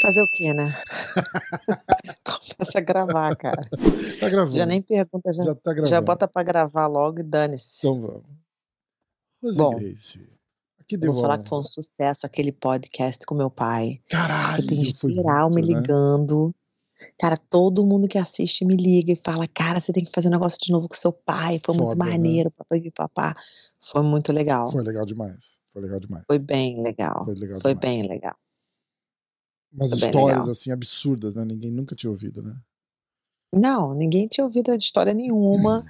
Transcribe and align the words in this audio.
Fazer 0.00 0.22
o 0.22 0.28
quê, 0.28 0.54
né? 0.54 0.72
Começa 2.24 2.78
a 2.78 2.80
gravar, 2.80 3.36
cara. 3.36 3.60
Tá 4.20 4.28
gravando. 4.28 4.56
Já 4.56 4.64
nem 4.64 4.80
pergunta, 4.80 5.32
já, 5.32 5.42
Já 5.42 5.54
tá 5.54 5.72
gravando. 5.72 5.90
já 5.90 6.00
bota 6.00 6.28
pra 6.28 6.42
gravar 6.42 6.86
logo 6.86 7.20
e 7.20 7.22
dane-se. 7.22 7.78
Então 7.86 8.00
vamos. 8.00 8.22
Rose 9.42 9.58
Bom, 9.58 9.70
Grace. 9.76 10.28
Aqui 10.80 10.96
deu 10.96 11.12
Vou 11.12 11.20
falar 11.20 11.38
que 11.38 11.48
foi 11.48 11.58
um 11.58 11.62
sucesso 11.64 12.24
aquele 12.24 12.52
podcast 12.52 13.26
com 13.26 13.34
meu 13.34 13.50
pai. 13.50 14.00
Caralho, 14.08 14.62
Porque 14.66 14.74
tem 14.74 15.14
geral 15.14 15.50
me 15.50 15.60
né? 15.60 15.66
ligando. 15.68 16.54
Cara, 17.18 17.36
todo 17.36 17.86
mundo 17.86 18.08
que 18.08 18.18
assiste 18.18 18.64
me 18.64 18.76
liga 18.76 19.12
e 19.12 19.16
fala: 19.16 19.46
Cara, 19.46 19.80
você 19.80 19.92
tem 19.92 20.04
que 20.04 20.12
fazer 20.12 20.28
um 20.28 20.32
negócio 20.32 20.58
de 20.60 20.72
novo 20.72 20.88
com 20.88 20.94
seu 20.94 21.12
pai. 21.12 21.60
Foi 21.64 21.74
muito 21.74 21.90
Foda, 21.90 22.04
né? 22.04 22.10
maneiro, 22.12 22.50
papai 22.50 22.78
e 22.78 22.90
papá. 22.90 23.34
Foi 23.80 24.02
muito 24.02 24.32
legal. 24.32 24.70
Foi 24.70 24.82
legal 24.82 25.04
demais. 25.04 25.60
Foi 25.72 25.82
legal 25.82 26.00
demais. 26.00 26.24
Foi 26.26 26.38
bem 26.38 26.82
legal. 26.82 27.24
Foi 27.24 27.34
legal 27.34 27.60
Foi 27.60 27.74
bem 27.74 28.08
legal. 28.08 28.36
Umas 29.72 29.90
foi 29.90 30.08
histórias 30.08 30.38
legal. 30.38 30.50
assim 30.50 30.72
absurdas, 30.72 31.34
né? 31.34 31.44
Ninguém 31.44 31.70
nunca 31.70 31.94
tinha 31.94 32.10
ouvido, 32.10 32.42
né? 32.42 32.56
Não, 33.54 33.94
ninguém 33.94 34.28
tinha 34.28 34.44
ouvido 34.44 34.70
a 34.70 34.76
história 34.76 35.14
nenhuma. 35.14 35.82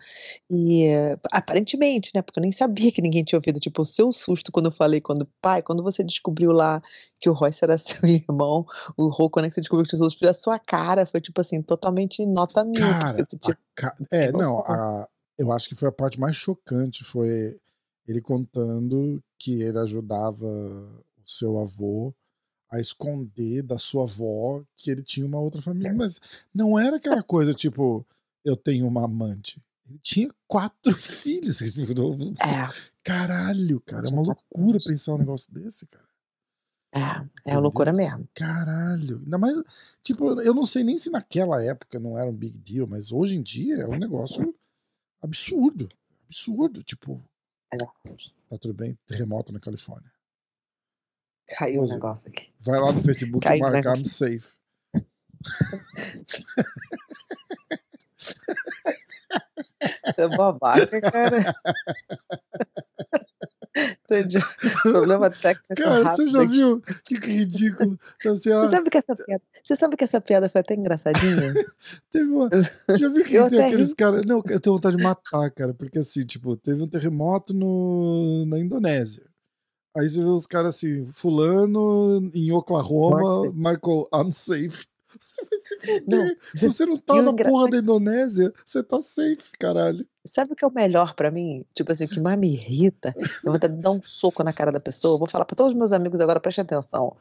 E 0.49 0.85
eh, 0.87 1.19
aparentemente, 1.33 2.13
né? 2.15 2.23
Porque 2.23 2.39
eu 2.39 2.43
nem 2.43 2.53
sabia 2.53 2.93
que 2.93 3.03
ninguém 3.03 3.25
tinha 3.25 3.37
ouvido. 3.39 3.59
Tipo, 3.59 3.83
o 3.83 3.85
seu 3.85 4.13
susto 4.13 4.53
quando 4.53 4.67
eu 4.67 4.73
falei, 4.73 5.01
quando, 5.01 5.27
pai, 5.43 5.61
quando 5.63 5.83
você 5.83 6.05
descobriu 6.05 6.53
lá 6.53 6.81
que 7.21 7.29
o 7.29 7.33
Royce 7.33 7.61
era 7.63 7.77
seu 7.79 8.09
irmão, 8.09 8.65
o 8.97 9.09
Rô, 9.09 9.29
quando 9.29 9.47
é 9.47 9.49
que 9.49 9.55
você 9.57 9.61
descobriu 9.61 9.89
que 9.89 9.95
os 9.95 10.01
outros 10.01 10.23
a 10.23 10.33
sua 10.33 10.59
cara 10.59 11.05
foi, 11.05 11.21
tipo 11.21 11.41
assim, 11.41 11.61
totalmente 11.61 12.25
nota 12.25 12.65
mil. 12.65 12.75
Cara, 12.81 13.13
porque 13.13 13.23
você, 13.31 13.39
tipo, 13.39 13.59
ca- 13.75 13.95
é, 14.13 14.31
não, 14.33 14.59
a- 14.61 15.09
eu 15.37 15.51
acho 15.53 15.69
que 15.69 15.75
foi 15.75 15.89
a 15.89 15.93
parte 15.93 16.19
mais 16.21 16.37
chocante, 16.37 17.03
foi 17.03 17.59
ele 18.07 18.21
contando 18.21 19.23
que 19.39 19.61
ele 19.63 19.79
ajudava 19.79 20.45
o 20.47 21.23
seu 21.27 21.59
avô 21.59 22.15
a 22.71 22.79
esconder 22.81 23.63
da 23.63 23.79
sua 23.79 24.03
avó 24.05 24.63
que 24.77 24.91
ele 24.91 25.03
tinha 25.03 25.27
uma 25.27 25.39
outra 25.41 25.61
família, 25.63 25.93
mas 25.95 26.21
não 26.55 26.79
era 26.79 26.97
aquela 26.97 27.23
coisa 27.23 27.55
tipo, 27.55 28.05
eu 28.45 28.57
tenho 28.57 28.87
uma 28.87 29.05
amante. 29.05 29.63
Ele 29.89 29.99
tinha 30.03 30.31
quatro 30.47 30.93
filhos. 30.97 31.63
é, 31.63 32.69
Caralho, 33.03 33.81
cara, 33.81 34.07
é 34.09 34.13
uma 34.13 34.23
loucura 34.23 34.79
pensar 34.85 35.15
um 35.15 35.19
negócio 35.19 35.53
desse, 35.53 35.87
cara. 35.87 36.05
é, 36.93 37.01
é 37.01 37.27
Entendeu? 37.41 37.61
loucura 37.61 37.93
mesmo. 37.93 38.29
Caralho. 38.35 39.21
Ainda 39.25 39.39
mais, 39.39 39.57
tipo, 40.03 40.39
eu 40.43 40.53
não 40.53 40.65
sei 40.65 40.85
nem 40.85 40.99
se 40.99 41.09
naquela 41.11 41.63
época 41.65 41.99
não 41.99 42.19
era 42.19 42.29
um 42.29 42.35
big 42.37 42.59
deal, 42.59 42.87
mas 42.87 43.13
hoje 43.13 43.35
em 43.37 43.43
dia 43.43 43.77
é 43.77 43.87
um 43.87 43.99
negócio 43.99 44.55
absurdo. 45.23 45.89
Absurdo. 46.27 46.83
Tipo, 46.83 47.23
É. 47.73 47.79
tá 47.79 48.59
tudo 48.61 48.75
bem? 48.75 48.99
Terremoto 49.07 49.53
na 49.55 49.59
Califórnia. 49.61 50.13
Caiu 51.49 51.77
o 51.77 51.79
Pois 51.79 51.91
é. 51.91 51.95
negócio 51.95 52.29
aqui. 52.29 52.49
Vai 52.61 52.81
lá 52.81 52.93
no 52.93 53.03
Facebook 53.03 53.47
e 53.47 53.49
Caiu, 53.49 53.65
né? 53.65 53.71
marca 53.71 53.95
I'm 53.97 54.07
safe. 54.07 54.57
Você 60.05 60.23
é 60.23 60.29
babaca, 60.37 61.01
cara. 61.01 61.55
Entendi. 63.77 64.39
Problema 64.83 65.31
técnico 65.31 65.75
Cara, 65.77 66.03
rápido 66.03 66.17
você 66.17 66.29
já 66.29 66.45
viu? 66.45 66.81
Que 67.05 67.15
ridículo. 67.17 67.99
Então, 68.17 68.33
assim, 68.33 68.51
Você 68.51 68.71
sabe, 68.71 68.91
que 68.91 68.99
essa 68.99 69.15
piada, 69.15 69.43
você 69.63 69.77
sabe 69.77 69.97
que 69.97 70.05
essa 70.05 70.21
piada 70.21 70.49
foi 70.49 70.61
até 70.61 70.75
engraçadinha? 70.75 71.55
teve 72.11 72.31
uma, 72.31 72.49
Você 72.49 72.99
já 72.99 73.09
viu 73.09 73.25
que 73.25 73.35
Eu 73.35 73.49
tem 73.49 73.65
aqueles 73.65 73.95
caras. 73.95 74.25
Não, 74.27 74.43
eu 74.49 74.61
tenho 74.61 74.75
vontade 74.75 74.97
de 74.97 75.03
matar, 75.03 75.51
cara, 75.53 75.73
porque 75.75 75.99
assim, 75.99 76.25
tipo, 76.25 76.57
teve 76.57 76.83
um 76.83 76.89
terremoto 76.89 77.55
no, 77.55 78.45
na 78.47 78.59
Indonésia. 78.59 79.23
Aí 79.99 80.09
você 80.09 80.19
vê 80.23 80.29
os 80.29 80.47
caras 80.47 80.77
assim, 80.77 81.05
fulano 81.07 82.31
em 82.35 82.53
Oklahoma 82.53 83.51
marcou 83.55 84.09
I'm 84.15 84.31
safe. 84.33 84.87
Você 85.19 85.43
vai 85.43 85.59
se 85.59 85.81
fuder. 85.81 86.07
Não. 86.29 86.37
Se 86.55 86.71
você 86.71 86.85
não 86.85 86.99
tá 86.99 87.17
E 87.17 87.23
na 87.23 87.33
engra- 87.33 87.49
porra 87.49 87.71
da 87.71 87.79
Indonésia, 87.79 88.53
você 88.65 88.83
tá 88.83 89.01
safe, 89.01 89.51
caralho. 89.59 90.07
Sabe 90.29 90.53
o 90.53 90.57
que 90.57 90.65
é 90.65 90.69
o 90.69 90.73
melhor 90.73 91.15
pra 91.15 91.31
mim? 91.31 91.65
Tipo 91.75 91.91
assim, 91.93 92.05
o 92.05 92.09
que 92.09 92.21
mais 92.21 92.39
me 92.39 92.53
irrita? 92.53 93.15
Eu 93.45 93.53
vou 93.53 93.59
dar 93.59 93.91
um 93.91 94.01
soco 94.03 94.43
na 94.45 94.53
cara 94.53 94.71
da 94.71 94.79
pessoa. 94.81 95.15
Eu 95.15 95.19
vou 95.19 95.29
falar 95.29 95.45
pra 95.45 95.57
todos 95.57 95.73
os 95.73 95.79
meus 95.79 95.93
amigos 95.93 96.21
agora, 96.21 96.39
preste 96.41 96.61
atenção. 96.61 97.17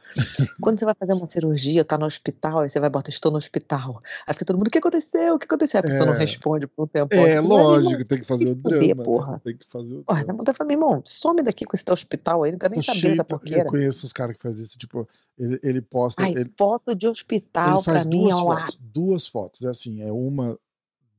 Quando 0.61 0.77
você 0.79 0.85
vai 0.85 0.93
fazer 0.93 1.13
uma 1.13 1.25
cirurgia, 1.25 1.83
tá 1.85 1.97
no 1.97 2.05
hospital, 2.05 2.59
aí 2.59 2.69
você 2.69 2.79
vai 2.79 2.89
botar, 2.89 3.09
estou 3.09 3.31
no 3.31 3.37
hospital. 3.37 3.99
Aí 4.25 4.33
fica 4.33 4.45
todo 4.45 4.57
mundo, 4.57 4.67
o 4.67 4.71
que 4.71 4.77
aconteceu? 4.77 5.35
O 5.35 5.39
que 5.39 5.45
aconteceu? 5.45 5.79
A 5.79 5.83
pessoa 5.83 6.05
não 6.07 6.13
É. 6.15 6.19
responde 6.19 6.67
por 6.67 6.83
um 6.83 6.87
tempo. 6.87 7.13
É, 7.15 7.39
lógico, 7.39 8.03
tem 8.05 8.19
que 8.19 8.25
fazer 8.27 8.49
o 8.49 8.55
drama. 8.55 8.85
né? 8.95 9.03
porra. 9.03 9.41
Tem 9.43 9.55
que 9.57 9.65
fazer 9.67 9.95
o 9.95 10.03
Porra, 10.03 10.23
drama. 10.23 10.43
de 10.43 10.53
falar, 10.53 10.67
meu 10.67 10.75
irmão, 10.75 11.01
some 11.05 11.41
daqui 11.41 11.65
com 11.65 11.75
esse 11.75 11.85
teu 11.85 11.93
hospital 11.93 12.43
aí, 12.43 12.51
não 12.51 12.59
quero 12.59 12.71
nem 12.73 12.83
saber 12.83 13.15
da 13.15 13.21
eu 13.21 13.25
porqueira. 13.25 13.65
conheço 13.65 14.05
os 14.05 14.13
caras 14.13 14.35
que 14.35 14.41
fazem 14.41 14.63
isso, 14.63 14.77
tipo, 14.77 15.07
ele, 15.37 15.59
ele 15.63 15.81
posta. 15.81 16.23
Ai, 16.23 16.31
ele, 16.31 16.51
foto 16.57 16.95
de 16.95 17.07
hospital 17.07 17.83
pra 17.83 18.03
mim 18.05 18.25
é 18.25 18.29
duas 18.29 18.41
um 18.41 18.45
fotos. 18.45 18.77
Duas 18.81 19.27
fotos. 19.27 19.61
É 19.63 19.69
assim, 19.69 20.01
é 20.01 20.11
uma 20.11 20.57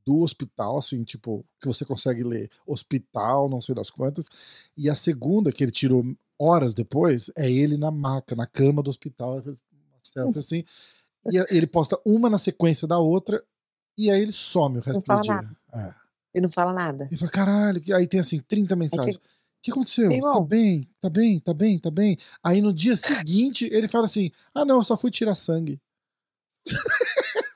do 0.09 0.23
hospital, 0.23 0.79
assim, 0.79 1.05
tipo, 1.05 1.45
que 1.61 1.67
você 1.67 1.85
consegue 1.85 2.25
ler 2.25 2.51
hospital, 2.67 3.47
não 3.47 3.61
sei 3.61 3.75
das 3.75 3.91
quantas. 3.91 4.27
E 4.75 4.89
a 4.89 4.95
segunda, 4.95 5.53
que 5.53 5.63
ele 5.63 5.71
tirou 5.71 6.03
horas 6.41 6.73
depois, 6.73 7.31
é 7.37 7.51
ele 7.51 7.77
na 7.77 7.91
maca, 7.91 8.35
na 8.35 8.47
cama 8.47 8.83
do 8.83 8.89
hospital. 8.89 9.39
Ele 9.39 9.55
selfie 10.03 10.39
assim. 10.39 10.65
E 11.31 11.37
ele 11.55 11.67
posta 11.67 12.01
uma 12.07 12.31
na 12.31 12.39
sequência 12.39 12.89
da 12.89 12.99
outra, 12.99 13.45
e 13.99 14.11
aí 14.11 14.23
ele 14.23 14.33
some 14.33 14.79
o 14.79 14.81
resto 14.81 15.03
do 15.03 15.21
dia. 15.21 15.51
É. 15.75 15.95
E 16.37 16.41
não 16.41 16.49
fala 16.49 16.73
nada. 16.73 17.07
E 17.13 17.17
fala, 17.19 17.31
caralho, 17.31 17.81
que- 17.83 17.93
aí 17.93 18.07
tem 18.07 18.21
assim, 18.21 18.41
30 18.41 18.75
mensagens. 18.75 19.17
O 19.17 19.21
que 19.61 19.71
aconteceu? 19.73 20.09
Meu 20.09 20.21
Tá 20.33 20.41
bem, 20.41 20.89
tá 21.03 21.11
bem, 21.11 21.39
tá 21.41 21.53
bem, 21.53 21.79
tá 21.79 21.91
bem. 21.91 22.17
Aí 22.43 22.63
no 22.63 22.73
dia 22.73 22.97
seguinte 22.97 23.69
ele 23.71 23.89
fala 23.89 24.07
assim: 24.07 24.31
ah, 24.55 24.65
não, 24.65 24.77
eu 24.77 24.83
só 24.83 24.97
fui 24.97 25.11
tirar 25.11 25.35
sangue. 25.35 25.79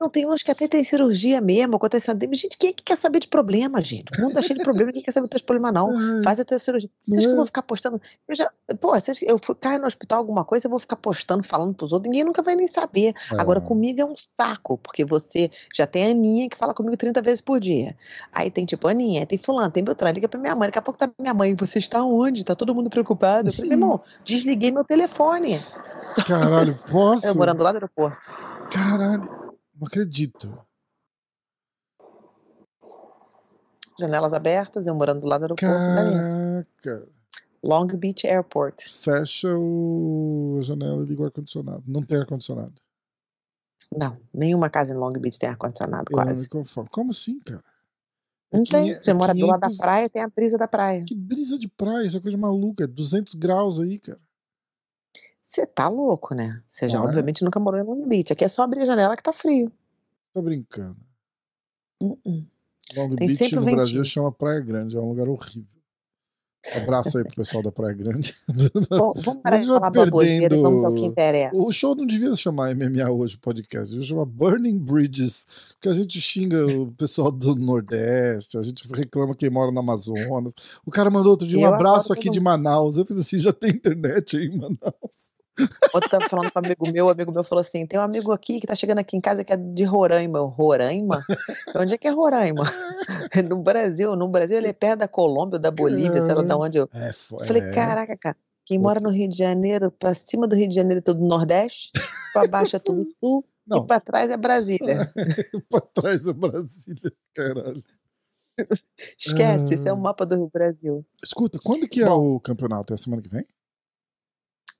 Não, 0.00 0.08
tem 0.08 0.26
uns 0.26 0.42
que 0.42 0.50
até 0.50 0.66
tem 0.66 0.82
cirurgia 0.82 1.40
mesmo, 1.40 1.76
acontecendo. 1.76 2.20
Gente, 2.34 2.56
quem 2.56 2.70
é 2.70 2.72
que 2.72 2.82
quer 2.82 2.96
saber 2.96 3.18
de 3.20 3.28
problema, 3.28 3.80
gente? 3.80 4.10
O 4.18 4.22
mundo 4.22 4.34
tá 4.34 4.42
cheio 4.42 4.58
de 4.58 4.64
problema, 4.64 4.86
ninguém 4.88 5.02
quer 5.02 5.12
saber 5.12 5.24
dos 5.26 5.30
teus 5.30 5.42
problemas, 5.42 5.72
não. 5.72 5.90
Ai, 5.90 6.22
Faz 6.22 6.40
até 6.40 6.58
cirurgia. 6.58 6.88
Você 7.06 7.10
Não 7.10 7.18
acha 7.18 7.26
que 7.26 7.32
eu 7.32 7.36
vou 7.36 7.46
ficar 7.46 7.62
postando? 7.62 8.00
Eu 8.26 8.34
já, 8.34 8.50
pô, 8.80 8.94
você 8.98 9.10
acha 9.10 9.20
que 9.20 9.30
eu 9.30 9.38
caio 9.38 9.78
no 9.80 9.86
hospital 9.86 10.18
alguma 10.18 10.44
coisa, 10.44 10.66
eu 10.66 10.70
vou 10.70 10.78
ficar 10.78 10.96
postando, 10.96 11.42
falando 11.42 11.74
pros 11.74 11.92
outros, 11.92 12.10
ninguém 12.10 12.24
nunca 12.24 12.42
vai 12.42 12.56
nem 12.56 12.66
saber. 12.66 13.14
Agora, 13.38 13.58
É. 13.58 13.62
comigo 13.62 14.00
é 14.00 14.04
um 14.04 14.16
saco, 14.16 14.78
porque 14.78 15.04
você 15.04 15.50
já 15.74 15.86
tem 15.86 16.06
a 16.06 16.10
Aninha 16.10 16.48
que 16.48 16.56
fala 16.56 16.72
comigo 16.72 16.96
30 16.96 17.20
vezes 17.20 17.40
por 17.40 17.60
dia. 17.60 17.94
Aí 18.32 18.50
tem 18.50 18.64
tipo 18.64 18.88
Aninha, 18.88 19.26
tem 19.26 19.36
fulano, 19.38 19.70
tem 19.70 19.84
Beltrano, 19.84 20.14
liga 20.14 20.28
pra 20.28 20.40
minha 20.40 20.54
mãe, 20.54 20.68
daqui 20.68 20.78
a 20.78 20.82
pouco 20.82 20.98
tá 20.98 21.10
minha 21.18 21.34
mãe, 21.34 21.54
você 21.54 21.78
está 21.78 22.02
onde? 22.02 22.44
Tá 22.44 22.54
todo 22.54 22.74
mundo 22.74 22.88
preocupado. 22.88 23.48
Eu 23.50 23.52
falei, 23.52 23.68
meu 23.70 23.78
irmão, 23.78 24.00
desliguei 24.24 24.70
meu 24.70 24.84
telefone. 24.84 25.60
Só- 26.00 26.22
Caralho, 26.24 26.72
posso? 26.90 27.26
Eu 27.26 27.34
morando 27.34 27.62
lá 27.62 27.72
do 27.72 27.76
aeroporto. 27.76 28.34
Caralho, 28.70 29.09
não 29.18 29.86
acredito. 29.86 30.56
Janelas 33.98 34.32
abertas, 34.32 34.86
eu 34.86 34.94
morando 34.94 35.20
do 35.20 35.28
lado 35.28 35.46
do 35.46 35.54
aeroporto. 35.60 36.64
Caraca. 36.84 37.08
Long 37.62 37.86
Beach 37.86 38.26
Airport. 38.26 38.82
Fecha 38.82 39.48
o... 39.54 40.56
a 40.58 40.62
janela 40.62 41.02
e 41.02 41.06
liga 41.06 41.22
o 41.22 41.24
ar-condicionado. 41.26 41.82
Não 41.86 42.02
tem 42.02 42.18
ar-condicionado. 42.18 42.74
Não, 43.94 44.16
nenhuma 44.32 44.70
casa 44.70 44.94
em 44.94 44.96
Long 44.96 45.12
Beach 45.12 45.38
tem 45.38 45.48
ar-condicionado, 45.48 46.06
Eu 46.10 46.16
não 46.16 46.24
me 46.24 46.30
quase. 46.30 46.48
conformo. 46.48 46.88
Como 46.90 47.10
assim, 47.10 47.38
cara? 47.40 47.62
É 48.52 48.56
Não 48.56 48.64
tem. 48.64 48.94
Você 48.94 49.10
é 49.10 49.14
mora 49.14 49.34
do 49.34 49.46
lado 49.46 49.60
da 49.60 49.66
500 49.66 49.78
praia, 49.78 50.08
tem 50.08 50.22
a 50.22 50.28
brisa 50.28 50.56
da 50.56 50.66
praia. 50.66 51.04
Que 51.04 51.14
brisa 51.14 51.58
de 51.58 51.68
praia, 51.68 52.06
isso 52.06 52.16
é 52.16 52.20
coisa 52.20 52.38
maluca. 52.38 52.84
É 52.84 52.86
200 52.86 53.34
graus 53.34 53.78
aí, 53.78 53.98
cara. 53.98 54.20
Você 55.50 55.66
tá 55.66 55.88
louco, 55.88 56.32
né? 56.32 56.62
Você 56.68 56.88
já, 56.88 56.98
é? 56.98 57.00
obviamente, 57.00 57.42
nunca 57.42 57.58
morou 57.58 57.80
em 57.80 57.82
Long 57.82 58.06
Beach. 58.06 58.32
Aqui 58.32 58.44
é 58.44 58.48
só 58.48 58.62
abrir 58.62 58.82
a 58.82 58.84
janela 58.84 59.16
que 59.16 59.22
tá 59.22 59.32
frio. 59.32 59.72
Tá 60.32 60.40
brincando. 60.40 60.96
Uh-uh. 62.00 62.46
Long 62.96 63.16
Tem 63.16 63.26
Beach 63.26 63.56
no 63.56 63.62
o 63.62 63.64
Brasil 63.64 63.96
ventinho. 63.96 64.04
chama 64.04 64.30
Praia 64.30 64.60
Grande, 64.60 64.96
é 64.96 65.00
um 65.00 65.08
lugar 65.08 65.28
horrível. 65.28 65.66
Abraço 66.76 67.18
aí 67.18 67.24
pro 67.24 67.34
pessoal 67.34 67.64
da 67.64 67.72
Praia 67.72 67.94
Grande. 67.94 68.32
Bom, 68.90 69.12
vamos 69.16 69.42
parar 69.42 69.56
de 69.56 69.66
falar 69.66 69.90
baboseira 69.90 70.54
e 70.54 70.62
vamos 70.62 70.84
ao 70.84 70.94
que 70.94 71.04
interessa. 71.04 71.56
O 71.56 71.72
show 71.72 71.96
não 71.96 72.06
devia 72.06 72.32
se 72.32 72.42
chamar 72.42 72.72
MMA 72.76 73.10
hoje, 73.10 73.36
podcast. 73.36 73.90
Devia 73.92 74.06
chamar 74.06 74.26
Burning 74.26 74.78
Bridges, 74.78 75.48
porque 75.72 75.88
a 75.88 75.94
gente 75.94 76.20
xinga 76.20 76.64
o 76.66 76.92
pessoal 76.92 77.32
do 77.32 77.56
Nordeste, 77.56 78.56
a 78.56 78.62
gente 78.62 78.86
reclama 78.94 79.34
quem 79.34 79.50
mora 79.50 79.72
no 79.72 79.80
Amazonas. 79.80 80.52
O 80.86 80.92
cara 80.92 81.10
mandou 81.10 81.32
outro 81.32 81.48
dia 81.48 81.58
um 81.58 81.74
abraço 81.74 82.12
aqui 82.12 82.30
de 82.30 82.38
Manaus. 82.38 82.98
Eu 82.98 83.04
fiz 83.04 83.16
assim, 83.16 83.40
já 83.40 83.52
tem 83.52 83.70
internet 83.70 84.36
aí 84.36 84.46
em 84.46 84.56
Manaus. 84.56 85.39
Ontem 85.94 86.08
tava 86.08 86.28
falando 86.28 86.50
com 86.52 86.58
um 86.60 86.64
amigo 86.64 86.90
meu, 86.92 87.06
o 87.06 87.10
amigo 87.10 87.32
meu 87.32 87.44
falou 87.44 87.60
assim: 87.60 87.86
tem 87.86 87.98
um 87.98 88.02
amigo 88.02 88.32
aqui 88.32 88.60
que 88.60 88.66
tá 88.66 88.74
chegando 88.74 88.98
aqui 89.00 89.16
em 89.16 89.20
casa 89.20 89.44
que 89.44 89.52
é 89.52 89.56
de 89.56 89.84
Roraima. 89.84 90.40
Roraima? 90.40 91.24
Onde 91.76 91.94
é 91.94 91.98
que 91.98 92.08
é 92.08 92.10
Roraima? 92.10 92.62
No 93.48 93.62
Brasil, 93.62 94.16
no 94.16 94.28
Brasil 94.28 94.56
ele 94.58 94.68
é 94.68 94.72
perto 94.72 95.00
da 95.00 95.08
Colômbia, 95.08 95.58
da 95.58 95.70
Bolívia, 95.70 96.20
sei 96.22 96.34
lá 96.34 96.42
de 96.42 96.52
onde 96.52 96.78
eu. 96.78 96.88
É, 96.92 97.12
Falei, 97.12 97.62
é. 97.62 97.70
caraca, 97.72 98.16
cara. 98.16 98.36
Quem 98.64 98.78
mora 98.78 98.98
no 99.00 99.08
Rio 99.10 99.28
de 99.28 99.36
Janeiro, 99.36 99.90
pra 99.90 100.14
cima 100.14 100.46
do 100.48 100.56
Rio 100.56 100.68
de 100.68 100.74
Janeiro 100.74 100.98
é 100.98 101.02
tudo 101.02 101.24
Nordeste, 101.26 101.90
pra 102.32 102.46
baixo 102.46 102.76
é 102.76 102.78
tudo 102.78 103.04
Sul, 103.20 103.44
Não. 103.66 103.78
e 103.78 103.86
pra 103.86 104.00
trás 104.00 104.30
é 104.30 104.36
Brasília. 104.36 105.12
pra 105.70 105.80
trás 105.80 106.26
é 106.26 106.32
Brasília, 106.32 107.12
caralho. 107.34 107.82
Esquece, 109.18 109.74
esse 109.74 109.88
é 109.88 109.92
o 109.92 109.96
Ah. 109.96 110.00
mapa 110.00 110.24
do 110.26 110.34
Rio 110.36 110.50
Brasil. 110.52 111.04
Escuta, 111.22 111.58
quando 111.64 111.88
que 111.88 112.02
é 112.02 112.06
Bom. 112.06 112.34
o 112.36 112.40
campeonato? 112.40 112.92
É 112.92 112.96
semana 112.96 113.22
que 113.22 113.28
vem? 113.28 113.44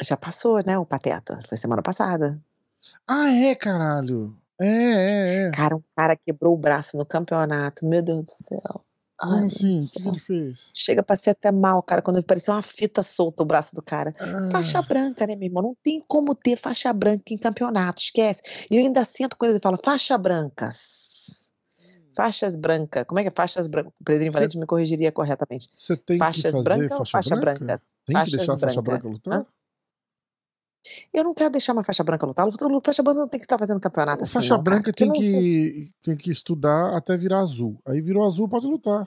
Já 0.02 0.16
passou, 0.16 0.62
né, 0.64 0.78
o 0.78 0.86
Pateta? 0.86 1.40
Foi 1.48 1.58
semana 1.58 1.82
passada. 1.82 2.40
Ah, 3.06 3.30
é, 3.30 3.54
caralho. 3.54 4.36
É, 4.60 4.66
é, 4.66 5.36
é. 5.46 5.50
Cara, 5.50 5.76
um 5.76 5.82
cara 5.96 6.16
quebrou 6.16 6.54
o 6.54 6.58
braço 6.58 6.96
no 6.96 7.04
campeonato. 7.04 7.86
Meu 7.86 8.02
Deus 8.02 8.24
do 8.24 8.30
céu. 8.30 8.84
Ai, 9.22 9.30
Como 9.32 9.46
assim? 9.46 9.78
O 9.82 9.90
que 9.90 10.02
que 10.02 10.08
ele 10.08 10.18
fez? 10.18 10.70
Chega 10.74 11.02
pra 11.02 11.16
ser 11.16 11.30
até 11.30 11.52
mal, 11.52 11.82
cara, 11.82 12.00
quando 12.00 12.24
parecia 12.24 12.54
uma 12.54 12.62
fita 12.62 13.02
solta 13.02 13.42
o 13.42 13.46
braço 13.46 13.74
do 13.74 13.82
cara. 13.82 14.14
Faixa 14.50 14.78
Ah, 14.78 14.82
branca, 14.82 15.26
né, 15.26 15.36
meu 15.36 15.46
irmão? 15.48 15.62
Não 15.62 15.76
tem 15.82 16.02
como 16.08 16.34
ter 16.34 16.56
faixa 16.56 16.90
branca 16.92 17.24
em 17.34 17.36
campeonato, 17.38 18.00
esquece. 18.00 18.40
E 18.70 18.76
eu 18.76 18.82
ainda 18.82 19.04
sento 19.04 19.36
com 19.36 19.44
eles 19.44 19.58
e 19.58 19.60
falo, 19.60 19.78
faixa 19.82 20.16
brancas. 20.16 21.50
Faixas 22.16 22.56
brancas. 22.56 23.04
Como 23.06 23.18
é 23.18 23.22
que 23.22 23.28
é 23.28 23.32
faixas 23.34 23.68
brancas? 23.68 23.92
O 24.00 24.04
Pedrinho 24.04 24.32
Cê- 24.32 24.38
Valente 24.38 24.58
me 24.58 24.66
corrigiria 24.66 25.12
corretamente. 25.12 25.68
Você 25.76 25.96
tem 25.96 26.16
que 26.18 26.24
Faixas 26.24 26.42
fazer 26.52 26.62
branca 26.62 26.88
faixa, 26.96 27.10
faixa 27.12 27.36
branca? 27.36 27.64
branca? 27.64 27.82
Tem 28.06 28.14
que 28.14 28.20
Faixas 28.20 28.32
deixar 28.38 28.54
a 28.54 28.58
faixa 28.58 28.82
branca. 28.82 29.02
branca 29.02 29.08
lutar? 29.08 29.40
Hã? 29.40 29.46
Eu 31.12 31.24
não 31.24 31.34
quero 31.34 31.50
deixar 31.50 31.72
uma 31.72 31.84
faixa 31.84 32.02
branca 32.02 32.26
lutar. 32.26 32.46
Luta- 32.46 32.66
Faixa 32.84 33.02
branca 33.02 33.20
não 33.20 33.28
tem 33.28 33.38
que 33.40 33.44
estar 33.44 33.58
fazendo 33.58 33.80
campeonato 33.80 34.22
A 34.22 34.24
assim, 34.24 34.32
faixa 34.34 34.54
não, 34.56 34.62
branca 34.62 34.92
tem 34.92 35.08
não 35.08 35.14
sei- 35.14 35.24
que, 35.32 35.92
tem 36.02 36.16
que 36.16 36.30
estudar 36.30 36.96
até 36.96 37.16
virar 37.16 37.40
azul. 37.40 37.78
Aí 37.86 38.00
virou 38.00 38.26
azul, 38.26 38.48
pode 38.48 38.66
lutar. 38.66 39.06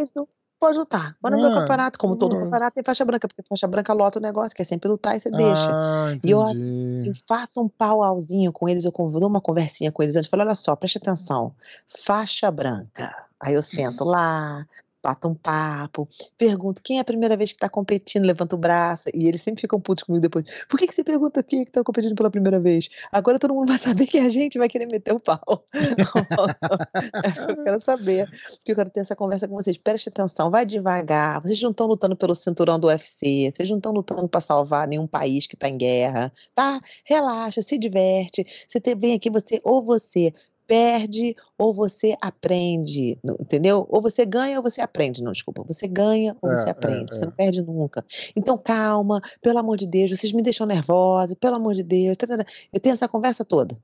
Isso 0.00 0.28
pode 0.60 0.78
lutar. 0.78 1.14
Mas 1.22 1.32
no 1.32 1.40
meu 1.40 1.52
campeonato, 1.52 1.98
como 1.98 2.16
todo 2.16 2.36
ah. 2.36 2.40
campeonato, 2.40 2.74
tem 2.74 2.84
faixa 2.84 3.04
branca, 3.04 3.28
porque 3.28 3.42
faixa 3.46 3.66
branca 3.66 3.92
lota 3.92 4.18
o 4.18 4.22
negócio, 4.22 4.54
que 4.56 4.62
é 4.62 4.64
sempre 4.64 4.88
lutar 4.88 5.14
e 5.16 5.20
você 5.20 5.30
deixa. 5.30 5.70
Ah, 5.70 6.14
E 6.24 6.30
eu, 6.30 6.42
entendi. 6.42 7.08
eu 7.08 7.12
faço 7.28 7.60
um 7.62 7.68
pauauzinho 7.68 8.50
com 8.50 8.66
eles, 8.68 8.84
eu 8.86 8.92
dou 8.92 9.28
uma 9.28 9.40
conversinha 9.42 9.92
com 9.92 10.02
eles 10.02 10.16
antes, 10.16 10.28
falo, 10.30 10.42
olha 10.42 10.54
só, 10.54 10.74
preste 10.74 10.96
atenção, 10.98 11.54
faixa 11.86 12.50
branca. 12.50 13.26
Aí 13.40 13.52
eu 13.54 13.62
sento 13.62 14.04
lá, 14.04 14.66
bato 15.04 15.28
um 15.28 15.34
papo, 15.34 16.08
pergunto 16.38 16.80
quem 16.82 16.96
é 16.96 17.00
a 17.00 17.04
primeira 17.04 17.36
vez 17.36 17.52
que 17.52 17.58
tá 17.58 17.68
competindo, 17.68 18.24
levanta 18.24 18.56
o 18.56 18.58
braço, 18.58 19.10
e 19.12 19.28
eles 19.28 19.42
sempre 19.42 19.60
ficam 19.60 19.78
putos 19.78 20.02
comigo 20.02 20.22
depois. 20.22 20.64
Por 20.66 20.78
que, 20.78 20.86
que 20.86 20.94
você 20.94 21.04
pergunta 21.04 21.42
quem 21.42 21.60
é 21.60 21.64
que 21.66 21.70
tá 21.70 21.84
competindo 21.84 22.14
pela 22.14 22.30
primeira 22.30 22.58
vez? 22.58 22.88
Agora 23.12 23.38
todo 23.38 23.52
mundo 23.52 23.68
vai 23.74 23.76
saber 23.76 24.06
que 24.06 24.18
a 24.18 24.30
gente 24.30 24.58
vai 24.58 24.66
querer 24.66 24.86
meter 24.86 25.14
o 25.14 25.20
pau. 25.20 25.38
eu 27.48 27.64
quero 27.64 27.80
saber, 27.80 28.30
que 28.64 28.72
eu 28.72 28.76
quero 28.76 28.88
ter 28.88 29.00
essa 29.00 29.14
conversa 29.14 29.46
com 29.46 29.54
vocês. 29.54 29.76
Preste 29.76 30.08
atenção, 30.08 30.50
vai 30.50 30.64
devagar. 30.64 31.42
Vocês 31.42 31.60
não 31.60 31.70
estão 31.70 31.86
lutando 31.86 32.16
pelo 32.16 32.34
cinturão 32.34 32.78
do 32.78 32.86
UFC, 32.86 33.50
vocês 33.50 33.68
não 33.68 33.76
estão 33.76 33.92
lutando 33.92 34.26
para 34.26 34.40
salvar 34.40 34.88
nenhum 34.88 35.06
país 35.06 35.46
que 35.46 35.54
está 35.54 35.68
em 35.68 35.76
guerra, 35.76 36.32
tá? 36.54 36.80
Relaxa, 37.04 37.60
se 37.60 37.76
diverte. 37.76 38.46
Você 38.66 38.94
vem 38.94 39.12
aqui, 39.12 39.28
você 39.28 39.60
ou 39.62 39.84
você 39.84 40.32
perde 40.66 41.36
ou 41.56 41.74
você 41.74 42.16
aprende, 42.20 43.18
entendeu? 43.40 43.86
Ou 43.88 44.00
você 44.00 44.24
ganha 44.24 44.58
ou 44.58 44.62
você 44.62 44.80
aprende, 44.80 45.22
não, 45.22 45.32
desculpa. 45.32 45.62
Você 45.66 45.86
ganha 45.86 46.36
ou 46.40 46.50
É, 46.50 46.58
você 46.58 46.68
é, 46.68 46.70
aprende, 46.72 47.14
você 47.14 47.24
é. 47.24 47.26
não 47.26 47.32
perde 47.32 47.62
nunca. 47.62 48.04
Então 48.34 48.56
calma, 48.58 49.20
pelo 49.40 49.58
amor 49.58 49.76
de 49.76 49.86
Deus, 49.86 50.10
vocês 50.10 50.32
me 50.32 50.42
deixam 50.42 50.66
nervosa, 50.66 51.36
pelo 51.36 51.56
amor 51.56 51.74
de 51.74 51.82
Deus. 51.82 52.16
tarará. 52.16 52.44
Eu 52.72 52.80
tenho 52.80 52.92
essa 52.92 53.08
conversa 53.08 53.44
toda. 53.44 53.78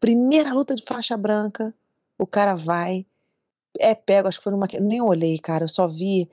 Primeira 0.00 0.52
luta 0.52 0.74
de 0.74 0.82
faixa 0.82 1.16
branca, 1.16 1.74
o 2.18 2.26
cara 2.26 2.54
vai, 2.54 3.06
é 3.78 3.94
pego, 3.94 4.28
acho 4.28 4.38
que 4.38 4.44
foi 4.44 4.52
numa. 4.52 4.68
Nem 4.80 5.00
olhei, 5.00 5.38
cara, 5.38 5.64
eu 5.64 5.68
só 5.68 5.86
vi 5.86 6.28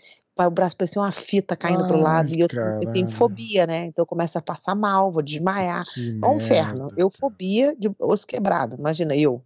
o 0.48 0.52
braço 0.52 0.76
parecia 0.76 1.02
uma 1.02 1.12
fita 1.12 1.56
caindo 1.56 1.86
pro 1.86 2.00
lado 2.00 2.30
Ai, 2.30 2.36
e 2.36 2.40
eu, 2.42 2.48
eu 2.82 2.92
tenho 2.92 3.08
fobia, 3.08 3.68
né? 3.68 3.86
Então 3.86 4.04
eu 4.04 4.08
começo 4.08 4.38
a 4.38 4.42
passar 4.42 4.76
mal, 4.76 5.12
vou 5.12 5.22
desmaiar. 5.22 5.86
Que 5.86 6.20
É 6.22 6.28
um 6.28 6.38
inferno. 6.38 6.88
Eu 6.98 7.10
fobia 7.10 7.76
de 7.78 7.92
osso 8.00 8.26
quebrado, 8.26 8.76
imagina 8.78 9.16
eu. 9.16 9.42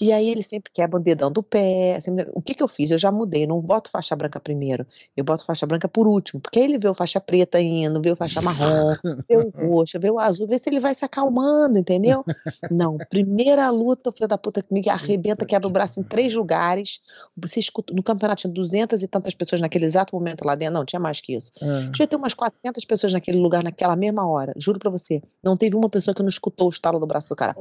E 0.00 0.12
aí 0.12 0.28
ele 0.30 0.42
sempre 0.42 0.70
quebra 0.72 0.98
o 0.98 1.02
dedão 1.02 1.30
do 1.30 1.42
pé. 1.42 1.98
sempre- 2.00 2.28
O 2.34 2.40
que 2.40 2.54
que 2.54 2.62
eu 2.62 2.68
fiz? 2.68 2.90
Eu 2.90 2.98
já 2.98 3.10
mudei, 3.12 3.46
não 3.46 3.60
boto 3.60 3.90
faixa 3.90 4.14
branca 4.16 4.38
primeiro. 4.40 4.86
Eu 5.16 5.24
boto 5.24 5.44
faixa 5.44 5.66
branca 5.66 5.88
por 5.88 6.06
último, 6.06 6.40
porque 6.40 6.58
aí 6.58 6.64
ele 6.64 6.78
vê 6.78 6.88
o 6.88 6.94
faixa 6.94 7.20
preta 7.20 7.60
indo, 7.60 8.00
vê 8.00 8.10
o 8.12 8.16
faixa 8.16 8.40
marrom, 8.40 8.94
vê 9.28 9.36
o 9.36 9.50
roxo, 9.68 9.98
vê 10.00 10.10
o 10.10 10.18
azul, 10.18 10.46
vê 10.46 10.58
se 10.58 10.68
ele 10.70 10.80
vai 10.80 10.94
se 10.94 11.04
acalmando, 11.04 11.78
entendeu? 11.78 12.24
Não, 12.70 12.96
primeira 13.10 13.68
luta, 13.70 14.10
o 14.10 14.12
filho 14.12 14.28
da 14.28 14.38
puta 14.38 14.64
me 14.70 14.82
arrebenta, 14.88 15.44
quebra 15.44 15.66
o 15.68 15.70
braço 15.70 16.00
em 16.00 16.02
três 16.04 16.34
lugares. 16.34 17.00
Você 17.36 17.60
escuta, 17.60 17.92
no 17.94 18.02
campeonato 18.02 18.42
tinha 18.42 18.52
duzentas 18.52 19.02
e 19.02 19.08
tantas 19.08 19.34
pessoas 19.34 19.60
naquele 19.60 19.84
exato 19.84 20.14
momento 20.14 20.44
lá 20.44 20.54
dentro. 20.54 20.74
Não, 20.74 20.84
tinha 20.84 21.00
mais 21.00 21.20
que 21.20 21.34
isso. 21.34 21.52
É. 21.60 21.80
Devia 21.90 22.06
ter 22.06 22.16
umas 22.16 22.34
400 22.34 22.84
pessoas 22.84 23.12
naquele 23.12 23.38
lugar 23.38 23.62
naquela 23.62 23.96
mesma 23.96 24.26
hora. 24.28 24.52
Juro 24.56 24.78
pra 24.78 24.90
você. 24.90 25.22
Não 25.42 25.56
teve 25.56 25.76
uma 25.76 25.88
pessoa 25.88 26.14
que 26.14 26.22
não 26.22 26.28
escutou 26.28 26.66
o 26.66 26.70
estalo 26.70 26.98
do 26.98 27.06
braço 27.06 27.28
do 27.28 27.36
cara. 27.36 27.54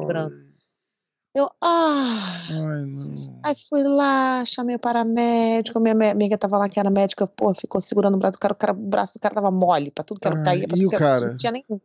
Quebrando. 0.00 0.43
Eu, 1.34 1.50
ah. 1.60 2.46
Ai, 2.48 2.86
não. 2.86 3.40
Aí 3.42 3.54
fui 3.68 3.82
lá, 3.82 4.44
chamei 4.44 4.76
o 4.76 4.78
paramédico, 4.78 5.80
minha 5.80 5.94
amiga 6.12 6.38
tava 6.38 6.56
lá 6.58 6.68
que 6.68 6.78
era 6.78 6.88
médica, 6.90 7.26
pô, 7.26 7.52
ficou 7.52 7.80
segurando 7.80 8.14
o 8.14 8.18
braço 8.18 8.34
do 8.34 8.38
cara, 8.38 8.52
o, 8.52 8.56
cara, 8.56 8.72
o 8.72 8.76
braço 8.76 9.14
do 9.18 9.20
cara 9.20 9.34
tava 9.34 9.50
mole, 9.50 9.90
pra 9.90 10.04
tudo 10.04 10.20
que 10.20 10.28
ela 10.28 10.40
Ah, 10.40 10.44
caía, 10.44 10.68
pra 10.68 10.76
e 10.76 10.80
tudo 10.80 10.86
o 10.86 10.90
que 10.90 10.96
cara? 10.96 11.26
não 11.30 11.36
tinha 11.36 11.52
nenhum. 11.52 11.80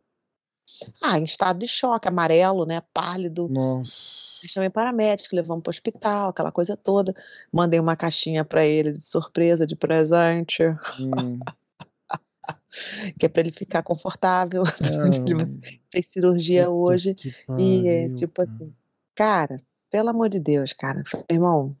Ah, 1.02 1.18
em 1.18 1.24
estado 1.24 1.58
de 1.58 1.66
choque, 1.66 2.06
amarelo, 2.06 2.64
né, 2.64 2.80
pálido. 2.94 3.48
Nossa. 3.48 4.40
Aí 4.44 4.48
chamei 4.48 4.70
paramédico, 4.70 5.34
levamos 5.34 5.62
pro 5.64 5.70
hospital, 5.70 6.30
aquela 6.30 6.52
coisa 6.52 6.76
toda. 6.76 7.12
Mandei 7.52 7.80
uma 7.80 7.96
caixinha 7.96 8.44
pra 8.44 8.64
ele 8.64 8.92
de 8.92 9.04
surpresa, 9.04 9.66
de 9.66 9.74
presente, 9.74 10.62
Hum. 11.00 11.40
que 13.18 13.26
é 13.26 13.28
pra 13.28 13.40
ele 13.42 13.52
ficar 13.52 13.82
confortável. 13.82 14.62
ele 14.80 15.34
vai- 15.34 15.44
Ah, 15.44 15.78
fez 15.92 16.06
cirurgia 16.06 16.70
hoje. 16.70 17.14
que 17.14 17.28
E 17.58 17.88
é 17.88 18.02
pariu, 18.02 18.14
tipo 18.14 18.40
assim, 18.42 18.72
cara, 19.14 19.56
pelo 19.90 20.08
amor 20.10 20.28
de 20.28 20.38
Deus, 20.40 20.72
cara, 20.72 21.02
falei, 21.06 21.26
irmão, 21.30 21.76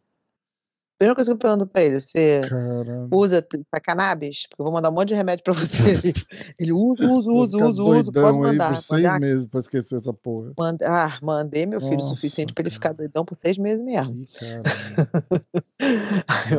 primeira 0.98 1.14
coisa 1.14 1.30
que 1.30 1.34
eu 1.34 1.38
pergunto 1.38 1.66
pra 1.66 1.82
ele, 1.82 1.98
você 1.98 2.42
Caralho. 2.46 3.08
usa 3.10 3.40
tá 3.70 3.80
cannabis? 3.80 4.46
Porque 4.48 4.60
eu 4.60 4.64
vou 4.64 4.74
mandar 4.74 4.90
um 4.90 4.92
monte 4.92 5.08
de 5.08 5.14
remédio 5.14 5.42
pra 5.42 5.54
você. 5.54 6.12
ele 6.58 6.72
usa, 6.72 7.02
usa, 7.06 7.30
usa, 7.32 7.56
usa, 7.56 7.82
usa, 7.82 8.12
pode 8.12 8.12
doidão 8.12 8.28
aí 8.28 8.40
mandar. 8.52 8.68
por 8.74 8.76
seis 8.76 9.02
mandar 9.02 9.20
meses 9.20 9.46
pra 9.46 9.60
esquecer 9.60 9.96
essa 9.96 10.12
porra. 10.12 10.52
manda- 10.58 10.86
ah, 10.86 11.18
mandei 11.22 11.64
meu 11.64 11.80
filho 11.80 11.94
o 11.94 11.96
Nossa, 12.02 12.14
suficiente 12.16 12.52
pra 12.52 12.60
ele 12.62 12.68
ficar 12.70 12.90
cara. 12.90 12.96
doidão 12.98 13.24
por 13.24 13.34
seis 13.34 13.56
meses 13.56 13.82
mesmo. 13.82 14.26
Aí 16.28 16.52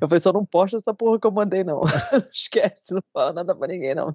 eu, 0.00 0.08
falei, 0.08 0.20
só 0.20 0.32
não 0.32 0.44
posta 0.44 0.76
essa 0.78 0.92
porra 0.92 1.20
que 1.20 1.26
eu 1.26 1.30
mandei, 1.30 1.62
não. 1.62 1.80
Esquece, 2.32 2.92
não 2.92 3.00
fala 3.12 3.32
nada 3.32 3.54
pra 3.54 3.68
ninguém, 3.68 3.94
não. 3.94 4.12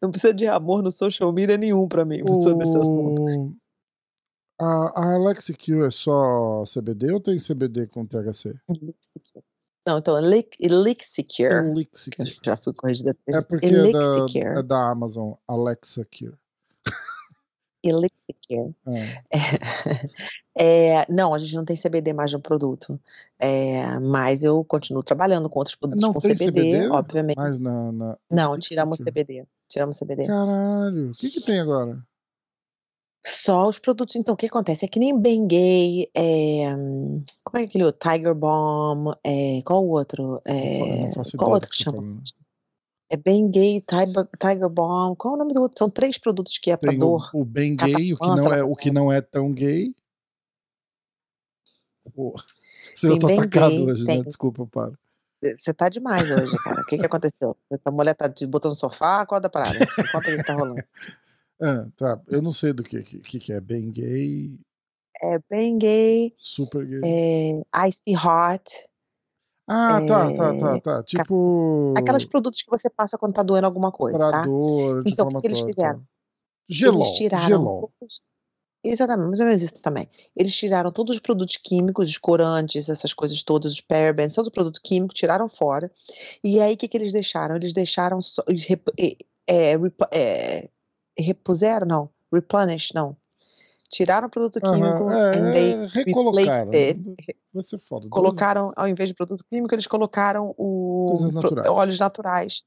Não 0.00 0.10
precisa, 0.10 0.32
de 0.32 0.46
amor 0.46 0.82
no 0.82 0.90
social 0.90 1.30
media 1.32 1.56
nenhum 1.58 1.86
pra 1.86 2.04
mim 2.04 2.22
sobre 2.42 2.66
esse 2.66 2.78
assunto. 2.78 3.22
A, 4.62 4.92
a 4.94 5.14
Alexa 5.14 5.52
Q 5.52 5.84
é 5.86 5.90
só 5.90 6.62
CBD 6.64 7.12
ou 7.12 7.20
tem 7.20 7.36
CBD 7.38 7.86
com 7.88 8.06
THC? 8.06 8.54
Elixicure. 8.68 9.44
Não, 9.86 9.98
então, 9.98 10.16
Elixicure. 10.18 11.52
Eu 11.52 11.74
já 12.44 12.56
fui 12.56 12.72
corrigida 12.72 13.16
É 13.26 13.40
porque 13.42 13.66
é 13.66 13.70
da, 13.70 13.76
Elixicure. 13.98 14.44
é 14.58 14.62
da 14.62 14.90
Amazon, 14.90 15.32
Alexa 15.48 16.04
Cure. 16.04 16.36
Elixicure. 17.82 18.74
É. 18.86 19.22
É, 20.54 21.10
não, 21.10 21.32
a 21.32 21.38
gente 21.38 21.54
não 21.56 21.64
tem 21.64 21.74
CBD 21.74 22.12
mais 22.12 22.30
no 22.30 22.38
produto. 22.38 23.00
É, 23.38 23.98
mas 24.00 24.44
eu 24.44 24.62
continuo 24.62 25.02
trabalhando 25.02 25.48
com 25.48 25.58
outros 25.60 25.74
produtos 25.74 26.02
Não 26.02 26.12
com 26.12 26.20
CBD, 26.20 26.44
CBD? 26.44 26.88
obviamente. 26.90 27.36
Mas 27.38 27.58
na. 27.58 27.90
na 27.90 28.18
Não, 28.30 28.52
Elixicure. 28.52 28.74
tiramos 28.76 28.98
CBD. 28.98 29.46
Tiramos 29.66 29.98
CBD. 29.98 30.26
Caralho, 30.26 31.10
o 31.10 31.12
que 31.14 31.30
que 31.30 31.40
tem 31.40 31.58
agora? 31.58 32.06
Só 33.24 33.68
os 33.68 33.78
produtos. 33.78 34.16
Então, 34.16 34.34
o 34.34 34.36
que 34.36 34.46
acontece? 34.46 34.84
É 34.84 34.88
que 34.88 34.98
nem 34.98 35.16
Bengay, 35.16 36.10
é, 36.14 36.74
como 37.44 37.62
é 37.62 37.64
aquele 37.64 37.84
outro? 37.84 38.10
Tiger 38.10 38.34
Bomb, 38.34 39.14
é, 39.24 39.62
qual 39.64 39.84
o 39.84 39.90
outro? 39.90 40.40
Eu 40.44 40.54
eu 40.54 40.56
É, 40.56 41.36
qual 41.36 41.50
outro 41.52 41.70
que 41.70 41.78
tá 41.78 41.84
chama? 41.84 41.98
falando. 41.98 42.22
É 43.08 43.16
Bengay, 43.16 43.80
Tiger, 43.80 44.28
Tiger 44.40 44.68
Bomb, 44.68 45.14
qual 45.16 45.34
é 45.34 45.36
o 45.36 45.38
nome 45.38 45.52
do 45.52 45.60
outro? 45.60 45.78
São 45.78 45.88
três 45.88 46.18
produtos 46.18 46.58
que 46.58 46.70
é 46.70 46.74
o, 46.74 46.98
dor. 46.98 47.30
o 47.32 47.44
bem 47.44 47.76
gay, 47.76 48.12
o 48.12 48.18
que, 48.18 48.26
não 48.26 48.52
é, 48.52 48.62
o 48.64 48.74
que 48.74 48.90
não 48.90 49.12
é 49.12 49.20
tão 49.20 49.52
gay. 49.52 49.94
Pô, 52.14 52.34
você 52.94 53.06
eu 53.06 53.10
Tem 53.12 53.18
tô 53.20 53.26
bem 53.28 53.38
atacado 53.38 53.70
gay, 53.70 53.86
hoje, 53.86 54.04
né? 54.04 54.14
tem. 54.14 54.22
Desculpa, 54.24 54.66
para. 54.66 54.92
Você 55.58 55.74
tá 55.74 55.88
demais 55.88 56.30
hoje, 56.30 56.56
cara. 56.58 56.80
O 56.80 56.86
que, 56.86 56.96
que 56.96 57.06
aconteceu? 57.06 57.56
A 57.84 57.90
mulher 57.90 58.14
tá 58.14 58.28
te 58.28 58.46
botando 58.46 58.70
no 58.70 58.76
sofá? 58.76 59.26
Qual 59.26 59.40
da 59.40 59.50
parada? 59.50 59.76
Conta 60.12 60.30
o 60.30 60.36
que 60.36 60.44
tá 60.44 60.54
rolando. 60.54 60.82
Ah, 61.62 61.86
tá. 61.96 62.20
Eu 62.30 62.42
não 62.42 62.50
sei 62.52 62.72
do 62.72 62.82
que, 62.82 63.02
que, 63.02 63.38
que 63.38 63.52
é 63.52 63.60
bem 63.60 63.90
gay, 63.90 64.58
É 65.22 65.38
bem 65.48 65.78
gay, 65.78 66.34
super 66.36 66.84
gay. 66.84 67.00
é 67.04 67.88
icy 67.88 68.16
hot, 68.16 68.88
Ah, 69.68 70.00
tá, 70.06 70.36
tá, 70.36 70.54
é, 70.54 70.60
tá, 70.60 70.80
tá. 70.80 71.02
Tipo. 71.04 71.94
aqueles 71.96 72.24
produtos 72.24 72.62
que 72.62 72.70
você 72.70 72.90
passa 72.90 73.16
quando 73.16 73.32
tá 73.34 73.42
doendo 73.44 73.66
alguma 73.66 73.92
coisa, 73.92 74.18
Pra 74.18 74.30
tá? 74.30 74.44
dor, 74.44 75.04
Então, 75.06 75.28
o 75.28 75.40
que 75.40 75.46
eles 75.46 75.60
fizeram? 75.60 76.00
Tá. 76.00 76.04
Gelol. 76.68 77.02
Eles 77.02 77.12
tiraram 77.16 77.46
Gelol. 77.46 77.92
todos- 77.98 78.20
Exatamente, 78.84 79.26
mais 79.28 79.38
ou 79.38 79.46
menos 79.46 79.62
isso 79.62 79.80
também. 79.80 80.08
Eles 80.34 80.56
tiraram 80.56 80.90
todos 80.90 81.14
os 81.14 81.20
produtos 81.20 81.56
químicos, 81.56 82.08
os 82.10 82.18
corantes, 82.18 82.88
essas 82.88 83.14
coisas 83.14 83.40
todas, 83.44 83.74
os 83.74 83.80
parabens, 83.80 84.34
todo 84.34 84.50
produto 84.50 84.80
químico, 84.82 85.14
tiraram 85.14 85.48
fora. 85.48 85.88
E 86.42 86.58
aí, 86.60 86.74
o 86.74 86.76
que, 86.76 86.88
que 86.88 86.96
eles 86.96 87.12
deixaram? 87.12 87.54
Eles 87.54 87.72
deixaram. 87.72 88.20
Só, 88.20 88.42
eles 88.48 88.64
rep, 88.66 88.82
é, 88.98 89.16
é, 89.48 89.74
é, 90.12 90.68
repuseram? 91.18 91.86
Não. 91.86 92.10
Replenish, 92.32 92.92
não. 92.94 93.16
Tiraram 93.90 94.26
o 94.26 94.30
produto 94.30 94.58
químico 94.58 95.04
Aham, 95.04 95.12
é, 95.12 95.36
and 95.38 95.50
they 95.52 95.72
é, 95.74 95.86
replaced 95.86 96.74
it. 96.74 97.00
Vai 97.52 97.62
ser 97.62 97.78
foda. 97.78 98.08
Colocaram, 98.08 98.72
ao 98.74 98.88
invés 98.88 99.10
de 99.10 99.14
produto 99.14 99.44
químico, 99.44 99.74
eles 99.74 99.86
colocaram 99.86 100.54
o 100.56 101.14
naturais. 101.32 101.68
óleos 101.68 101.98
naturais. 102.00 102.62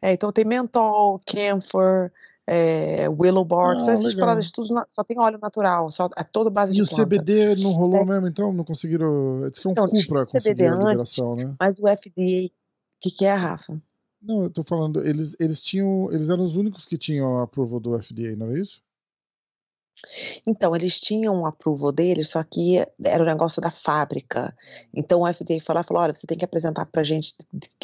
É, 0.00 0.12
então 0.14 0.32
tem 0.32 0.46
mentol, 0.46 1.20
camphor, 1.26 2.10
é, 2.46 3.06
willow 3.10 3.44
bark, 3.44 3.76
Ah, 3.76 3.80
são 3.80 3.92
essas 3.92 4.14
paradas 4.14 4.50
tudo, 4.50 4.72
na- 4.72 4.86
só 4.88 5.04
tem 5.04 5.18
óleo 5.20 5.38
natural, 5.42 5.90
só 5.90 6.08
é 6.16 6.24
toda 6.24 6.48
base 6.48 6.72
E 6.72 6.76
de 6.76 6.82
o 6.82 6.86
planta. 6.86 7.02
CBD 7.04 7.56
não 7.56 7.72
rolou 7.72 8.06
mesmo, 8.06 8.26
então? 8.26 8.50
Não 8.50 8.64
conseguiram. 8.64 9.50
Diz 9.50 9.58
que 9.60 9.66
é 9.66 9.70
um 9.70 9.72
Então, 9.72 9.86
cu 9.86 10.06
pra 10.08 10.24
conseguir 10.24 10.64
a 10.64 10.72
antes. 10.72 10.84
liberação, 10.84 11.36
né? 11.36 11.54
Mas 11.60 11.78
o 11.78 11.86
FDA, 11.86 12.46
o 12.46 12.50
que, 13.00 13.10
que 13.10 13.26
é, 13.26 13.34
Rafa? 13.34 13.78
Não, 14.26 14.42
eu 14.44 14.50
tô 14.50 14.62
falando, 14.64 15.04
eles, 15.06 15.36
eles 15.38 15.60
tinham. 15.62 16.10
Eles 16.12 16.28
eram 16.30 16.42
os 16.44 16.56
únicos 16.56 16.84
que 16.84 16.98
tinham 16.98 17.38
a 17.38 17.44
approval 17.44 17.78
do 17.80 17.94
FDA, 18.00 18.36
não 18.36 18.50
é 18.50 18.60
isso? 18.60 18.82
Então, 20.46 20.74
eles 20.74 21.00
tinham 21.00 21.34
um 21.34 21.46
approval 21.46 21.92
deles, 21.92 22.28
só 22.30 22.42
que 22.42 22.84
era 23.04 23.22
o 23.22 23.26
negócio 23.26 23.60
da 23.60 23.70
fábrica. 23.70 24.54
Então, 24.94 25.22
o 25.22 25.32
FDA 25.32 25.60
falou, 25.60 25.82
falou 25.84 26.02
olha, 26.02 26.14
você 26.14 26.26
tem 26.26 26.38
que 26.38 26.44
apresentar 26.44 26.86
pra 26.86 27.02
gente 27.02 27.34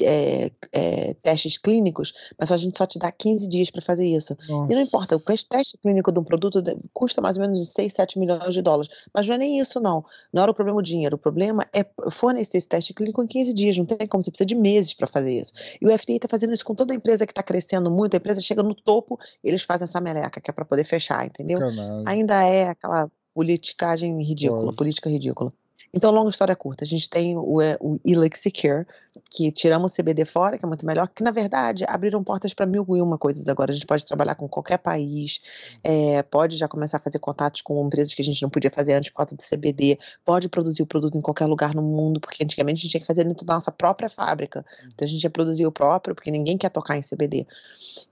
é, 0.02 0.50
é, 0.72 1.14
testes 1.14 1.56
clínicos, 1.56 2.12
mas 2.38 2.52
a 2.52 2.56
gente 2.56 2.76
só 2.76 2.86
te 2.86 2.98
dá 2.98 3.10
15 3.10 3.48
dias 3.48 3.70
para 3.70 3.82
fazer 3.82 4.06
isso. 4.06 4.36
E 4.48 4.50
não 4.50 4.66
Nossa. 4.66 4.82
importa, 4.82 5.16
o 5.16 5.20
teste 5.20 5.78
clínico 5.78 6.12
de 6.12 6.18
um 6.18 6.24
produto 6.24 6.62
custa 6.92 7.20
mais 7.20 7.36
ou 7.36 7.42
menos 7.42 7.68
6, 7.70 7.92
7 7.92 8.18
milhões 8.18 8.52
de 8.52 8.62
dólares. 8.62 8.90
Mas 9.12 9.26
não 9.26 9.34
é 9.34 9.38
nem 9.38 9.58
isso, 9.58 9.80
não. 9.80 10.04
Não 10.32 10.42
era 10.42 10.50
o 10.50 10.54
problema 10.54 10.78
o 10.78 10.82
dinheiro. 10.82 11.16
O 11.16 11.18
problema 11.18 11.66
é 11.72 11.84
fornecer 12.10 12.58
esse 12.58 12.68
teste 12.68 12.94
clínico 12.94 13.22
em 13.22 13.26
15 13.26 13.52
dias. 13.52 13.76
Não 13.76 13.84
tem 13.84 14.06
como, 14.06 14.22
você 14.22 14.30
precisa 14.30 14.46
de 14.46 14.54
meses 14.54 14.94
para 14.94 15.06
fazer 15.06 15.38
isso. 15.38 15.52
E 15.80 15.86
o 15.86 15.98
FDA 15.98 16.16
está 16.16 16.28
fazendo 16.28 16.52
isso 16.52 16.64
com 16.64 16.74
toda 16.74 16.92
a 16.92 16.96
empresa 16.96 17.26
que 17.26 17.32
está 17.32 17.42
crescendo 17.42 17.90
muito. 17.90 18.14
A 18.14 18.18
empresa 18.18 18.40
chega 18.40 18.62
no 18.62 18.74
topo, 18.74 19.18
eles 19.42 19.62
fazem 19.62 19.84
essa 19.84 20.00
meleca, 20.00 20.40
que 20.40 20.50
é 20.50 20.52
para 20.52 20.64
poder 20.64 20.84
fechar, 20.84 21.26
entendeu? 21.26 21.58
Sacanagem. 21.58 22.01
Ainda 22.06 22.42
é 22.42 22.68
aquela 22.68 23.10
politicagem 23.34 24.22
ridícula, 24.22 24.62
Lógico. 24.62 24.76
política 24.76 25.10
ridícula. 25.10 25.52
Então, 25.94 26.10
longa 26.10 26.30
história 26.30 26.56
curta, 26.56 26.84
a 26.84 26.86
gente 26.86 27.08
tem 27.10 27.36
o, 27.36 27.60
é, 27.60 27.76
o 27.78 27.98
Elix 28.02 28.40
Secure, 28.40 28.86
que 29.30 29.52
tiramos 29.52 29.92
o 29.92 29.94
CBD 29.94 30.24
fora, 30.24 30.56
que 30.56 30.64
é 30.64 30.68
muito 30.68 30.86
melhor, 30.86 31.06
que 31.06 31.22
na 31.22 31.30
verdade 31.30 31.84
abriram 31.86 32.24
portas 32.24 32.54
para 32.54 32.64
mil 32.64 32.86
e 32.96 33.02
uma 33.02 33.18
coisas 33.18 33.46
agora. 33.46 33.70
A 33.70 33.74
gente 33.74 33.84
pode 33.84 34.06
trabalhar 34.06 34.34
com 34.34 34.48
qualquer 34.48 34.78
país, 34.78 35.40
é, 35.84 36.22
pode 36.22 36.56
já 36.56 36.66
começar 36.66 36.96
a 36.96 37.00
fazer 37.00 37.18
contatos 37.18 37.60
com 37.60 37.86
empresas 37.86 38.14
que 38.14 38.22
a 38.22 38.24
gente 38.24 38.40
não 38.42 38.48
podia 38.48 38.70
fazer 38.70 38.94
antes 38.94 39.10
por 39.10 39.18
causa 39.18 39.36
do 39.36 39.42
CBD, 39.42 39.98
pode 40.24 40.48
produzir 40.48 40.82
o 40.82 40.86
produto 40.86 41.18
em 41.18 41.20
qualquer 41.20 41.44
lugar 41.44 41.74
no 41.74 41.82
mundo, 41.82 42.20
porque 42.20 42.42
antigamente 42.42 42.78
a 42.78 42.82
gente 42.82 42.90
tinha 42.92 43.00
que 43.02 43.06
fazer 43.06 43.24
dentro 43.24 43.44
da 43.44 43.54
nossa 43.54 43.70
própria 43.70 44.08
fábrica. 44.08 44.64
Então 44.86 45.04
a 45.04 45.06
gente 45.06 45.22
ia 45.22 45.30
produzir 45.30 45.66
o 45.66 45.72
próprio, 45.72 46.14
porque 46.14 46.30
ninguém 46.30 46.56
quer 46.56 46.70
tocar 46.70 46.96
em 46.96 47.02
CBD. 47.02 47.46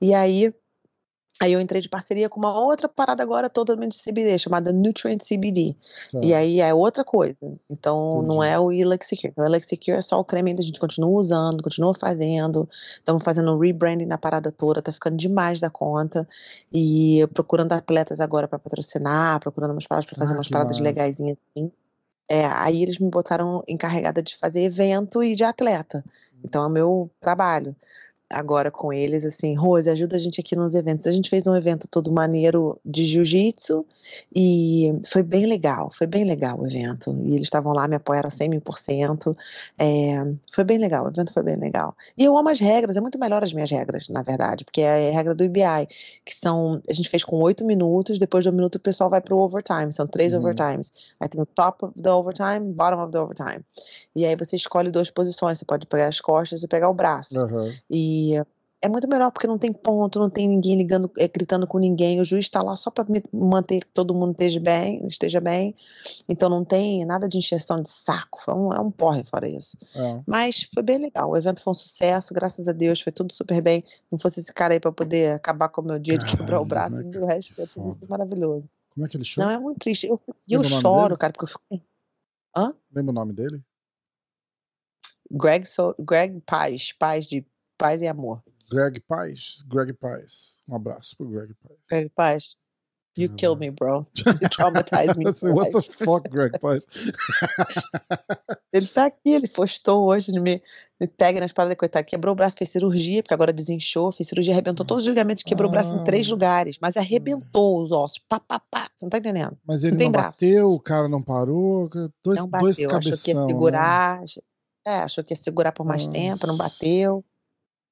E 0.00 0.12
aí. 0.12 0.52
Aí 1.40 1.54
eu 1.54 1.61
entrei 1.61 1.80
de 1.80 1.88
parceria 1.88 2.28
com 2.28 2.38
uma 2.38 2.52
outra 2.61 2.87
parada 2.87 3.23
agora 3.23 3.49
totalmente 3.49 3.92
de 3.97 4.02
CBD, 4.04 4.38
chamada 4.38 4.73
Nutrient 4.75 5.23
CBD. 5.23 5.75
Tá. 6.12 6.18
E 6.23 6.35
aí 6.35 6.61
é 6.61 6.75
outra 6.75 7.02
coisa. 7.02 7.50
Então 7.70 8.20
não 8.23 8.44
Entendi. 8.44 8.52
é 8.52 8.59
o 8.59 8.70
Elixir. 8.70 9.32
O 9.35 9.42
Elixir 9.42 9.78
é 9.88 10.02
só 10.02 10.20
o 10.20 10.25
creme 10.25 10.54
que 10.54 10.61
a 10.61 10.64
gente 10.64 10.78
continua 10.78 11.09
usando, 11.18 11.62
continua 11.62 11.94
fazendo. 11.94 12.68
Estamos 12.99 13.25
fazendo 13.25 13.54
um 13.54 13.59
rebranding 13.59 14.06
da 14.06 14.18
parada 14.18 14.52
toda, 14.52 14.82
tá 14.82 14.92
ficando 14.92 15.16
demais 15.16 15.61
da 15.61 15.70
conta. 15.70 16.28
E 16.70 17.26
procurando 17.32 17.73
atletas 17.73 18.20
agora 18.20 18.47
para 18.47 18.59
patrocinar, 18.59 19.40
procurando 19.40 19.70
umas 19.73 19.87
paradas 19.87 20.04
para 20.11 20.18
fazer 20.18 20.35
Ah, 20.35 20.37
umas 20.37 20.49
paradas 20.49 20.73
massa. 20.78 20.82
legaisinhas 20.82 21.38
assim. 21.50 21.73
É, 22.28 22.44
aí 22.44 22.82
eles 22.82 22.99
me 22.99 23.09
botaram 23.09 23.64
encarregada 23.66 24.23
de 24.23 24.37
fazer 24.37 24.61
evento 24.62 25.23
e 25.25 25.35
de 25.35 25.42
atleta. 25.42 26.04
Então 26.44 26.62
é 26.62 26.66
o 26.66 26.70
meu 26.70 27.11
trabalho 27.18 27.75
agora 28.30 28.70
com 28.70 28.92
eles, 28.92 29.25
assim, 29.25 29.54
Rose, 29.56 29.90
ajuda 29.90 30.16
a 30.16 30.18
gente 30.18 30.40
aqui 30.40 30.54
nos 30.54 30.75
eventos. 30.75 31.06
A 31.06 31.10
gente 31.10 31.28
fez 31.28 31.46
um 31.46 31.54
evento 31.56 31.88
todo 31.88 32.12
maneiro 32.12 32.78
de 32.84 33.04
jiu-jitsu 33.04 33.84
e 34.34 34.94
foi 35.08 35.22
bem 35.22 35.46
legal, 35.46 35.90
foi 35.92 36.06
bem 36.06 36.25
legal 36.25 36.60
o 36.60 36.66
evento. 36.66 37.16
E 37.20 37.30
eles 37.34 37.42
estavam 37.46 37.72
lá, 37.72 37.88
me 37.88 37.96
apoiaram 37.96 38.30
100 38.30 38.49
mil 38.49 38.60
por 38.60 38.78
cento. 38.78 39.37
É, 39.78 40.25
foi 40.52 40.62
bem 40.64 40.78
legal, 40.78 41.04
o 41.04 41.08
evento 41.08 41.32
foi 41.32 41.42
bem 41.42 41.56
legal. 41.56 41.94
E 42.16 42.25
eu 42.25 42.37
amo 42.38 42.49
as 42.49 42.60
regras, 42.60 42.96
é 42.96 43.00
muito 43.00 43.18
melhor 43.18 43.42
as 43.42 43.52
minhas 43.52 43.70
regras, 43.70 44.08
na 44.08 44.22
verdade, 44.22 44.64
porque 44.64 44.80
é 44.80 45.10
a 45.10 45.12
regra 45.12 45.34
do 45.34 45.42
IBI, 45.44 45.88
que 46.25 46.34
são, 46.34 46.80
a 46.88 46.92
gente 46.92 47.08
fez 47.08 47.25
com 47.25 47.37
oito 47.40 47.64
minutos, 47.64 48.18
depois 48.18 48.44
do 48.44 48.52
minuto 48.52 48.76
o 48.76 48.80
pessoal 48.80 49.10
vai 49.10 49.20
pro 49.20 49.37
overtime, 49.38 49.92
são 49.92 50.06
três 50.06 50.32
Uhum. 50.32 50.40
overtimes. 50.40 50.92
Aí 51.18 51.28
tem 51.28 51.40
o 51.40 51.46
top 51.46 51.87
of 51.87 52.00
the 52.00 52.10
overtime, 52.12 52.72
bottom 52.72 53.02
of 53.02 53.10
the 53.12 53.18
overtime. 53.18 53.64
E 54.14 54.25
aí 54.25 54.37
você 54.37 54.54
escolhe 54.56 54.90
duas 54.90 55.10
posições, 55.10 55.58
você 55.58 55.64
pode 55.64 55.87
pegar 55.87 56.06
as 56.06 56.20
costas 56.20 56.62
e 56.62 56.68
pegar 56.68 56.88
o 56.88 56.94
braço. 56.94 57.38
Aham. 57.44 57.72
E 57.90 58.19
é 58.82 58.88
muito 58.88 59.06
melhor 59.06 59.30
porque 59.30 59.46
não 59.46 59.58
tem 59.58 59.72
ponto, 59.72 60.18
não 60.18 60.30
tem 60.30 60.48
ninguém 60.48 60.76
ligando, 60.76 61.10
é, 61.18 61.28
gritando 61.28 61.66
com 61.66 61.78
ninguém. 61.78 62.18
O 62.18 62.24
juiz 62.24 62.46
está 62.46 62.62
lá 62.62 62.74
só 62.76 62.90
para 62.90 63.04
manter 63.30 63.80
que 63.80 63.92
todo 63.92 64.14
mundo 64.14 64.32
esteja 64.32 64.58
bem, 64.58 65.06
esteja 65.06 65.38
bem. 65.38 65.76
Então 66.26 66.48
não 66.48 66.64
tem 66.64 67.04
nada 67.04 67.28
de 67.28 67.36
encheção 67.36 67.82
de 67.82 67.90
saco. 67.90 68.40
É 68.48 68.54
um, 68.54 68.72
é 68.72 68.80
um 68.80 68.90
porre 68.90 69.22
fora 69.22 69.46
isso. 69.46 69.76
É. 69.94 70.22
Mas 70.26 70.62
foi 70.62 70.82
bem 70.82 70.96
legal. 70.96 71.30
O 71.30 71.36
evento 71.36 71.62
foi 71.62 71.72
um 71.72 71.74
sucesso, 71.74 72.32
graças 72.32 72.68
a 72.68 72.72
Deus, 72.72 73.02
foi 73.02 73.12
tudo 73.12 73.34
super 73.34 73.60
bem. 73.60 73.84
Não 74.10 74.18
fosse 74.18 74.40
esse 74.40 74.52
cara 74.52 74.72
aí 74.72 74.80
para 74.80 74.92
poder 74.92 75.34
acabar 75.34 75.68
com 75.68 75.82
o 75.82 75.86
meu 75.86 75.98
dia 75.98 76.16
de 76.16 76.24
quebrar 76.36 76.60
o 76.60 76.64
braço, 76.64 77.02
e 77.02 77.18
o 77.18 77.26
resto 77.26 77.54
foi 77.54 77.66
tudo 77.66 77.88
isso 77.88 78.06
maravilhoso. 78.08 78.64
Como 78.94 79.06
é 79.06 79.08
que 79.08 79.16
ele 79.16 79.24
chama? 79.24 79.46
Não, 79.46 79.54
é 79.54 79.58
muito 79.58 79.78
triste. 79.78 80.06
Eu, 80.06 80.18
e 80.48 80.54
eu 80.54 80.64
choro, 80.64 81.18
cara, 81.18 81.32
porque 81.32 81.44
eu 81.44 81.48
fico. 81.48 81.86
Lembra 82.92 83.10
o 83.10 83.14
nome 83.14 83.34
dele? 83.34 83.62
Greg, 85.30 85.64
so, 85.64 85.94
Greg 86.00 86.40
Paz, 86.40 86.92
Paz 86.92 87.26
de 87.26 87.46
Paz 87.80 88.02
e 88.02 88.06
Amor. 88.06 88.42
Greg 88.70 89.00
Paz. 89.00 89.62
Greg 89.66 89.92
Paz. 89.94 90.60
Um 90.68 90.76
abraço 90.76 91.16
pro 91.16 91.26
Greg 91.28 91.54
Paz. 91.54 91.76
Greg 91.88 92.08
Paz. 92.14 92.56
You 93.18 93.26
Caralho. 93.28 93.37
killed 93.38 93.58
me, 93.60 93.70
bro. 93.72 94.06
You 94.40 94.49
traumatized 94.49 95.16
me. 95.16 95.25
for 95.34 95.52
What 95.52 95.72
the 95.72 95.82
fuck, 96.04 96.28
Greg 96.30 96.58
Paz? 96.60 96.87
Ele 98.72 98.87
tá 98.87 99.06
aqui, 99.06 99.30
ele 99.30 99.49
postou 99.49 100.04
hoje, 100.06 100.30
ele 100.30 100.38
me, 100.38 100.62
me 101.00 101.08
pega 101.08 101.40
nas 101.40 101.52
paradas, 101.52 101.76
coitado, 101.76 102.06
quebrou 102.06 102.32
o 102.32 102.37
braço, 102.37 102.54
fez 102.56 102.70
cirurgia, 102.70 103.20
porque 103.20 103.34
agora 103.34 103.52
desinchou, 103.52 104.12
fez 104.12 104.28
cirurgia, 104.28 104.52
arrebentou 104.54 104.87
todos 104.87 105.02
os 105.02 105.08
Nossa. 105.08 105.18
ligamentos, 105.18 105.42
quebrou 105.42 105.68
o 105.68 105.72
braço 105.72 105.92
em 105.92 106.04
três 106.04 106.28
Ah. 106.28 106.30
lugares, 106.30 106.78
mas 106.80 106.96
arrebentou 106.96 107.82
os 107.82 107.90
ossos, 107.90 108.18
pá, 108.28 108.38
pá, 108.38 108.60
pá, 108.70 108.88
você 108.96 109.06
não 109.06 109.10
tá 109.10 109.18
entendendo? 109.18 109.58
Mas 109.66 109.82
ele 109.82 109.96
tem 109.96 110.06
não 110.06 110.12
braço. 110.12 110.38
bateu, 110.40 110.70
o 110.72 110.78
cara 110.78 111.08
não 111.08 111.20
parou. 111.20 111.88
Dois, 112.22 112.38
não 112.38 112.49
dois 112.49 112.76
bateu, 112.76 112.96
achou 112.96 113.00
que 113.00 113.30
ia 113.30 113.34
cabeção. 113.34 113.46
né? 113.46 113.52
segurar, 113.52 114.25
é, 114.87 114.94
achou 115.00 115.25
que 115.25 115.32
ia 115.32 115.37
segurar 115.37 115.72
por 115.72 115.84
mais 115.84 116.06
tempo, 116.06 116.46
não 116.46 116.56
Nossa. 116.56 116.75
bateu, 116.78 117.25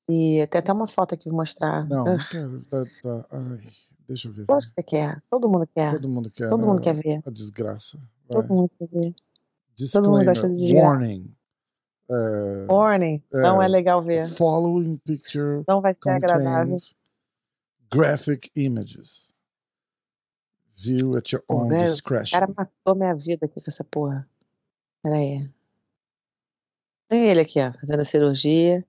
e 0.09 0.47
tem 0.49 0.59
até 0.59 0.73
uma 0.73 0.87
foto 0.87 1.15
aqui 1.15 1.25
pra 1.29 1.37
mostrar. 1.37 1.87
Não, 1.89 2.07
Ah, 2.07 2.11
não 2.17 2.19
quero. 2.31 2.63
Tá, 2.65 2.83
tá. 3.03 3.27
Ai, 3.31 3.59
deixa 4.09 4.29
eu 4.29 4.33
ver. 4.33 4.45
Lógico 4.49 4.71
que 4.75 4.75
você 4.75 4.83
quer, 4.83 5.23
todo 5.31 5.49
mundo 5.49 5.67
quer, 5.75 5.93
Todo 5.93 6.09
mundo 6.09 6.31
quer. 6.31 6.49
todo 6.49 6.61
né? 6.61 6.67
mundo 6.67 6.83
quer 6.83 6.95
ver, 6.95 7.23
A 7.27 7.31
desgraça. 7.31 7.99
Vai. 8.29 8.43
todo 8.43 8.49
mundo 8.55 8.71
quer 8.79 8.87
ver. 8.89 9.15
todo 9.93 10.11
mundo 10.11 10.19
Disclaimer. 10.21 10.25
gosta 10.27 10.49
de 10.49 10.55
desgraça. 10.55 10.87
Warning. 10.87 11.35
É, 12.11 12.67
Warning, 12.73 13.23
não 13.31 13.61
é, 13.61 13.67
é 13.67 13.69
legal 13.69 14.03
ver, 14.03 14.27
following 14.29 14.97
picture 15.05 15.63
não 15.69 15.83
vai 15.83 15.93
ser 15.93 16.09
agradável. 16.09 16.77
graphic 17.93 18.51
images. 18.57 19.35
View 20.75 21.17
at 21.17 21.33
your 21.33 21.43
Pô, 21.47 21.57
own 21.65 21.67
O 21.75 21.77
discretion. 21.77 22.39
cara 22.39 22.51
matou 22.57 22.95
minha 22.95 23.15
vida 23.15 23.47
aqui 23.47 23.61
com 23.61 23.69
essa 23.71 23.83
porra. 23.85 24.27
Pera 25.03 25.17
aí. 25.17 25.51
Tem 27.09 27.29
ele 27.29 27.41
aqui, 27.41 27.59
ó, 27.61 27.73
fazendo 27.81 28.01
a 28.01 28.05
cirurgia. 28.05 28.87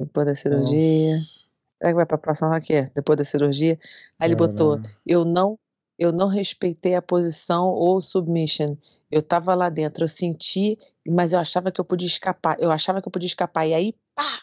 Depois 0.00 0.26
da 0.26 0.34
cirurgia. 0.34 1.14
Nossa, 1.16 1.40
Será 1.66 1.90
que 1.90 1.96
vai 1.96 2.06
pra 2.06 2.18
próxima 2.18 2.56
aqui? 2.56 2.82
Depois 2.94 3.16
da 3.16 3.24
cirurgia. 3.24 3.78
Aí 4.18 4.28
ele 4.28 4.34
botou, 4.34 4.80
eu 5.06 5.24
não, 5.24 5.58
eu 5.98 6.12
não 6.12 6.28
respeitei 6.28 6.94
a 6.94 7.00
posição 7.02 7.68
ou 7.68 8.00
submission. 8.00 8.76
Eu 9.10 9.22
tava 9.22 9.54
lá 9.54 9.70
dentro, 9.70 10.04
eu 10.04 10.08
senti, 10.08 10.78
mas 11.08 11.32
eu 11.32 11.38
achava 11.38 11.72
que 11.72 11.80
eu 11.80 11.84
podia 11.84 12.06
escapar. 12.06 12.56
Eu 12.60 12.70
achava 12.70 13.00
que 13.00 13.08
eu 13.08 13.12
podia 13.12 13.26
escapar. 13.26 13.66
E 13.66 13.74
aí, 13.74 13.94
pá! 14.14 14.40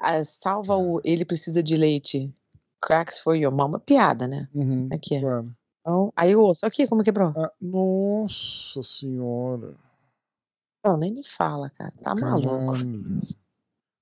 a- 0.00 0.24
salva 0.24 0.76
o 0.76 1.00
ele 1.04 1.24
precisa 1.24 1.62
de 1.62 1.76
leite. 1.76 2.32
Cracks 2.80 3.20
for 3.20 3.34
your 3.34 3.54
mama. 3.54 3.78
Piada, 3.78 4.26
né? 4.26 4.48
Uhum, 4.54 4.88
Aqui. 4.92 5.20
claro. 5.20 5.54
Então, 5.80 6.12
aí 6.16 6.34
o 6.34 6.48
osso 6.48 6.66
aqui, 6.66 6.86
como 6.86 7.02
quebrou? 7.04 7.32
Ah, 7.36 7.52
nossa 7.60 8.82
senhora. 8.82 9.74
Não, 10.86 10.96
nem 10.96 11.12
me 11.12 11.24
fala, 11.26 11.68
cara. 11.70 11.92
Tá 12.02 12.14
maluco. 12.14 12.74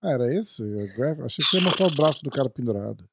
Ah, 0.02 0.10
era 0.10 0.34
esse? 0.34 0.62
Achei 1.24 1.42
que 1.44 1.50
você 1.50 1.56
ia 1.58 1.62
mostrar 1.64 1.86
o 1.86 1.94
braço 1.94 2.22
do 2.22 2.30
cara 2.30 2.50
pendurado. 2.50 3.04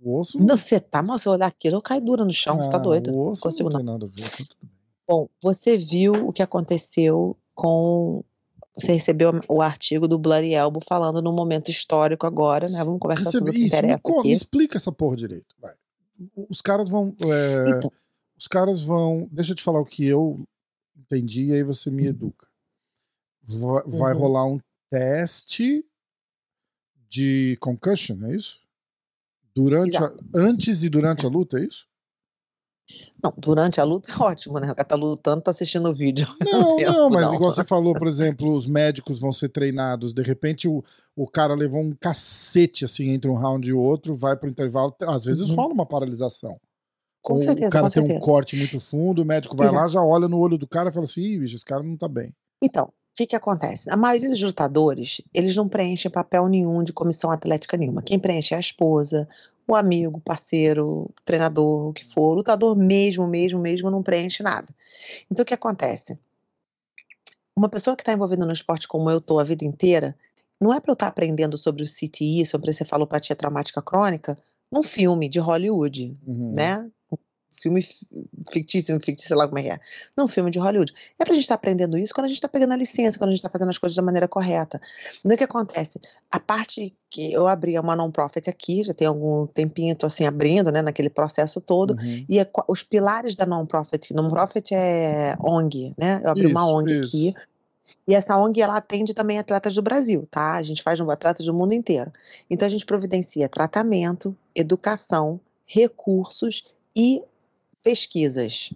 O 0.00 0.18
osso 0.20 0.38
Não, 0.38 0.56
você 0.56 0.78
tá 0.78 1.02
mal, 1.02 1.16
se 1.18 1.26
eu 1.28 1.32
olhar 1.32 1.46
aquilo, 1.46 1.76
eu 1.76 1.82
caio 1.82 2.00
dura 2.02 2.24
no 2.24 2.32
chão, 2.32 2.62
você 2.62 2.68
tá 2.68 2.76
Ah, 2.76 2.80
doido. 2.80 3.10
O 3.10 3.30
osso 3.30 3.42
Consigo 3.42 3.70
não 3.70 3.78
não. 3.78 3.84
tem 3.84 3.92
nada 3.94 4.04
a 4.06 4.08
ver. 4.08 4.28
tá 4.30 4.36
tudo 4.36 4.56
bem. 4.60 4.70
Bom, 5.08 5.28
você 5.42 5.76
viu 5.78 6.12
o 6.28 6.32
que 6.32 6.42
aconteceu 6.42 7.36
com. 7.54 8.22
Você 8.76 8.92
recebeu 8.92 9.30
o 9.48 9.62
artigo 9.62 10.08
do 10.08 10.18
Bloody 10.18 10.52
Elbow 10.52 10.82
falando 10.86 11.22
num 11.22 11.32
momento 11.32 11.70
histórico 11.70 12.26
agora, 12.26 12.68
né? 12.68 12.82
Vamos 12.84 12.98
conversar 13.00 13.30
sobre 13.30 13.50
o 13.50 13.52
que 13.52 13.60
Recebi- 13.60 13.66
isso, 13.66 13.76
interessa 13.86 14.08
aqui. 14.18 14.28
me 14.28 14.32
explica 14.34 14.76
essa 14.76 14.90
porra 14.92 15.16
direito. 15.16 15.54
vai. 15.60 15.74
Os 16.48 16.60
caras 16.60 16.88
vão. 16.90 17.14
é, 17.22 17.70
Então, 17.70 17.90
os 18.36 18.46
caras 18.48 18.82
vão. 18.82 19.28
Deixa 19.30 19.52
eu 19.52 19.56
te 19.56 19.62
falar 19.62 19.80
o 19.80 19.84
que 19.86 20.04
eu 20.04 20.44
entendi 20.98 21.46
e 21.46 21.54
aí 21.54 21.62
você 21.62 21.88
me 21.90 22.06
educa. 22.06 22.46
Va- 23.46 23.84
Vai, 23.86 24.12
Uhum. 24.14 24.18
rolar 24.20 24.46
um 24.46 24.58
teste 24.90 25.84
de 27.08 27.56
concussion, 27.60 28.24
é 28.26 28.34
isso? 28.34 28.60
Durante 29.54 29.96
a- 29.96 30.12
antes 30.34 30.82
e 30.82 30.88
durante 30.88 31.24
a 31.24 31.28
luta, 31.28 31.58
é 31.58 31.64
isso? 31.64 31.86
não, 33.22 33.32
durante 33.38 33.80
a 33.80 33.84
luta 33.84 34.10
é 34.12 34.16
ótimo, 34.22 34.58
né? 34.58 34.70
O 34.70 34.74
cara 34.74 34.84
tá 34.88 34.96
lutando, 34.96 35.40
tá 35.42 35.50
assistindo 35.50 35.88
o 35.88 35.94
vídeo. 35.94 36.26
Não, 36.52 36.76
tempo, 36.76 36.92
não, 36.92 37.10
mas 37.10 37.22
não. 37.28 37.34
igual 37.34 37.52
você 37.52 37.64
falou, 37.64 37.94
por 37.94 38.06
exemplo, 38.06 38.52
os 38.54 38.66
médicos 38.66 39.18
vão 39.20 39.32
ser 39.32 39.48
treinados, 39.48 40.12
de 40.12 40.22
repente 40.22 40.68
o, 40.68 40.82
o 41.16 41.26
cara 41.26 41.54
levou 41.54 41.80
um 41.80 41.94
cacete 41.94 42.84
assim 42.84 43.10
entre 43.10 43.30
um 43.30 43.34
round 43.34 43.66
e 43.68 43.72
outro, 43.72 44.12
vai 44.14 44.36
pro 44.36 44.48
intervalo, 44.50 44.94
às 45.02 45.24
vezes 45.24 45.48
Uhum. 45.50 45.56
rola 45.56 45.72
uma 45.74 45.86
paralisação. 45.86 46.58
Com 47.22 47.34
Ou 47.34 47.38
certeza, 47.40 47.68
o 47.68 47.70
cara 47.70 47.88
tem 47.90 48.02
certeza. 48.02 48.18
um 48.18 48.20
corte 48.20 48.56
muito 48.56 48.78
fundo, 48.78 49.22
o 49.22 49.24
médico 49.24 49.56
vai 49.56 49.68
lá, 49.68 49.72
Exato. 49.84 49.92
já 49.92 50.02
olha 50.02 50.28
no 50.28 50.38
olho 50.38 50.58
do 50.58 50.66
cara 50.68 50.90
e 50.90 50.92
fala 50.92 51.04
assim: 51.06 51.22
Ih, 51.22 51.38
bicho, 51.38 51.56
esse 51.56 51.64
cara 51.64 51.82
não 51.82 51.96
tá 51.96 52.06
bem. 52.08 52.34
Então, 52.62 52.92
o 53.14 53.16
que 53.16 53.26
que 53.26 53.36
acontece? 53.36 53.88
A 53.90 53.96
maioria 53.96 54.28
dos 54.28 54.42
lutadores, 54.42 55.20
eles 55.32 55.54
não 55.54 55.68
preenchem 55.68 56.10
papel 56.10 56.48
nenhum 56.48 56.82
de 56.82 56.92
comissão 56.92 57.30
atlética 57.30 57.76
nenhuma. 57.76 58.02
Quem 58.02 58.18
preenche 58.18 58.54
é 58.54 58.56
a 58.56 58.60
esposa, 58.60 59.28
o 59.68 59.76
amigo, 59.76 60.18
o 60.18 60.20
parceiro, 60.20 60.84
o 61.04 61.10
treinador, 61.24 61.90
o 61.90 61.92
que 61.92 62.04
for. 62.04 62.32
O 62.32 62.34
lutador 62.34 62.76
mesmo, 62.76 63.28
mesmo, 63.28 63.60
mesmo 63.60 63.88
não 63.88 64.02
preenche 64.02 64.42
nada. 64.42 64.66
Então, 65.30 65.44
o 65.44 65.46
que 65.46 65.54
acontece? 65.54 66.18
Uma 67.56 67.68
pessoa 67.68 67.94
que 67.94 68.02
está 68.02 68.12
envolvida 68.12 68.44
no 68.44 68.52
esporte 68.52 68.88
como 68.88 69.08
eu 69.08 69.18
estou 69.18 69.38
a 69.38 69.44
vida 69.44 69.64
inteira, 69.64 70.16
não 70.60 70.74
é 70.74 70.80
para 70.80 70.90
eu 70.90 70.94
estar 70.94 71.06
aprendendo 71.06 71.56
sobre 71.56 71.84
o 71.84 71.86
CTI, 71.86 72.44
sobre 72.44 72.70
encefalopatia 72.70 73.36
traumática 73.36 73.80
crônica, 73.80 74.36
num 74.72 74.82
filme 74.82 75.28
de 75.28 75.38
Hollywood, 75.38 76.14
Uhum. 76.26 76.52
né? 76.52 76.90
Filme 77.54 77.80
fi- 77.82 78.06
fictício, 78.52 78.94
fictício, 79.00 79.28
sei 79.28 79.36
lá 79.36 79.46
como 79.46 79.58
é 79.60 79.62
que 79.62 79.70
é. 79.70 79.76
Não, 80.16 80.26
filme 80.28 80.50
de 80.50 80.58
Hollywood. 80.58 80.92
É 81.18 81.24
pra 81.24 81.32
gente 81.32 81.44
estar 81.44 81.54
aprendendo 81.54 81.96
isso 81.96 82.12
quando 82.12 82.26
a 82.26 82.28
gente 82.28 82.40
tá 82.40 82.48
pegando 82.48 82.72
a 82.72 82.76
licença, 82.76 83.16
quando 83.18 83.30
a 83.30 83.32
gente 83.32 83.42
tá 83.42 83.48
fazendo 83.48 83.68
as 83.70 83.78
coisas 83.78 83.96
da 83.96 84.02
maneira 84.02 84.26
correta. 84.28 84.80
Então, 85.20 85.34
o 85.34 85.38
que 85.38 85.44
acontece? 85.44 86.00
A 86.30 86.40
parte 86.40 86.94
que 87.08 87.32
eu 87.32 87.46
abri 87.46 87.78
uma 87.78 87.94
non-profit 87.94 88.50
aqui, 88.50 88.82
já 88.82 88.92
tem 88.92 89.06
algum 89.06 89.46
tempinho, 89.46 89.94
tô 89.94 90.06
assim 90.06 90.26
abrindo, 90.26 90.72
né, 90.72 90.82
naquele 90.82 91.08
processo 91.08 91.60
todo, 91.60 91.92
Uhum. 91.92 92.26
e 92.28 92.38
é 92.40 92.50
os 92.66 92.82
pilares 92.82 93.36
da 93.36 93.46
non-profit, 93.46 94.12
non-profit 94.12 94.74
é 94.74 95.36
ONG, 95.40 95.94
né? 95.96 96.20
Eu 96.24 96.30
abri 96.30 96.46
uma 96.46 96.62
Isso, 96.62 96.70
ONG 96.74 96.92
isso. 97.00 97.08
aqui. 97.08 97.34
E 98.08 98.14
essa 98.14 98.36
ONG 98.36 98.60
ela 98.60 98.76
atende 98.76 99.14
também 99.14 99.38
atletas 99.38 99.74
do 99.74 99.82
Brasil, 99.82 100.24
tá? 100.30 100.54
A 100.56 100.62
gente 100.62 100.82
faz 100.82 101.00
atletas 101.00 101.46
do 101.46 101.54
mundo 101.54 101.72
inteiro. 101.72 102.12
Então 102.50 102.66
a 102.66 102.70
gente 102.70 102.84
providencia 102.84 103.48
tratamento, 103.48 104.36
educação, 104.54 105.38
recursos 105.66 106.64
e 106.96 107.22
pesquisas. 107.84 108.72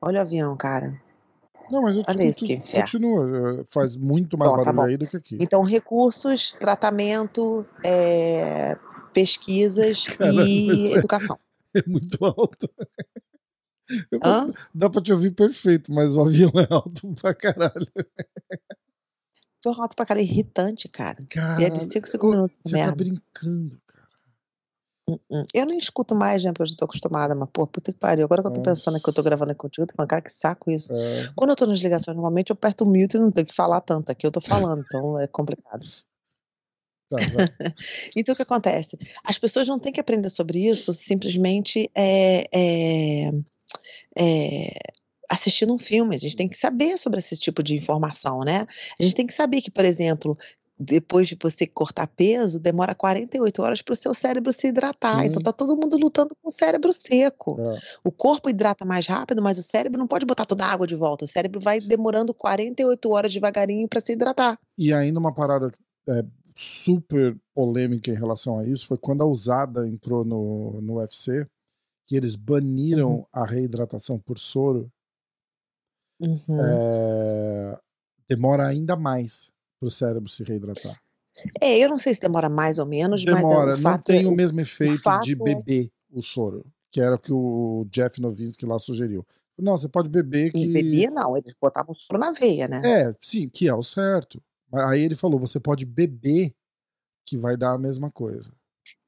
Olha 0.00 0.18
o 0.18 0.22
avião, 0.22 0.56
cara. 0.56 1.00
Não, 1.70 1.82
mas 1.82 1.96
eu 1.96 2.02
Olha 2.06 2.24
isso, 2.24 2.44
que 2.44 2.52
inferno. 2.54 2.82
continua. 2.84 3.60
eh, 3.60 3.64
Faz 3.68 3.96
muito 3.96 4.36
mais 4.38 4.50
Bom, 4.50 4.56
tá 4.58 4.64
barulho 4.72 4.82
bom. 4.82 4.88
aí 4.88 4.96
do 4.96 5.08
que 5.08 5.16
aqui. 5.16 5.38
Então, 5.40 5.62
recursos, 5.62 6.52
tratamento, 6.52 7.66
é, 7.84 8.76
pesquisas 9.12 10.04
Caramba, 10.18 10.42
e 10.44 10.92
é- 10.92 10.98
educação. 10.98 11.38
É 11.74 11.82
muito 11.86 12.24
alto. 12.24 12.70
Consigo- 14.22 14.58
Dá 14.74 14.88
pra 14.88 15.02
te 15.02 15.12
ouvir 15.12 15.30
perfeito, 15.32 15.92
mas 15.92 16.10
o 16.12 16.22
avião 16.22 16.50
é 16.56 16.66
alto 16.72 17.12
pra 17.20 17.34
caralho. 17.34 17.86
Tô 19.60 19.70
alto 19.70 19.94
pra 19.94 20.06
cara, 20.06 20.22
irritante, 20.22 20.88
cara. 20.88 21.18
E 21.20 21.24
é 21.24 21.26
Caralho. 21.26 21.72
de 21.72 21.80
5 21.92 22.06
5 22.08 22.26
ô, 22.26 22.30
minutos, 22.30 22.60
essa 22.64 22.68
Você 22.78 22.82
tá 22.82 22.92
brincando, 22.94 23.78
cara. 23.85 23.85
Eu 25.54 25.66
nem 25.66 25.78
escuto 25.78 26.16
mais, 26.16 26.42
né? 26.42 26.50
Porque 26.50 26.62
eu 26.62 26.66
já 26.66 26.76
tô 26.76 26.84
acostumada, 26.84 27.34
mas, 27.34 27.48
pô, 27.52 27.66
puta 27.66 27.92
que 27.92 27.98
pariu. 27.98 28.24
Agora 28.24 28.42
que 28.42 28.48
eu 28.48 28.52
tô 28.52 28.60
pensando 28.60 29.00
que 29.00 29.08
eu 29.08 29.14
tô 29.14 29.22
gravando 29.22 29.52
aqui 29.52 29.60
contigo, 29.60 29.84
eu 29.84 29.86
tô 29.86 29.94
falando, 29.94 30.10
cara, 30.10 30.22
que 30.22 30.32
saco 30.32 30.70
isso. 30.70 30.92
É, 30.92 31.30
Quando 31.36 31.50
eu 31.50 31.56
tô 31.56 31.64
nas 31.64 31.78
ligações, 31.78 32.16
normalmente 32.16 32.50
eu 32.50 32.54
aperto 32.54 32.84
o 32.84 32.88
mute 32.88 33.16
e 33.16 33.20
não 33.20 33.30
tenho 33.30 33.46
que 33.46 33.54
falar 33.54 33.80
tanto. 33.80 34.10
Aqui 34.10 34.26
eu 34.26 34.32
tô 34.32 34.40
falando, 34.40 34.82
então 34.84 35.18
é 35.20 35.28
complicado. 35.28 35.86
tá. 37.08 37.16
Então 38.16 38.32
o 38.32 38.36
que 38.36 38.42
acontece? 38.42 38.98
As 39.22 39.38
pessoas 39.38 39.68
não 39.68 39.78
têm 39.78 39.92
que 39.92 40.00
aprender 40.00 40.28
sobre 40.28 40.66
isso 40.66 40.92
simplesmente 40.92 41.88
é, 41.94 42.44
é, 42.52 43.30
é, 44.18 44.70
assistindo 45.30 45.72
um 45.72 45.78
filme. 45.78 46.16
A 46.16 46.18
gente 46.18 46.36
tem 46.36 46.48
que 46.48 46.58
saber 46.58 46.98
sobre 46.98 47.18
esse 47.18 47.38
tipo 47.38 47.62
de 47.62 47.76
informação, 47.76 48.40
né? 48.40 48.66
A 48.98 49.02
gente 49.02 49.14
tem 49.14 49.26
que 49.26 49.34
saber 49.34 49.60
que, 49.60 49.70
por 49.70 49.84
exemplo, 49.84 50.36
depois 50.78 51.26
de 51.28 51.36
você 51.40 51.66
cortar 51.66 52.06
peso, 52.06 52.60
demora 52.60 52.94
48 52.94 53.62
horas 53.62 53.80
para 53.82 53.94
o 53.94 53.96
seu 53.96 54.12
cérebro 54.12 54.52
se 54.52 54.68
hidratar. 54.68 55.24
Então 55.24 55.40
Sim. 55.40 55.44
tá 55.44 55.52
todo 55.52 55.74
mundo 55.76 55.96
lutando 55.96 56.36
com 56.36 56.48
o 56.48 56.52
cérebro 56.52 56.92
seco. 56.92 57.56
É. 57.58 57.78
O 58.04 58.12
corpo 58.12 58.50
hidrata 58.50 58.84
mais 58.84 59.06
rápido, 59.06 59.42
mas 59.42 59.56
o 59.58 59.62
cérebro 59.62 59.98
não 59.98 60.06
pode 60.06 60.26
botar 60.26 60.44
toda 60.44 60.64
a 60.64 60.72
água 60.72 60.86
de 60.86 60.94
volta. 60.94 61.24
O 61.24 61.28
cérebro 61.28 61.60
vai 61.60 61.80
demorando 61.80 62.34
48 62.34 63.10
horas 63.10 63.32
devagarinho 63.32 63.88
para 63.88 64.00
se 64.00 64.12
hidratar. 64.12 64.58
E 64.76 64.92
ainda 64.92 65.18
uma 65.18 65.32
parada 65.34 65.72
é, 66.08 66.22
super 66.54 67.36
polêmica 67.54 68.10
em 68.10 68.14
relação 68.14 68.58
a 68.58 68.64
isso 68.66 68.86
foi 68.86 68.98
quando 68.98 69.22
a 69.22 69.26
usada 69.26 69.88
entrou 69.88 70.24
no, 70.24 70.80
no 70.82 70.96
UFC, 70.98 71.46
que 72.06 72.16
eles 72.16 72.36
baniram 72.36 73.16
Uhum. 73.16 73.26
a 73.32 73.46
reidratação 73.46 74.18
por 74.18 74.38
soro. 74.38 74.90
Uhum. 76.20 76.38
é, 76.60 77.78
demora 78.28 78.66
ainda 78.66 78.96
mais 78.96 79.52
pro 79.78 79.90
cérebro 79.90 80.28
se 80.28 80.42
reidratar. 80.44 80.96
É, 81.60 81.78
eu 81.78 81.88
não 81.88 81.98
sei 81.98 82.14
se 82.14 82.20
demora 82.20 82.48
mais 82.48 82.78
ou 82.78 82.86
menos, 82.86 83.24
mas 83.24 83.34
é, 83.34 83.36
Demora, 83.36 83.72
o 83.74 83.76
não 83.76 83.82
fato 83.82 84.04
tem 84.04 84.24
é, 84.24 84.28
o 84.28 84.32
mesmo 84.32 84.58
efeito 84.60 85.02
fato 85.02 85.24
de 85.24 85.32
é- 85.32 85.36
beber 85.36 85.90
o 86.10 86.22
soro, 86.22 86.64
que 86.90 87.00
era 87.00 87.16
o 87.16 87.18
que 87.18 87.32
o 87.32 87.86
Jeff 87.90 88.20
Novinsky 88.20 88.64
lá 88.64 88.78
sugeriu. 88.78 89.24
Não, 89.58 89.76
você 89.76 89.88
pode 89.88 90.08
beber 90.08 90.52
que. 90.52 90.58
Em 90.64 90.72
bebia, 90.72 91.10
não, 91.10 91.36
eles 91.36 91.54
botavam 91.60 91.94
soro 91.94 92.18
na 92.20 92.30
veia, 92.30 92.68
né? 92.68 92.80
É, 92.84 93.14
sim, 93.20 93.48
que 93.48 93.68
é 93.68 93.74
o 93.74 93.82
certo. 93.82 94.42
Mas 94.70 94.84
Aí 94.84 95.02
ele 95.02 95.14
falou: 95.14 95.38
você 95.40 95.58
pode 95.60 95.84
beber 95.86 96.54
que 97.26 97.36
vai 97.38 97.56
dar 97.56 97.72
a 97.72 97.78
mesma 97.78 98.10
coisa. 98.10 98.50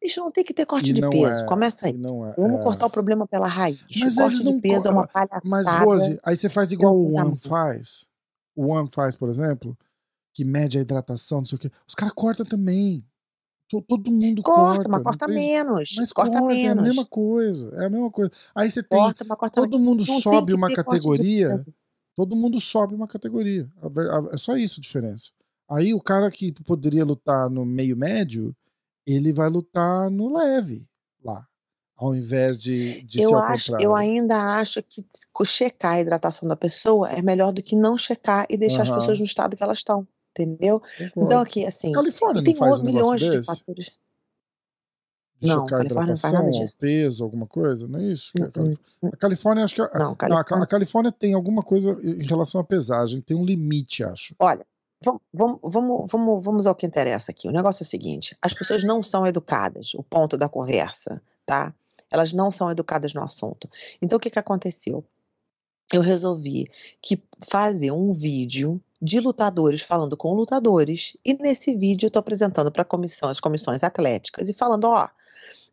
Isso 0.03 0.21
não 0.21 0.29
tem 0.29 0.43
que 0.45 0.53
ter 0.55 0.67
corte 0.67 0.91
E 0.91 0.95
de 0.95 1.01
não 1.01 1.11
peso. 1.11 1.45
é, 1.45 1.47
Começa 1.47 1.87
aí. 1.87 1.93
e 1.93 1.97
não 1.97 2.27
é. 2.27 2.33
Vamos 2.35 2.61
é. 2.61 2.63
cortar 2.63 2.87
o 2.87 2.91
problema 2.91 3.27
pela 3.27 3.47
raiz. 3.47 3.85
Mas 4.01 4.15
o 4.17 4.21
corte 4.21 4.39
de 4.39 4.45
não 4.45 4.61
peso 4.61 4.83
co- 4.85 4.89
é 4.89 4.93
uma 4.93 5.07
palhaçada. 5.07 5.43
Mas, 5.45 5.67
Rose, 5.67 6.19
aí 6.25 6.37
você 6.37 6.49
faz 6.49 6.73
igual 6.73 6.97
o 6.99 7.11
Não 7.11 7.29
One 7.29 7.39
faz. 7.39 8.09
O 8.57 8.67
One 8.69 8.89
faz, 8.93 9.17
por 9.17 9.29
exemplo, 9.29 9.77
que 10.39 10.45
mede 10.45 10.79
a 10.79 10.83
hidratação, 10.83 11.39
não 11.39 11.47
sei 11.47 11.57
o 11.57 11.59
quê. 11.59 11.69
Os 11.85 11.97
caras 11.97 12.15
cortam 12.15 12.47
também. 12.47 13.05
To- 13.69 13.83
Todo 13.83 14.09
mundo 14.13 14.41
corta, 14.41 14.85
corta. 14.85 14.89
mas 14.89 15.03
corta 15.03 15.27
menos. 15.27 15.95
Mas 15.99 16.13
corta 16.13 16.39
corta, 16.39 16.55
é 16.57 16.67
a 16.69 16.75
menos. 16.77 16.85
mesma 16.85 17.05
coisa. 17.05 17.75
É 17.75 17.87
a 17.87 17.91
mesma 17.91 18.09
coisa. 18.09 18.31
Aí 18.55 18.71
você 18.71 18.81
tem. 18.85 18.97
Corta, 19.01 19.25
mas 19.25 19.37
corta 19.37 19.61
menos. 19.61 19.73
Todo 19.73 19.83
mundo 19.83 20.05
Não 20.07 20.21
sobe 20.21 20.55
uma 20.55 20.73
categoria. 20.73 21.57
Todo 22.15 22.37
mundo 22.37 22.61
sobe 22.61 22.95
uma 22.95 23.09
categoria. 23.09 23.69
É 24.33 24.37
só 24.39 24.57
isso 24.57 24.79
a 24.79 24.83
diferença. 24.83 25.33
Aí 25.69 25.93
o 25.93 26.01
cara 26.01 26.31
que 26.31 26.53
poderia 26.53 27.05
lutar 27.05 27.51
no 27.51 27.67
meio 27.67 27.97
médio, 27.97 28.55
ele 29.05 29.33
vai 29.33 29.49
lutar 29.51 30.09
no 30.09 30.33
leve 30.39 30.87
lá. 31.25 31.45
Ao 31.97 32.15
invés 32.15 32.57
de, 32.57 33.03
de 33.03 33.19
ser 33.19 33.25
Eu, 33.25 33.35
ao 33.37 33.43
acho, 33.43 33.77
eu 33.81 33.97
ainda 33.97 34.37
acho 34.61 34.81
que 34.85 35.05
checar 35.45 35.95
a 35.95 36.01
hidratação 36.01 36.49
da 36.49 36.55
pessoa 36.55 37.11
é 37.11 37.21
melhor 37.21 37.53
do 37.53 37.61
que 37.61 37.75
não 37.75 37.97
checar 37.97 38.47
e 38.49 38.57
deixar 38.57 38.83
as 38.85 38.89
Aham. 38.89 39.01
pessoas 39.01 39.19
no 39.19 39.25
estado 39.25 39.57
que 39.57 39.65
elas 39.65 39.79
estão. 39.79 40.07
Entendeu? 40.43 40.81
Então, 41.17 41.41
aqui, 41.41 41.65
assim. 41.65 41.93
Califórnia 41.93 42.43
tem 42.43 42.55
não 42.55 42.59
faz 42.59 42.79
um 42.81 42.85
milhões 42.85 43.21
de 43.21 43.31
desse? 43.31 43.47
fatores. 43.47 43.91
De 45.41 45.47
Não, 45.47 45.63
checar 45.63 45.79
a 45.79 45.83
Califórnia 45.83 46.11
não 46.15 46.21
faz 46.21 46.35
nada 46.35 46.51
disso. 46.51 46.79
peso, 46.79 47.23
alguma 47.25 47.47
coisa? 47.47 47.87
Não 47.87 48.01
é 48.01 48.05
isso? 48.05 48.33
que 48.35 48.43
a 48.43 48.47
Uh-uh. 48.47 48.53
Calif- 48.53 48.81
A 49.05 49.17
Califórnia, 49.17 49.65
acho 49.65 49.75
que. 49.77 49.81
a- 49.83 49.91
Não, 49.95 50.01
não, 50.01 50.13
a 50.13 50.17
Ca- 50.17 50.27
Califórnia. 50.29 50.65
a 50.65 50.67
Califórnia 50.67 51.13
tem 51.13 51.35
alguma 51.35 51.63
coisa 51.63 51.97
em 52.03 52.25
relação 52.27 52.61
à 52.61 52.65
pesagem, 52.65 53.21
tem 53.21 53.37
um 53.37 53.45
limite, 53.45 54.03
acho. 54.03 54.35
Olha, 54.41 54.67
vamos, 55.05 55.21
vamos, 55.33 55.59
vamos, 55.63 56.07
vamos, 56.11 56.45
vamos 56.45 56.67
ao 56.67 56.75
que 56.75 56.87
interessa 56.87 57.31
aqui. 57.31 57.47
O 57.47 57.53
negócio 57.53 57.83
é 57.83 57.87
o 57.87 57.89
seguinte: 57.89 58.37
as 58.43 58.53
pessoas 58.53 58.83
não 58.83 59.01
são 59.01 59.25
educadas, 59.27 59.95
o 59.95 60.03
ponto 60.03 60.37
da 60.37 60.49
conversa, 60.49 61.23
tá? 61.47 61.73
Elas 62.11 62.33
não 62.33 62.51
são 62.51 62.69
educadas 62.71 63.15
no 63.15 63.23
assunto. 63.23 63.69
Então, 64.03 64.17
o 64.17 64.21
que, 64.21 64.31
que 64.31 64.39
aconteceu? 64.41 65.05
Eu 65.93 66.01
resolvi 66.03 66.67
que 67.01 67.23
fazer 67.49 67.93
um 67.93 68.11
vídeo 68.11 68.81
de 69.01 69.21
lutadores 69.21 69.83
falando 69.83 70.17
com 70.17 70.35
lutadores, 70.35 71.17
e 71.25 71.35
nesse 71.35 71.75
vídeo 71.75 72.07
eu 72.07 72.09
estou 72.09 72.21
apresentando 72.21 72.71
para 72.73 72.85
comissão, 72.85 73.29
as 73.29 73.41
comissões 73.41 73.83
atléticas 73.85 74.49
e 74.49 74.55
falando: 74.55 74.85
ó, 74.85 75.09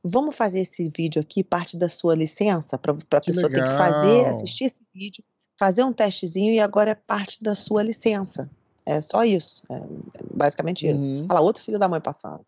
vamos 0.03 0.35
fazer 0.35 0.59
esse 0.61 0.89
vídeo 0.95 1.21
aqui, 1.21 1.43
parte 1.43 1.77
da 1.77 1.89
sua 1.89 2.15
licença, 2.15 2.77
para 2.77 2.91
a 2.93 3.21
pessoa 3.21 3.49
ter 3.49 3.63
que 3.63 3.69
fazer, 3.77 4.07
legal. 4.17 4.29
assistir 4.29 4.65
esse 4.65 4.83
vídeo 4.93 5.23
fazer 5.57 5.83
um 5.83 5.93
testezinho 5.93 6.53
e 6.53 6.59
agora 6.59 6.91
é 6.91 6.95
parte 6.95 7.41
da 7.41 7.55
sua 7.55 7.81
licença. 7.81 8.49
É 8.85 8.99
só 8.99 9.23
isso. 9.23 9.63
É 9.71 9.79
basicamente 10.33 10.85
isso. 10.85 11.09
Uhum. 11.09 11.25
Olha 11.29 11.33
lá, 11.35 11.41
outro 11.41 11.63
filho 11.63 11.79
da 11.79 11.87
mãe 11.87 12.01
passado. 12.01 12.45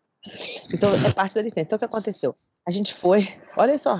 Então, 0.72 0.92
é 0.94 1.10
parte 1.12 1.34
da 1.34 1.40
licença. 1.40 1.62
Então, 1.62 1.76
o 1.76 1.78
que 1.78 1.86
aconteceu? 1.86 2.36
A 2.66 2.70
gente 2.70 2.92
foi. 2.92 3.26
Olha 3.56 3.78
só. 3.78 3.98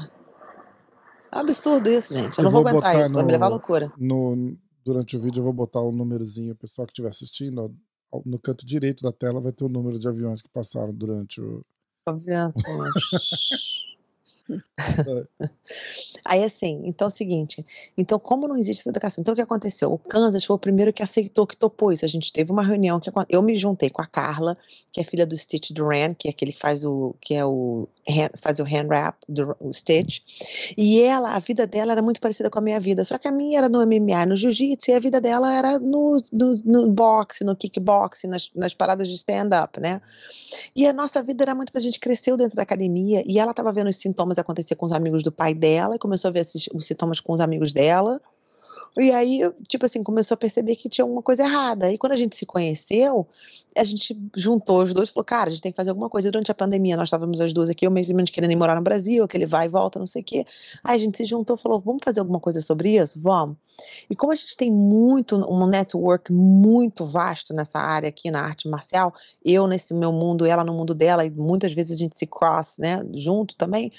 É 1.32 1.36
um 1.36 1.40
absurdo 1.40 1.90
isso, 1.90 2.12
gente. 2.12 2.38
Eu, 2.38 2.42
Eu 2.42 2.44
não 2.44 2.50
vou, 2.50 2.62
vou 2.62 2.68
aguentar 2.68 3.00
isso. 3.00 3.14
Vai 3.14 3.24
me 3.24 3.32
levar 3.32 3.46
à 3.46 3.48
no- 3.48 3.54
loucura. 3.54 3.90
No, 3.96 4.56
durante 4.88 5.18
o 5.18 5.20
vídeo 5.20 5.40
eu 5.40 5.44
vou 5.44 5.52
botar 5.52 5.82
o 5.82 5.92
númerozinho, 5.92 6.54
o 6.54 6.56
pessoal 6.56 6.86
que 6.86 6.92
estiver 6.92 7.10
assistindo, 7.10 7.76
no 8.24 8.38
canto 8.38 8.64
direito 8.64 9.02
da 9.02 9.12
tela 9.12 9.38
vai 9.38 9.52
ter 9.52 9.64
o 9.64 9.68
número 9.68 9.98
de 9.98 10.08
aviões 10.08 10.40
que 10.40 10.48
passaram 10.48 10.94
durante 10.94 11.42
o. 11.42 11.62
Confiança. 12.06 12.58
Aí 16.24 16.44
assim, 16.44 16.82
então 16.84 17.06
é 17.06 17.08
o 17.08 17.12
seguinte, 17.12 17.64
então 17.96 18.18
como 18.18 18.48
não 18.48 18.56
existe 18.56 18.80
essa 18.80 18.90
educação, 18.90 19.22
então 19.22 19.32
o 19.32 19.34
que 19.34 19.42
aconteceu? 19.42 19.92
O 19.92 19.98
Kansas 19.98 20.44
foi 20.44 20.56
o 20.56 20.58
primeiro 20.58 20.92
que 20.92 21.02
aceitou, 21.02 21.46
que 21.46 21.56
topou 21.56 21.92
isso. 21.92 22.04
A 22.04 22.08
gente 22.08 22.32
teve 22.32 22.50
uma 22.50 22.62
reunião 22.62 23.00
que 23.00 23.10
eu 23.28 23.42
me 23.42 23.56
juntei 23.56 23.90
com 23.90 24.02
a 24.02 24.06
Carla, 24.06 24.56
que 24.92 25.00
é 25.00 25.04
filha 25.04 25.26
do 25.26 25.36
Stitch 25.36 25.72
Duran, 25.72 26.14
que 26.14 26.28
é 26.28 26.30
aquele 26.30 26.52
que 26.52 26.60
faz 26.60 26.84
o 26.84 27.14
que 27.20 27.34
é 27.34 27.44
o 27.44 27.88
hand- 28.08 28.32
faz 28.36 28.58
o 28.58 28.62
hand 28.64 28.86
wrap 28.88 29.16
do 29.28 29.56
o 29.60 29.72
Stitch. 29.72 30.20
E 30.76 31.00
ela, 31.02 31.34
a 31.34 31.38
vida 31.38 31.66
dela 31.66 31.92
era 31.92 32.02
muito 32.02 32.20
parecida 32.20 32.50
com 32.50 32.58
a 32.58 32.62
minha 32.62 32.80
vida, 32.80 33.04
só 33.04 33.18
que 33.18 33.28
a 33.28 33.32
minha 33.32 33.58
era 33.58 33.68
no 33.68 33.80
MMA, 33.82 34.26
no 34.26 34.36
jiu-jitsu, 34.36 34.90
e 34.90 34.94
a 34.94 35.00
vida 35.00 35.20
dela 35.20 35.52
era 35.52 35.78
no, 35.78 36.20
no, 36.32 36.62
no 36.64 36.88
boxe, 36.90 37.44
no 37.44 37.56
kickboxing, 37.56 38.28
nas, 38.28 38.50
nas 38.54 38.74
paradas 38.74 39.08
de 39.08 39.14
stand-up, 39.14 39.80
né? 39.80 40.00
E 40.74 40.86
a 40.86 40.92
nossa 40.92 41.22
vida 41.22 41.44
era 41.44 41.54
muito. 41.54 41.76
A 41.76 41.80
gente 41.80 42.00
cresceu 42.00 42.36
dentro 42.36 42.56
da 42.56 42.62
academia 42.62 43.22
e 43.26 43.38
ela 43.38 43.50
estava 43.50 43.72
vendo 43.72 43.88
os 43.88 43.96
sintomas 43.96 44.37
acontecer 44.40 44.74
com 44.74 44.86
os 44.86 44.92
amigos 44.92 45.22
do 45.22 45.32
pai 45.32 45.54
dela 45.54 45.96
e 45.96 45.98
começou 45.98 46.28
a 46.28 46.32
ver 46.32 46.46
os 46.74 46.86
sintomas 46.86 47.20
com 47.20 47.32
os 47.32 47.40
amigos 47.40 47.72
dela. 47.72 48.20
E 48.98 49.12
aí, 49.12 49.40
tipo 49.68 49.86
assim, 49.86 50.02
começou 50.02 50.34
a 50.34 50.38
perceber 50.38 50.74
que 50.74 50.88
tinha 50.88 51.04
alguma 51.04 51.22
coisa 51.22 51.44
errada. 51.44 51.92
E 51.92 51.96
quando 51.96 52.12
a 52.12 52.16
gente 52.16 52.34
se 52.34 52.44
conheceu, 52.44 53.26
a 53.76 53.84
gente 53.84 54.18
juntou 54.36 54.82
os 54.82 54.92
dois 54.92 55.08
e 55.08 55.12
falou: 55.12 55.24
cara, 55.24 55.48
a 55.48 55.52
gente 55.52 55.62
tem 55.62 55.72
que 55.72 55.76
fazer 55.76 55.90
alguma 55.90 56.08
coisa. 56.08 56.30
Durante 56.30 56.50
a 56.50 56.54
pandemia, 56.54 56.96
nós 56.96 57.06
estávamos 57.06 57.40
as 57.40 57.52
duas 57.52 57.70
aqui, 57.70 57.86
eu 57.86 57.90
mesmo 57.90 58.18
querendo 58.24 58.50
ir 58.50 58.56
morar 58.56 58.74
no 58.74 58.82
Brasil, 58.82 59.24
aquele 59.24 59.46
vai 59.46 59.66
e 59.66 59.68
volta, 59.68 59.98
não 59.98 60.06
sei 60.06 60.22
o 60.22 60.24
quê. 60.24 60.44
Aí 60.82 60.96
a 60.96 60.98
gente 60.98 61.16
se 61.16 61.24
juntou 61.24 61.56
falou: 61.56 61.80
vamos 61.80 62.00
fazer 62.04 62.20
alguma 62.20 62.40
coisa 62.40 62.60
sobre 62.60 62.96
isso? 62.96 63.20
Vamos. 63.20 63.56
E 64.10 64.16
como 64.16 64.32
a 64.32 64.34
gente 64.34 64.56
tem 64.56 64.70
muito, 64.70 65.36
um 65.36 65.66
network 65.66 66.32
muito 66.32 67.04
vasto 67.04 67.54
nessa 67.54 67.78
área 67.78 68.08
aqui 68.08 68.30
na 68.30 68.40
arte 68.40 68.68
marcial, 68.68 69.14
eu 69.44 69.68
nesse 69.68 69.94
meu 69.94 70.12
mundo, 70.12 70.44
ela 70.44 70.64
no 70.64 70.72
mundo 70.72 70.94
dela, 70.94 71.24
e 71.24 71.30
muitas 71.30 71.72
vezes 71.72 71.92
a 71.92 71.96
gente 71.96 72.18
se 72.18 72.26
cross, 72.26 72.78
né, 72.78 73.06
junto 73.14 73.54
também. 73.54 73.92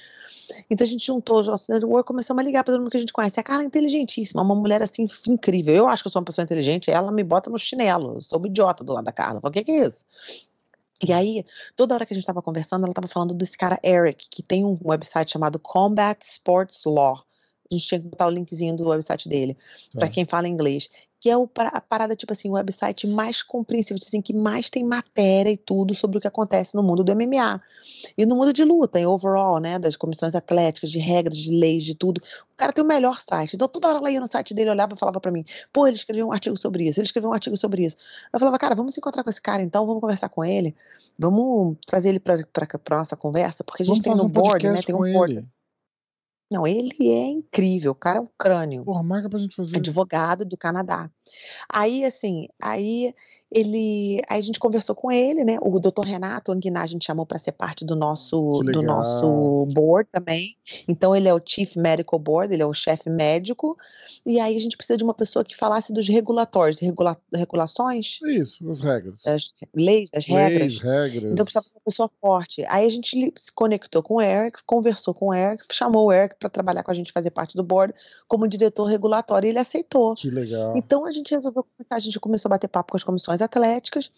Então 0.70 0.86
a 0.86 0.88
gente 0.88 1.06
juntou 1.06 1.40
os 1.40 1.48
nossos 1.48 1.68
network, 1.68 2.08
começamos 2.08 2.42
a 2.42 2.44
ligar 2.44 2.64
para 2.64 2.74
todo 2.74 2.82
mundo 2.82 2.92
que 2.92 2.98
a 2.98 3.00
gente 3.00 3.14
conhece. 3.14 3.40
A 3.40 3.44
Carla 3.44 3.64
é 3.64 3.66
inteligentíssima, 3.66 4.42
uma 4.42 4.56
mulher 4.56 4.82
assim 4.90 5.06
incrível. 5.28 5.74
Eu 5.74 5.88
acho 5.88 6.04
que 6.04 6.08
eu 6.08 6.12
sou 6.12 6.20
uma 6.20 6.26
pessoa 6.26 6.44
inteligente, 6.44 6.92
ela 6.92 7.12
me 7.12 7.24
bota 7.24 7.50
no 7.50 7.58
chinelo. 7.58 8.16
Eu 8.16 8.22
sou 8.22 8.40
uma 8.40 8.48
idiota 8.48 8.84
do 8.84 8.94
lado 8.94 9.06
da 9.06 9.12
Carla. 9.12 9.40
O 9.44 9.52
que, 9.52 9.64
que 9.64 9.72
é 9.72 9.86
isso? 9.88 10.06
E 11.02 11.14
aí, 11.14 11.46
toda 11.76 11.96
hora 11.96 12.06
que 12.06 12.14
a 12.14 12.16
gente 12.16 12.24
estava 12.24 12.42
conversando, 12.42 12.84
ela 12.84 12.92
estava 12.92 13.08
falando 13.08 13.34
desse 13.34 13.58
cara 13.58 13.80
Eric, 13.84 14.28
que 14.30 14.44
tem 14.44 14.66
um 14.66 14.78
website 14.84 15.32
chamado 15.32 15.58
Combat 15.58 16.22
Sports 16.22 16.84
Law. 16.86 17.24
A 17.72 17.76
gente 17.76 17.88
tinha 17.88 18.00
que 18.02 18.08
botar 18.08 18.28
o 18.28 18.32
linkzinho 18.32 18.76
do 18.76 18.90
website 18.90 19.30
dele, 19.30 19.56
Tá. 19.94 20.00
para 20.00 20.10
quem 20.10 20.26
fala 20.26 20.48
inglês. 20.48 20.90
Que 21.20 21.30
é 21.30 21.38
o, 21.38 21.50
a 21.58 21.82
parada, 21.82 22.16
tipo 22.16 22.32
assim, 22.32 22.50
o 22.50 22.54
website 22.54 23.06
mais 23.08 23.44
compreensível, 23.44 24.02
assim, 24.02 24.22
que 24.22 24.34
mais 24.34 24.70
tem 24.70 24.84
matéria 24.84 25.52
e 25.52 25.58
tudo 25.58 25.94
sobre 25.94 26.18
o 26.18 26.22
que 26.22 26.28
acontece 26.28 26.76
no 26.76 26.84
mundo 26.84 27.04
do 27.04 27.14
MMA. 27.14 27.62
E 28.18 28.26
no 28.26 28.36
mundo 28.36 28.54
de 28.54 28.64
luta, 28.64 29.00
em 29.00 29.06
overall, 29.06 29.60
né? 29.60 29.78
Das 29.78 29.96
comissões 29.96 30.34
atléticas, 30.34 30.90
de 30.90 31.00
regras, 31.00 31.38
de 31.38 31.52
leis, 31.52 31.84
de 31.84 31.96
tudo. 31.96 32.22
O 32.54 32.58
cara 32.58 32.72
tem 32.72 32.84
o 32.84 32.88
melhor 32.88 33.20
site. 33.20 33.56
Então, 33.56 33.68
toda 33.68 33.88
hora 33.90 33.98
ela 33.98 34.12
ia 34.12 34.20
no 34.20 34.28
site 34.28 34.54
dele, 34.54 34.70
olhava 34.70 34.94
e 34.96 34.98
falava 34.98 35.20
pra 35.20 35.32
mim: 35.32 35.44
pô, 35.74 35.88
ele 35.88 35.96
escreveu 35.96 36.28
um 36.28 36.32
artigo 36.32 36.56
sobre 36.58 36.86
isso, 36.86 37.00
ele 37.00 37.06
escreveu 37.06 37.30
um 37.30 37.34
artigo 37.34 37.58
sobre 37.58 37.86
isso. 37.86 37.98
Eu 38.32 38.40
falava, 38.40 38.58
cara, 38.58 38.76
vamos 38.76 38.94
se 38.94 39.00
encontrar 39.00 39.24
com 39.24 39.30
esse 39.30 39.42
cara 39.42 39.62
então, 39.62 39.86
vamos 39.86 40.02
conversar 40.02 40.30
com 40.30 40.44
ele, 40.44 40.76
vamos 41.18 41.78
trazer 41.86 42.10
ele 42.10 42.20
pra, 42.20 42.38
pra, 42.52 42.66
pra 42.66 42.98
nossa 42.98 43.16
conversa, 43.16 43.64
porque 43.64 43.84
a 43.84 43.86
gente 43.86 44.02
Vamos 44.02 44.04
tem 44.04 44.16
no 44.16 44.26
um 44.26 44.30
board, 44.30 44.68
né? 44.68 44.82
Tem 44.82 44.96
um 44.96 45.14
board. 45.14 45.34
ele. 45.34 45.48
Não, 46.52 46.66
ele 46.66 46.92
é 47.00 47.28
incrível, 47.28 47.92
o 47.92 47.96
cara 47.96 48.18
é 48.18 48.22
um 48.22 48.28
crânio 48.38 48.84
Porra, 48.84 49.04
marca 49.04 49.30
pra 49.30 49.38
gente 49.40 49.56
fazer. 49.56 49.78
advogado 49.78 50.44
do 50.46 50.58
Canadá. 50.58 51.10
Aí, 51.72 52.04
assim, 52.04 52.48
aí 52.62 53.14
ele, 53.52 54.22
aí 54.30 54.38
a 54.38 54.42
gente 54.42 54.60
conversou 54.60 54.96
com 54.96 55.12
ele, 55.12 55.44
né? 55.44 55.58
O 55.62 55.80
doutor 55.80 56.06
Renato 56.06 56.52
Anguiná 56.52 56.84
a 56.84 56.88
gente 56.88 57.06
chamou 57.06 57.26
para 57.26 57.40
ser 57.40 57.54
parte 57.54 57.84
do 57.84 57.96
nosso, 57.96 58.62
do 58.64 58.84
nosso 58.84 59.66
board 59.74 60.08
também. 60.12 60.56
Então 60.88 61.16
ele 61.16 61.28
é 61.28 61.34
o 61.34 61.42
Chief 61.44 61.76
Medical 61.76 62.20
Board, 62.20 62.54
ele 62.54 62.62
é 62.62 62.66
o 62.66 62.74
chefe 62.74 63.10
médico. 63.10 63.76
E 64.24 64.40
aí 64.40 64.56
a 64.56 64.60
gente 64.60 64.78
precisa 64.78 64.98
de 64.98 65.04
uma 65.04 65.16
pessoa 65.16 65.44
que 65.44 65.56
falasse 65.56 65.92
dos 65.92 66.08
regulatórios, 66.08 66.80
regula, 66.80 67.18
regulações, 67.34 68.20
Isso, 68.24 68.70
as 68.70 68.82
regras. 68.82 69.24
das 69.24 69.54
leis, 69.74 70.12
das 70.12 70.26
regras. 70.26 70.60
Leis, 70.60 70.82
regras. 70.82 71.32
Então 71.32 71.44
precisava 71.44 71.66
de 71.66 71.72
uma 71.76 71.82
pessoa 71.84 72.12
forte. 72.22 72.64
Aí 72.70 72.86
a 72.86 72.90
gente 72.90 73.34
se 73.36 73.52
conectou 73.52 74.04
com 74.04 74.16
o 74.16 74.22
Eric, 74.22 74.60
conversou 74.64 75.14
com 75.14 75.30
o 75.30 75.34
Eric, 75.34 75.66
chamou 75.72 76.06
o 76.06 76.12
Eric 76.12 76.36
para 76.38 76.50
trabalhar 76.50 76.84
com 76.84 76.92
a 76.92 76.94
gente, 76.94 77.12
fazer 77.12 77.32
parte 77.32 77.56
do 77.56 77.64
board 77.64 77.94
como 78.28 78.48
diretor 78.48 78.86
regulatório, 78.86 79.48
e 79.48 79.50
ele 79.50 79.60
aceitou. 79.60 80.14
Que 80.14 80.30
legal. 80.30 80.78
Então 80.78 81.04
a 81.04 81.12
gente 81.12 81.34
resolveu 81.34 81.64
começar, 81.64 81.96
a 81.96 82.00
gente 82.00 82.20
começou 82.20 82.50
a 82.50 82.52
bater 82.52 82.68
papo 82.68 82.92
com 82.92 82.98
as 82.98 83.04
comissões 83.04 83.39
atléticas, 83.42 84.12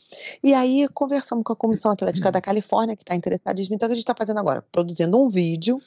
e 0.44 0.54
aí 0.54 0.88
conversamos 0.94 1.44
com 1.44 1.54
a 1.54 1.56
Comissão 1.56 1.92
Atlética 1.92 2.32
da 2.32 2.42
Califórnia, 2.42 2.96
que 2.96 3.04
está 3.04 3.16
interessadíssima. 3.16 3.76
Então 3.76 3.88
o 3.88 3.90
que 3.90 3.94
a 3.94 3.96
gente 3.96 4.04
está 4.04 4.16
fazendo 4.18 4.40
agora? 4.40 4.64
Produzindo 4.72 5.18
um 5.22 5.30
vídeo. 5.30 5.80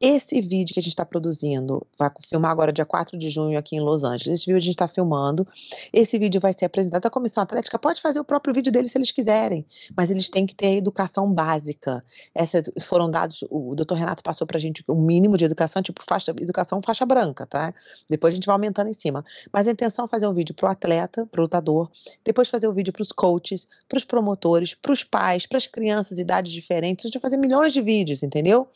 Esse 0.00 0.40
vídeo 0.40 0.74
que 0.74 0.80
a 0.80 0.82
gente 0.82 0.92
está 0.92 1.04
produzindo, 1.04 1.86
vai 1.98 2.10
filmar 2.28 2.50
agora 2.50 2.72
dia 2.72 2.84
4 2.84 3.18
de 3.18 3.30
junho 3.30 3.58
aqui 3.58 3.76
em 3.76 3.80
Los 3.80 4.04
Angeles. 4.04 4.40
Esse 4.40 4.46
vídeo 4.46 4.58
a 4.58 4.60
gente 4.60 4.74
está 4.74 4.88
filmando. 4.88 5.46
Esse 5.92 6.18
vídeo 6.18 6.40
vai 6.40 6.52
ser 6.52 6.64
apresentado 6.64 7.06
à 7.06 7.10
Comissão 7.10 7.42
Atlética. 7.42 7.78
Pode 7.78 8.00
fazer 8.00 8.20
o 8.20 8.24
próprio 8.24 8.54
vídeo 8.54 8.72
deles 8.72 8.92
se 8.92 8.98
eles 8.98 9.10
quiserem, 9.10 9.66
mas 9.96 10.10
eles 10.10 10.28
têm 10.28 10.46
que 10.46 10.54
ter 10.54 10.66
a 10.66 10.72
educação 10.72 11.32
básica. 11.32 12.04
Essa 12.34 12.62
foram 12.80 13.10
dados, 13.10 13.44
o 13.50 13.74
Dr. 13.74 13.94
Renato 13.94 14.22
passou 14.22 14.46
para 14.46 14.56
a 14.56 14.60
gente 14.60 14.82
o 14.86 14.94
mínimo 14.94 15.36
de 15.36 15.44
educação, 15.44 15.82
tipo 15.82 16.02
faixa, 16.04 16.30
educação 16.30 16.80
faixa 16.82 17.04
branca, 17.04 17.46
tá? 17.46 17.72
Depois 18.08 18.34
a 18.34 18.36
gente 18.36 18.46
vai 18.46 18.54
aumentando 18.54 18.88
em 18.88 18.94
cima. 18.94 19.24
Mas 19.52 19.68
a 19.68 19.70
intenção 19.70 20.04
é 20.04 20.08
fazer 20.08 20.26
um 20.26 20.34
vídeo 20.34 20.54
para 20.54 20.68
o 20.68 20.70
atleta, 20.70 21.26
para 21.26 21.40
o 21.40 21.42
lutador, 21.42 21.90
depois 22.24 22.48
fazer 22.48 22.68
um 22.68 22.72
vídeo 22.78 22.92
para 22.92 23.02
os 23.02 23.12
coaches, 23.12 23.68
para 23.88 23.98
os 23.98 24.04
promotores, 24.04 24.74
para 24.74 24.92
os 24.92 25.04
pais, 25.04 25.46
para 25.46 25.58
as 25.58 25.66
crianças, 25.66 26.18
idades 26.18 26.52
diferentes. 26.52 27.04
A 27.04 27.08
gente 27.08 27.14
vai 27.14 27.22
fazer 27.22 27.36
milhões 27.36 27.72
de 27.72 27.82
vídeos, 27.82 28.22
entendeu? 28.22 28.68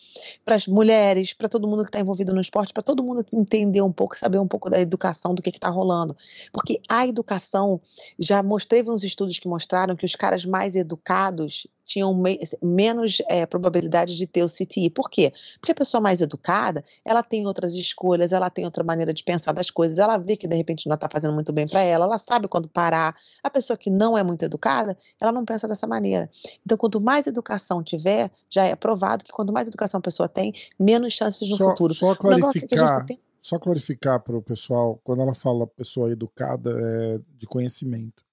Para 0.44 0.56
as 0.56 0.66
mulheres, 0.66 1.32
para 1.32 1.48
todo 1.48 1.66
mundo 1.66 1.84
que 1.84 1.88
está 1.88 2.00
envolvido 2.00 2.34
no 2.34 2.40
esporte, 2.40 2.72
para 2.72 2.82
todo 2.82 3.02
mundo 3.02 3.24
entender 3.32 3.82
um 3.82 3.92
pouco, 3.92 4.18
saber 4.18 4.38
um 4.38 4.48
pouco 4.48 4.68
da 4.68 4.80
educação, 4.80 5.34
do 5.34 5.42
que 5.42 5.50
está 5.50 5.68
rolando. 5.68 6.16
Porque 6.52 6.80
a 6.88 7.06
educação, 7.06 7.80
já 8.18 8.42
mostrei 8.42 8.82
uns 8.82 9.04
estudos 9.04 9.38
que 9.38 9.48
mostraram 9.48 9.96
que 9.96 10.04
os 10.04 10.16
caras 10.16 10.44
mais 10.44 10.74
educados 10.74 11.66
tinham 11.84 12.14
me 12.14 12.38
menos 12.62 13.22
é, 13.28 13.44
probabilidade 13.46 14.16
de 14.16 14.26
ter 14.26 14.42
o 14.42 14.48
CTI. 14.48 14.90
Por 14.90 15.10
quê? 15.10 15.32
Porque 15.60 15.72
a 15.72 15.74
pessoa 15.74 16.00
mais 16.00 16.20
educada, 16.20 16.84
ela 17.04 17.22
tem 17.22 17.46
outras 17.46 17.74
escolhas, 17.74 18.32
ela 18.32 18.50
tem 18.50 18.64
outra 18.64 18.84
maneira 18.84 19.12
de 19.12 19.22
pensar 19.22 19.52
das 19.52 19.70
coisas, 19.70 19.98
ela 19.98 20.16
vê 20.16 20.36
que 20.36 20.46
de 20.46 20.56
repente 20.56 20.88
não 20.88 20.94
está 20.94 21.08
fazendo 21.10 21.34
muito 21.34 21.52
bem 21.52 21.66
para 21.66 21.80
ela, 21.80 22.04
ela 22.04 22.18
sabe 22.18 22.48
quando 22.48 22.68
parar. 22.68 23.14
A 23.42 23.50
pessoa 23.50 23.76
que 23.76 23.90
não 23.90 24.16
é 24.16 24.22
muito 24.22 24.44
educada, 24.44 24.96
ela 25.20 25.32
não 25.32 25.44
pensa 25.44 25.66
dessa 25.66 25.86
maneira. 25.86 26.30
Então, 26.64 26.78
quanto 26.78 27.00
mais 27.00 27.26
educação 27.26 27.82
tiver, 27.82 28.30
já 28.48 28.64
é 28.64 28.74
provado 28.74 29.24
que 29.24 29.32
quanto 29.32 29.52
mais 29.52 29.68
educação 29.68 29.98
a 29.98 30.02
pessoa 30.02 30.28
tem, 30.28 30.52
menos 30.78 31.12
chances 31.12 31.48
no 31.48 31.56
só, 31.56 31.70
futuro. 31.70 31.94
Só 31.94 32.12
é 32.12 32.16
clarificar, 32.16 33.06
tem- 33.06 33.20
só 33.40 33.58
clarificar 33.58 34.20
para 34.20 34.36
o 34.36 34.42
pessoal, 34.42 35.00
quando 35.02 35.22
ela 35.22 35.34
fala 35.34 35.66
pessoa 35.66 36.10
educada, 36.10 36.70
é 36.80 37.20
de 37.36 37.46
conhecimento. 37.46 38.24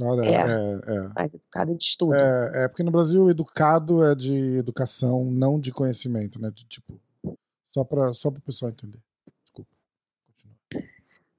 É, 0.00 0.04
é, 0.06 0.94
é. 0.94 1.08
mais 1.14 1.34
educada 1.34 1.76
de 1.76 1.82
estudo. 1.82 2.14
É, 2.14 2.64
é 2.64 2.68
porque 2.68 2.84
no 2.84 2.90
Brasil 2.90 3.28
educado 3.28 4.04
é 4.04 4.14
de 4.14 4.56
educação, 4.56 5.24
não 5.24 5.58
de 5.58 5.72
conhecimento, 5.72 6.40
né? 6.40 6.52
De 6.54 6.64
tipo, 6.64 7.00
só 7.66 7.82
para 7.82 8.14
só 8.14 8.28
o 8.28 8.40
pessoal 8.40 8.70
entender. 8.70 9.00
Desculpa. 9.42 9.70
Continua. 10.26 10.88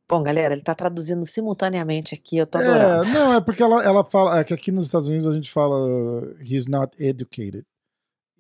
Bom, 0.10 0.22
galera, 0.22 0.54
ele 0.54 0.62
está 0.62 0.76
traduzindo 0.76 1.26
simultaneamente 1.26 2.13
aqui, 2.13 2.36
eu 2.36 2.45
tô 2.45 2.58
adorando. 2.58 3.06
É, 3.06 3.12
não, 3.13 3.34
é 3.36 3.41
porque 3.41 3.63
ela, 3.63 3.82
ela 3.82 4.04
fala, 4.04 4.39
é 4.39 4.43
que 4.43 4.54
aqui 4.54 4.74
nos 4.74 4.86
Estados 4.86 5.08
Unidos 5.08 5.28
a 5.28 5.34
gente 5.34 5.50
fala 5.50 5.78
he's 6.41 6.67
not 6.67 6.91
educated. 7.02 7.65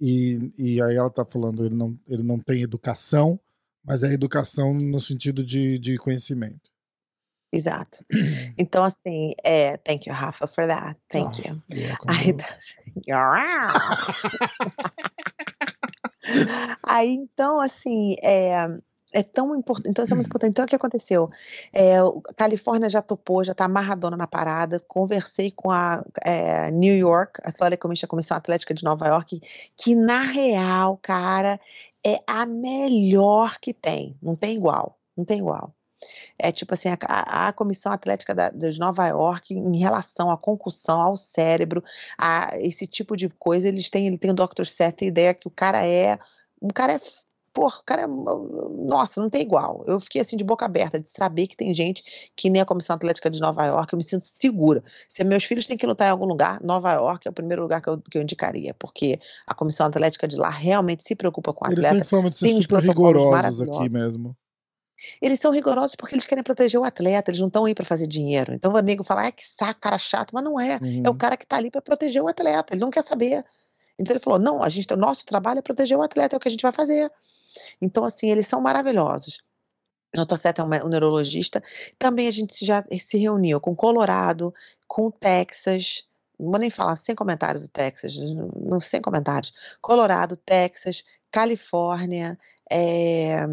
E, 0.01 0.51
e 0.57 0.81
aí 0.81 0.95
ela 0.95 1.09
tá 1.09 1.23
falando 1.23 1.65
ele 1.65 1.75
não, 1.75 1.97
ele 2.07 2.23
não 2.23 2.39
tem 2.39 2.61
educação, 2.61 3.39
mas 3.83 4.03
é 4.03 4.11
educação 4.11 4.73
no 4.73 4.99
sentido 4.99 5.43
de, 5.43 5.79
de 5.79 5.97
conhecimento. 5.97 6.69
Exato. 7.51 8.05
Então, 8.57 8.83
assim, 8.83 9.33
é, 9.43 9.77
thank 9.77 10.07
you, 10.07 10.13
Rafa, 10.13 10.45
for 10.45 10.67
that. 10.67 10.95
Thank 11.09 11.39
Ah, 11.39 11.49
you. 11.49 11.59
welcome, 11.87 12.09
Aí. 12.09 12.35
Aí, 16.83 17.13
então, 17.13 17.59
assim, 17.61 18.15
é, 18.21 18.67
é 19.13 19.23
tão 19.23 19.55
importante. 19.55 19.89
Então, 19.89 20.03
isso 20.03 20.13
é 20.13 20.15
muito 20.15 20.27
importante. 20.27 20.51
Então, 20.51 20.65
o 20.65 20.67
que 20.67 20.75
aconteceu? 20.75 21.29
É, 21.73 21.97
a 21.99 22.33
Califórnia 22.35 22.89
já 22.89 23.01
topou, 23.01 23.43
já 23.43 23.53
está 23.53 23.65
amarradona 23.65 24.17
na 24.17 24.27
parada. 24.27 24.79
Conversei 24.87 25.51
com 25.51 25.71
a 25.71 26.03
é, 26.25 26.69
New 26.71 26.95
York 26.95 27.39
Athletic 27.43 27.79
Commission, 27.79 28.05
a 28.05 28.09
Comissão 28.09 28.37
Atlética 28.37 28.73
de 28.73 28.83
Nova 28.83 29.07
York, 29.07 29.39
que, 29.77 29.95
na 29.95 30.21
real, 30.21 30.97
cara, 31.01 31.59
é 32.05 32.19
a 32.27 32.45
melhor 32.45 33.57
que 33.59 33.73
tem. 33.73 34.17
Não 34.21 34.35
tem 34.35 34.55
igual. 34.55 34.97
Não 35.17 35.25
tem 35.25 35.39
igual. 35.39 35.73
É 36.37 36.51
tipo 36.51 36.73
assim, 36.73 36.89
a, 36.89 37.47
a 37.47 37.53
Comissão 37.53 37.91
Atlética 37.91 38.33
da, 38.33 38.49
de 38.49 38.79
Nova 38.79 39.07
York, 39.07 39.53
em 39.53 39.77
relação 39.77 40.31
à 40.31 40.37
concussão, 40.37 41.01
ao 41.01 41.17
cérebro, 41.17 41.83
a 42.17 42.51
esse 42.59 42.87
tipo 42.87 43.15
de 43.15 43.29
coisa, 43.29 43.67
eles 43.67 43.89
têm, 43.89 44.07
ele 44.07 44.17
tem 44.17 44.31
o 44.31 44.33
Dr. 44.33 44.65
Seth 44.65 45.01
ideia 45.01 45.33
que 45.33 45.47
o 45.47 45.51
cara 45.51 45.85
é, 45.85 46.17
um 46.61 46.69
cara 46.69 46.93
é 46.93 46.99
Porra, 47.51 47.81
cara, 47.85 48.07
nossa, 48.07 49.19
não 49.19 49.29
tem 49.29 49.41
igual. 49.41 49.83
Eu 49.87 49.99
fiquei 49.99 50.21
assim 50.21 50.37
de 50.37 50.43
boca 50.43 50.65
aberta 50.65 50.99
de 50.99 51.09
saber 51.09 51.47
que 51.47 51.57
tem 51.57 51.73
gente 51.73 52.31
que 52.35 52.49
nem 52.49 52.61
a 52.61 52.65
Comissão 52.65 52.95
Atlética 52.95 53.29
de 53.29 53.39
Nova 53.39 53.65
York, 53.65 53.91
eu 53.91 53.97
me 53.97 54.03
sinto 54.03 54.21
segura. 54.21 54.83
Se 55.07 55.23
meus 55.23 55.43
filhos 55.43 55.65
têm 55.65 55.77
que 55.77 55.85
lutar 55.85 56.07
em 56.07 56.11
algum 56.11 56.25
lugar, 56.25 56.61
Nova 56.61 56.93
York 56.93 57.27
é 57.27 57.31
o 57.31 57.33
primeiro 57.33 57.61
lugar 57.63 57.81
que 57.81 57.89
eu, 57.89 57.99
que 57.99 58.17
eu 58.17 58.21
indicaria, 58.21 58.73
porque 58.75 59.19
a 59.47 59.53
Comissão 59.53 59.87
Atlética 59.87 60.27
de 60.27 60.35
lá 60.35 60.49
realmente 60.49 61.03
se 61.03 61.15
preocupa 61.15 61.51
com 61.51 61.65
a 61.65 61.69
atleta. 61.69 61.95
Eles 61.95 62.07
têm 62.07 62.09
fama 62.09 62.29
de 62.29 62.37
ser 62.37 62.61
super 62.61 62.81
rigorosos 62.81 63.61
aqui 63.61 63.89
mesmo. 63.89 64.35
Eles 65.21 65.39
são 65.39 65.51
rigorosos 65.51 65.95
porque 65.95 66.15
eles 66.15 66.25
querem 66.25 66.43
proteger 66.43 66.79
o 66.79 66.83
atleta, 66.83 67.31
eles 67.31 67.39
não 67.39 67.47
estão 67.47 67.65
aí 67.65 67.73
para 67.73 67.85
fazer 67.85 68.07
dinheiro. 68.07 68.53
Então 68.53 68.73
o 68.73 68.79
nego 68.79 69.03
fala, 69.03 69.27
ah, 69.27 69.31
que 69.31 69.45
saco, 69.45 69.79
cara 69.79 69.97
chato, 69.97 70.31
mas 70.33 70.43
não 70.43 70.59
é. 70.59 70.79
Uhum. 70.81 71.01
É 71.05 71.09
o 71.09 71.11
uhum. 71.11 71.17
cara 71.17 71.37
que 71.37 71.45
está 71.45 71.57
ali 71.57 71.71
para 71.71 71.81
proteger 71.81 72.21
o 72.21 72.27
atleta, 72.27 72.73
ele 72.73 72.81
não 72.81 72.89
quer 72.89 73.03
saber. 73.03 73.43
Então 73.97 74.13
ele 74.13 74.23
falou: 74.23 74.39
não, 74.39 74.63
a 74.63 74.69
gente, 74.69 74.91
o 74.93 74.97
nosso 74.97 75.25
trabalho 75.25 75.59
é 75.59 75.61
proteger 75.61 75.97
o 75.97 76.01
atleta, 76.01 76.35
é 76.35 76.37
o 76.37 76.39
que 76.39 76.47
a 76.47 76.51
gente 76.51 76.61
vai 76.61 76.71
fazer. 76.71 77.11
Então, 77.81 78.05
assim, 78.05 78.29
eles 78.29 78.47
são 78.47 78.61
maravilhosos. 78.61 79.41
O 80.15 80.25
Dr. 80.25 80.37
Seth 80.37 80.59
é 80.59 80.63
um, 80.63 80.85
um 80.85 80.89
neurologista. 80.89 81.61
Também 81.97 82.27
a 82.27 82.31
gente 82.31 82.65
já 82.65 82.83
se 82.99 83.17
reuniu 83.17 83.59
com 83.59 83.75
Colorado, 83.75 84.53
com 84.87 85.11
Texas, 85.11 86.07
não 86.39 86.51
vou 86.51 86.59
nem 86.59 86.69
falar 86.69 86.95
sem 86.95 87.13
comentários 87.13 87.63
do 87.63 87.69
Texas, 87.69 88.15
não 88.55 88.79
sem 88.79 89.01
comentários. 89.01 89.53
Colorado, 89.81 90.37
Texas, 90.37 91.03
Califórnia, 91.29 92.39
é, 92.71 93.45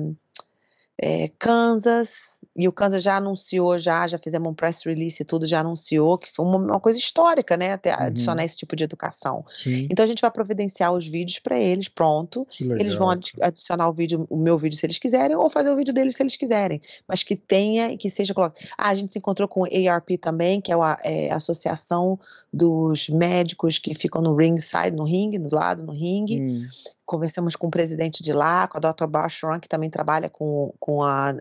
é, 0.98 1.30
Kansas, 1.38 2.40
e 2.56 2.66
o 2.66 2.72
Kansas 2.72 3.02
já 3.02 3.16
anunciou, 3.16 3.76
já, 3.76 4.08
já 4.08 4.16
fizemos 4.16 4.50
um 4.50 4.54
press 4.54 4.82
release 4.84 5.22
e 5.22 5.24
tudo, 5.24 5.44
já 5.44 5.60
anunciou 5.60 6.16
que 6.16 6.32
foi 6.32 6.44
uma, 6.44 6.56
uma 6.56 6.80
coisa 6.80 6.98
histórica, 6.98 7.56
né? 7.56 7.72
Até 7.72 7.94
uhum. 7.94 8.02
adicionar 8.04 8.44
esse 8.44 8.56
tipo 8.56 8.74
de 8.74 8.84
educação. 8.84 9.44
Sim. 9.54 9.86
Então 9.90 10.02
a 10.02 10.08
gente 10.08 10.22
vai 10.22 10.30
providenciar 10.30 10.92
os 10.92 11.06
vídeos 11.06 11.38
para 11.38 11.58
eles, 11.58 11.88
pronto. 11.88 12.46
Eles 12.60 12.94
vão 12.94 13.10
adicionar 13.42 13.88
o 13.88 13.92
vídeo, 13.92 14.26
o 14.30 14.38
meu 14.38 14.56
vídeo 14.56 14.78
se 14.78 14.86
eles 14.86 14.98
quiserem, 14.98 15.36
ou 15.36 15.50
fazer 15.50 15.70
o 15.70 15.76
vídeo 15.76 15.92
deles 15.92 16.16
se 16.16 16.22
eles 16.22 16.36
quiserem. 16.36 16.80
Mas 17.06 17.22
que 17.22 17.36
tenha 17.36 17.92
e 17.92 17.98
que 17.98 18.08
seja 18.08 18.32
colocado. 18.32 18.66
Ah, 18.78 18.88
a 18.88 18.94
gente 18.94 19.12
se 19.12 19.18
encontrou 19.18 19.46
com 19.46 19.62
o 19.62 19.88
ARP 19.90 20.10
também, 20.18 20.62
que 20.62 20.72
é 20.72 20.74
a, 20.74 20.98
é 21.04 21.30
a 21.30 21.36
Associação 21.36 22.18
dos 22.50 23.10
Médicos 23.10 23.78
que 23.78 23.94
ficam 23.94 24.22
no 24.22 24.34
ringside, 24.34 24.96
no 24.96 25.04
ringue, 25.04 25.38
no 25.38 25.48
lado, 25.52 25.82
no 25.82 25.92
ringue. 25.92 26.40
Hum 26.40 26.62
conversamos 27.06 27.54
com 27.54 27.68
o 27.68 27.70
presidente 27.70 28.22
de 28.22 28.32
lá, 28.32 28.66
com 28.66 28.76
a 28.76 28.80
Dr. 28.80 29.06
Bashron, 29.06 29.60
que 29.60 29.68
também 29.68 29.88
trabalha 29.88 30.28
com, 30.28 30.74
com 30.80 31.02
a, 31.02 31.34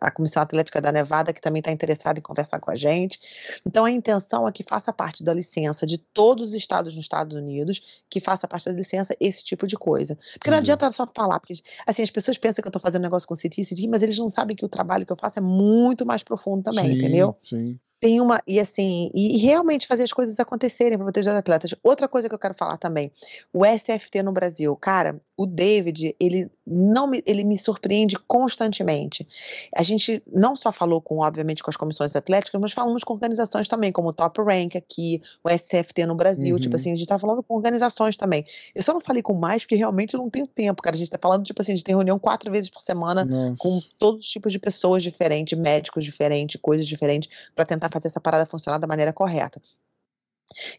a 0.00 0.10
Comissão 0.12 0.40
Atlética 0.40 0.80
da 0.80 0.92
Nevada, 0.92 1.32
que 1.32 1.40
também 1.40 1.58
está 1.58 1.72
interessada 1.72 2.20
em 2.20 2.22
conversar 2.22 2.60
com 2.60 2.70
a 2.70 2.76
gente. 2.76 3.18
Então, 3.66 3.84
a 3.84 3.90
intenção 3.90 4.46
é 4.46 4.52
que 4.52 4.62
faça 4.62 4.92
parte 4.92 5.24
da 5.24 5.34
licença 5.34 5.84
de 5.84 5.98
todos 5.98 6.50
os 6.50 6.54
estados 6.54 6.94
nos 6.94 7.04
Estados 7.04 7.36
Unidos, 7.36 8.02
que 8.08 8.20
faça 8.20 8.46
parte 8.46 8.66
da 8.66 8.72
licença 8.72 9.14
esse 9.20 9.44
tipo 9.44 9.66
de 9.66 9.76
coisa. 9.76 10.16
Porque 10.34 10.50
não 10.50 10.58
adianta 10.58 10.90
só 10.92 11.06
falar, 11.12 11.40
porque 11.40 11.54
assim, 11.84 12.02
as 12.02 12.10
pessoas 12.10 12.38
pensam 12.38 12.62
que 12.62 12.68
eu 12.68 12.70
estou 12.70 12.80
fazendo 12.80 13.02
negócio 13.02 13.26
com 13.26 13.34
CT, 13.34 13.64
CT, 13.64 13.88
mas 13.88 14.04
eles 14.04 14.16
não 14.18 14.28
sabem 14.28 14.54
que 14.54 14.64
o 14.64 14.68
trabalho 14.68 15.04
que 15.04 15.12
eu 15.12 15.16
faço 15.16 15.40
é 15.40 15.42
muito 15.42 16.06
mais 16.06 16.22
profundo 16.22 16.62
também, 16.62 16.92
sim, 16.92 16.96
entendeu? 16.96 17.36
Sim 17.42 17.78
tem 18.00 18.20
uma 18.20 18.40
e 18.46 18.60
assim 18.60 19.10
e 19.14 19.38
realmente 19.38 19.86
fazer 19.86 20.04
as 20.04 20.12
coisas 20.12 20.38
acontecerem 20.38 20.96
para 20.96 21.04
proteger 21.04 21.32
os 21.32 21.38
atletas. 21.38 21.74
Outra 21.82 22.08
coisa 22.08 22.28
que 22.28 22.34
eu 22.34 22.38
quero 22.38 22.54
falar 22.54 22.76
também, 22.76 23.10
o 23.52 23.64
SFT 23.64 24.22
no 24.22 24.32
Brasil, 24.32 24.74
cara, 24.76 25.20
o 25.36 25.46
David 25.46 26.14
ele 26.20 26.50
não 26.66 27.06
me, 27.06 27.22
ele 27.26 27.44
me 27.44 27.58
surpreende 27.58 28.16
constantemente. 28.26 29.26
A 29.74 29.82
gente 29.82 30.22
não 30.32 30.54
só 30.54 30.70
falou 30.70 31.00
com 31.00 31.18
obviamente 31.18 31.62
com 31.62 31.70
as 31.70 31.76
comissões 31.76 32.14
atléticas, 32.14 32.60
mas 32.60 32.72
falamos 32.72 33.02
com 33.02 33.14
organizações 33.14 33.68
também, 33.68 33.90
como 33.90 34.08
o 34.08 34.12
Top 34.12 34.40
Rank 34.40 34.76
aqui, 34.76 35.20
o 35.42 35.50
SFT 35.50 36.06
no 36.06 36.14
Brasil, 36.14 36.42
tipo 36.42 36.52
uhum. 36.54 36.60
tipo 36.60 36.76
assim 36.76 36.92
a 36.92 36.94
gente 36.94 37.04
está 37.04 37.18
falando 37.18 37.42
com 37.42 37.54
organizações 37.54 38.16
também. 38.16 38.44
Eu 38.74 38.82
só 38.82 38.92
não 38.92 39.00
falei 39.00 39.22
com 39.22 39.34
mais 39.34 39.62
porque 39.62 39.76
realmente 39.76 40.14
eu 40.14 40.20
não 40.20 40.30
tenho 40.30 40.46
tempo, 40.46 40.82
cara. 40.82 40.94
A 40.94 40.98
gente 40.98 41.08
está 41.08 41.18
falando 41.20 41.44
tipo 41.44 41.60
assim, 41.60 41.72
a 41.72 41.74
gente 41.76 41.84
tem 41.84 41.94
reunião 41.94 42.18
quatro 42.18 42.50
vezes 42.50 42.70
por 42.70 42.80
semana 42.80 43.24
Nossa. 43.24 43.56
com 43.58 43.80
todos 43.98 44.22
os 44.22 44.28
tipos 44.28 44.52
de 44.52 44.58
pessoas 44.58 45.02
diferentes, 45.02 45.58
médicos 45.58 46.04
diferentes, 46.04 46.60
coisas 46.60 46.86
diferentes 46.86 47.28
para 47.54 47.64
tentar 47.64 47.87
tentar 47.88 47.90
fazer 47.90 48.08
essa 48.08 48.20
parada 48.20 48.46
funcionar 48.46 48.78
da 48.78 48.86
maneira 48.86 49.12
correta. 49.12 49.60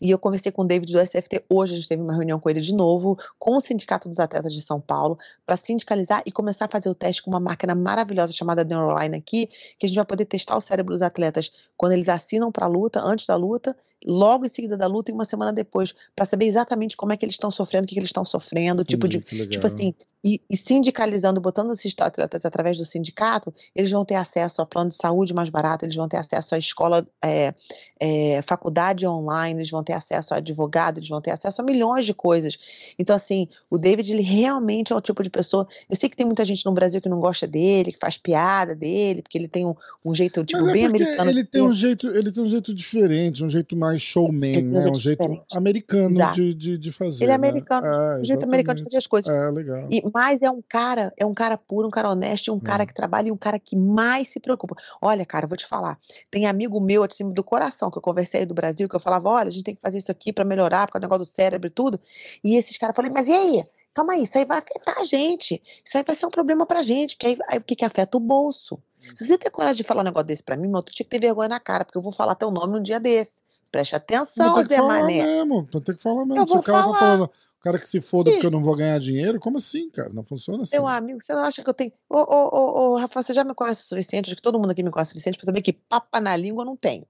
E 0.02 0.10
eu 0.10 0.18
conversei 0.18 0.52
com 0.52 0.64
o 0.64 0.68
David 0.68 0.92
do 0.92 1.00
SFT 1.00 1.46
hoje, 1.48 1.74
a 1.74 1.76
gente 1.78 1.88
teve 1.88 2.02
uma 2.02 2.14
reunião 2.14 2.40
com 2.40 2.50
ele 2.50 2.60
de 2.60 2.74
novo, 2.74 3.16
com 3.38 3.56
o 3.56 3.62
Sindicato 3.62 4.10
dos 4.10 4.20
Atletas 4.20 4.52
de 4.52 4.62
São 4.62 4.82
Paulo, 4.82 5.18
para 5.46 5.56
sindicalizar 5.56 6.24
e 6.26 6.32
começar 6.32 6.66
a 6.66 6.68
fazer 6.68 6.90
o 6.90 6.96
teste 6.96 7.22
com 7.22 7.30
uma 7.30 7.40
máquina 7.40 7.76
maravilhosa 7.76 8.34
chamada 8.34 8.64
Neuroline 8.64 9.16
aqui, 9.16 9.48
que 9.78 9.86
a 9.86 9.88
gente 9.88 9.96
vai 9.96 10.06
poder 10.06 10.26
testar 10.26 10.58
o 10.58 10.62
cérebro 10.62 10.94
dos 10.94 11.04
atletas 11.04 11.52
quando 11.78 11.92
eles 11.92 12.10
assinam 12.10 12.52
para 12.52 12.66
a 12.66 12.68
luta, 12.70 13.00
antes 13.00 13.28
da 13.28 13.36
luta, 13.36 13.78
logo 14.04 14.44
em 14.44 14.50
seguida 14.50 14.76
da 14.76 14.88
luta 14.88 15.12
e 15.12 15.14
uma 15.14 15.26
semana 15.26 15.54
depois, 15.54 15.94
para 16.16 16.26
saber 16.26 16.46
exatamente 16.46 16.98
como 16.98 17.14
é 17.14 17.18
que 17.18 17.24
eles 17.24 17.36
estão 17.36 17.52
sofrendo, 17.52 17.84
o 17.86 17.88
que, 17.88 17.94
que 17.94 18.00
eles 18.00 18.10
estão 18.10 18.26
sofrendo, 18.26 18.84
tipo 18.84 19.08
de, 19.08 19.20
tipo 19.20 19.68
assim, 19.68 19.94
e, 20.24 20.42
e, 20.50 20.58
sindicalizando, 20.58 21.40
botando 21.40 21.72
esses 21.72 21.96
atletas 22.00 22.46
através 22.46 22.78
do 22.78 22.84
sindicato, 22.84 23.54
eles 23.74 23.90
vão 23.90 24.04
ter 24.04 24.16
acesso 24.16 24.62
a 24.62 24.66
plano 24.66 24.90
de 24.90 24.96
saúde 24.96 25.34
mais 25.34 25.50
barato, 25.50 25.86
eles 25.86 25.96
vão 25.96 26.10
ter 26.10 26.18
acesso 26.18 26.56
à 26.56 26.58
escola, 26.58 27.08
é, 27.24 27.54
é, 28.00 28.42
faculdade 28.42 29.08
online, 29.08 29.60
eles 29.60 29.72
vão 29.72 29.84
ter 29.84 29.94
acesso 29.94 30.34
a 30.34 30.38
advogado, 30.38 30.98
eles 30.98 31.08
vão 31.08 31.22
ter 31.22 31.32
acesso 31.32 31.62
a 31.62 31.64
milhões 31.64 32.06
de 32.06 32.14
coisas. 32.14 32.58
Então, 33.00 33.16
assim, 33.16 33.48
o 33.70 33.78
David, 33.78 34.12
ele 34.12 34.22
realmente 34.22 34.92
é 34.92 34.96
o 34.96 35.00
tipo 35.00 35.24
de 35.24 35.30
pessoa. 35.30 35.66
Eu 35.90 35.96
sei 35.96 36.10
que 36.10 36.18
tem 36.18 36.26
muita 36.26 36.44
gente 36.44 36.66
no 36.66 36.74
Brasil 36.74 37.02
que 37.02 37.08
não 37.08 37.20
gosta 37.20 37.48
dele, 37.48 37.94
que 37.94 38.00
faz 38.00 38.18
piada 38.18 38.76
dele, 38.76 39.22
porque 39.22 39.38
ele 39.38 39.48
tem 39.48 39.66
um, 39.66 39.76
um 40.06 40.14
jeito 40.14 40.44
tipo, 40.44 40.68
é 40.68 40.74
bem 40.74 40.86
americano. 40.86 41.30
Ele 41.30 41.46
tem, 41.46 41.62
um 41.62 41.72
jeito, 41.72 42.08
ele 42.08 42.32
tem 42.32 42.44
um 42.44 42.50
jeito 42.50 42.74
diferente, 42.74 43.44
um 43.44 43.50
jeito 43.50 43.76
mais 43.76 44.02
showman, 44.02 44.64
né? 44.64 44.88
Um 44.90 44.94
jeito 44.94 45.42
americano 45.56 46.34
de, 46.34 46.54
de, 46.54 46.78
de, 46.78 46.92
fazer. 46.92 47.24
Ele 47.24 47.32
é 47.32 47.38
né? 47.38 47.48
americano, 47.48 47.88
né? 47.88 48.20
um 48.20 48.26
jeito 48.26 48.44
americano 48.44 48.78
de 48.78 48.84
fazer 48.84 48.98
as 48.98 49.08
coisas. 49.08 49.34
É, 49.34 49.50
legal. 49.50 49.88
E, 49.90 50.09
mas 50.14 50.42
é 50.42 50.50
um 50.50 50.62
cara, 50.62 51.14
é 51.18 51.26
um 51.26 51.34
cara 51.34 51.58
puro, 51.58 51.88
um 51.88 51.92
cara 51.92 52.10
honesto, 52.10 52.54
um 52.54 52.60
cara 52.60 52.84
hum. 52.84 52.86
que 52.86 52.94
trabalha 52.94 53.30
e 53.30 53.32
um 53.32 53.38
cara 53.38 53.60
que 53.60 53.76
mais 53.76 54.30
se 54.30 54.40
preocupa. 54.40 54.76
Olha, 55.02 55.26
cara, 55.26 55.48
vou 55.48 55.58
te 55.58 55.66
falar. 55.66 56.00
Tem 56.30 56.46
amigo 56.46 56.80
meu, 56.80 57.04
assim, 57.04 57.32
do 57.32 57.44
coração, 57.44 57.90
que 57.90 57.98
eu 57.98 58.02
conversei 58.02 58.46
do 58.46 58.54
Brasil, 58.54 58.88
que 58.88 58.96
eu 58.96 59.00
falava, 59.00 59.30
olha, 59.30 59.50
a 59.50 59.52
gente 59.52 59.64
tem 59.64 59.76
que 59.76 59.82
fazer 59.82 59.98
isso 59.98 60.12
aqui 60.12 60.32
para 60.32 60.46
melhorar, 60.46 60.86
porque 60.86 60.98
o 60.98 61.02
negócio 61.02 61.24
do 61.24 61.30
cérebro 61.30 61.68
e 61.68 61.72
tudo. 61.72 62.00
E 62.44 62.56
esses 62.56 62.78
caras 62.78 62.96
falaram, 62.96 63.14
mas 63.16 63.28
e 63.28 63.34
aí? 63.34 63.64
Calma 63.94 64.14
aí, 64.14 64.24
isso 64.24 64.38
aí 64.38 64.46
vai 64.46 64.60
afetar 64.60 65.00
a 65.00 65.04
gente. 65.04 65.62
Isso 65.84 65.98
aí 65.98 66.04
vai 66.06 66.16
ser 66.16 66.26
um 66.26 66.30
problema 66.30 66.66
pra 66.66 66.82
gente, 66.82 67.16
porque 67.16 67.28
aí, 67.28 67.38
aí 67.48 67.58
o 67.58 67.64
que, 67.64 67.76
que 67.76 67.86
afeta 67.86 68.18
o 68.18 68.20
bolso. 68.20 68.76
Hum. 68.76 69.16
Se 69.16 69.26
você 69.26 69.38
ter 69.38 69.50
coragem 69.50 69.78
de 69.78 69.84
falar 69.84 70.02
um 70.02 70.06
negócio 70.06 70.28
desse 70.28 70.44
pra 70.44 70.56
mim, 70.56 70.70
meu, 70.70 70.82
tu 70.82 70.92
tinha 70.92 71.04
que 71.04 71.10
ter 71.10 71.20
vergonha 71.20 71.50
na 71.50 71.60
cara, 71.60 71.84
porque 71.84 71.98
eu 71.98 72.02
vou 72.02 72.12
falar 72.12 72.36
teu 72.36 72.52
nome 72.52 72.80
um 72.80 72.84
dia 72.84 73.00
desse. 73.00 73.44
Preste 73.72 73.96
atenção, 73.96 74.66
Zé 74.66 74.82
Mané. 74.82 75.24
Mesmo, 75.24 75.68
tem 75.68 75.96
que 75.96 76.02
falar 76.02 76.26
mesmo. 76.26 76.42
Eu 76.42 76.48
Se 76.48 76.58
o 76.58 76.62
cara 76.62 76.80
tá 76.80 76.84
falar. 76.84 76.94
tá 76.94 77.00
falando, 77.00 77.24
o 77.24 77.62
cara 77.62 77.78
que 77.78 77.88
se 77.88 78.02
foda 78.02 78.32
porque 78.32 78.46
eu 78.46 78.52
não 78.52 78.64
vou 78.64 78.76
ganhar 78.76 78.98
dinheiro, 79.00 79.40
como 79.40 79.58
assim, 79.58 79.90
cara? 79.90 80.10
Não 80.14 80.24
funciona 80.24 80.64
assim. 80.64 80.76
Meu 80.76 80.88
amigo, 80.88 81.22
você 81.22 81.34
não 81.34 81.44
acha 81.44 81.62
que 81.62 81.70
eu 81.70 81.74
tenho. 81.74 81.92
Ô, 82.10 82.18
ô, 82.18 82.50
ô, 82.52 82.94
ô, 82.94 82.98
Rafa, 82.98 83.22
você 83.22 83.34
já 83.34 83.44
me 83.44 83.54
conhece 83.54 83.84
o 83.84 83.88
suficiente, 83.88 84.28
acho 84.28 84.36
que 84.36 84.42
todo 84.42 84.58
mundo 84.58 84.72
aqui 84.72 84.82
me 84.82 84.90
conhece 84.90 85.10
o 85.10 85.14
suficiente 85.14 85.38
pra 85.38 85.46
saber 85.46 85.62
que 85.62 85.74
papa 85.74 86.20
na 86.20 86.36
língua 86.36 86.64
eu 86.64 86.66
não 86.66 86.76
tenho. 86.76 87.06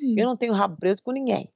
Hum. 0.00 0.14
Eu 0.16 0.26
não 0.26 0.36
tenho 0.36 0.52
rabo 0.52 0.76
preso 0.76 1.02
com 1.02 1.12
ninguém. 1.12 1.50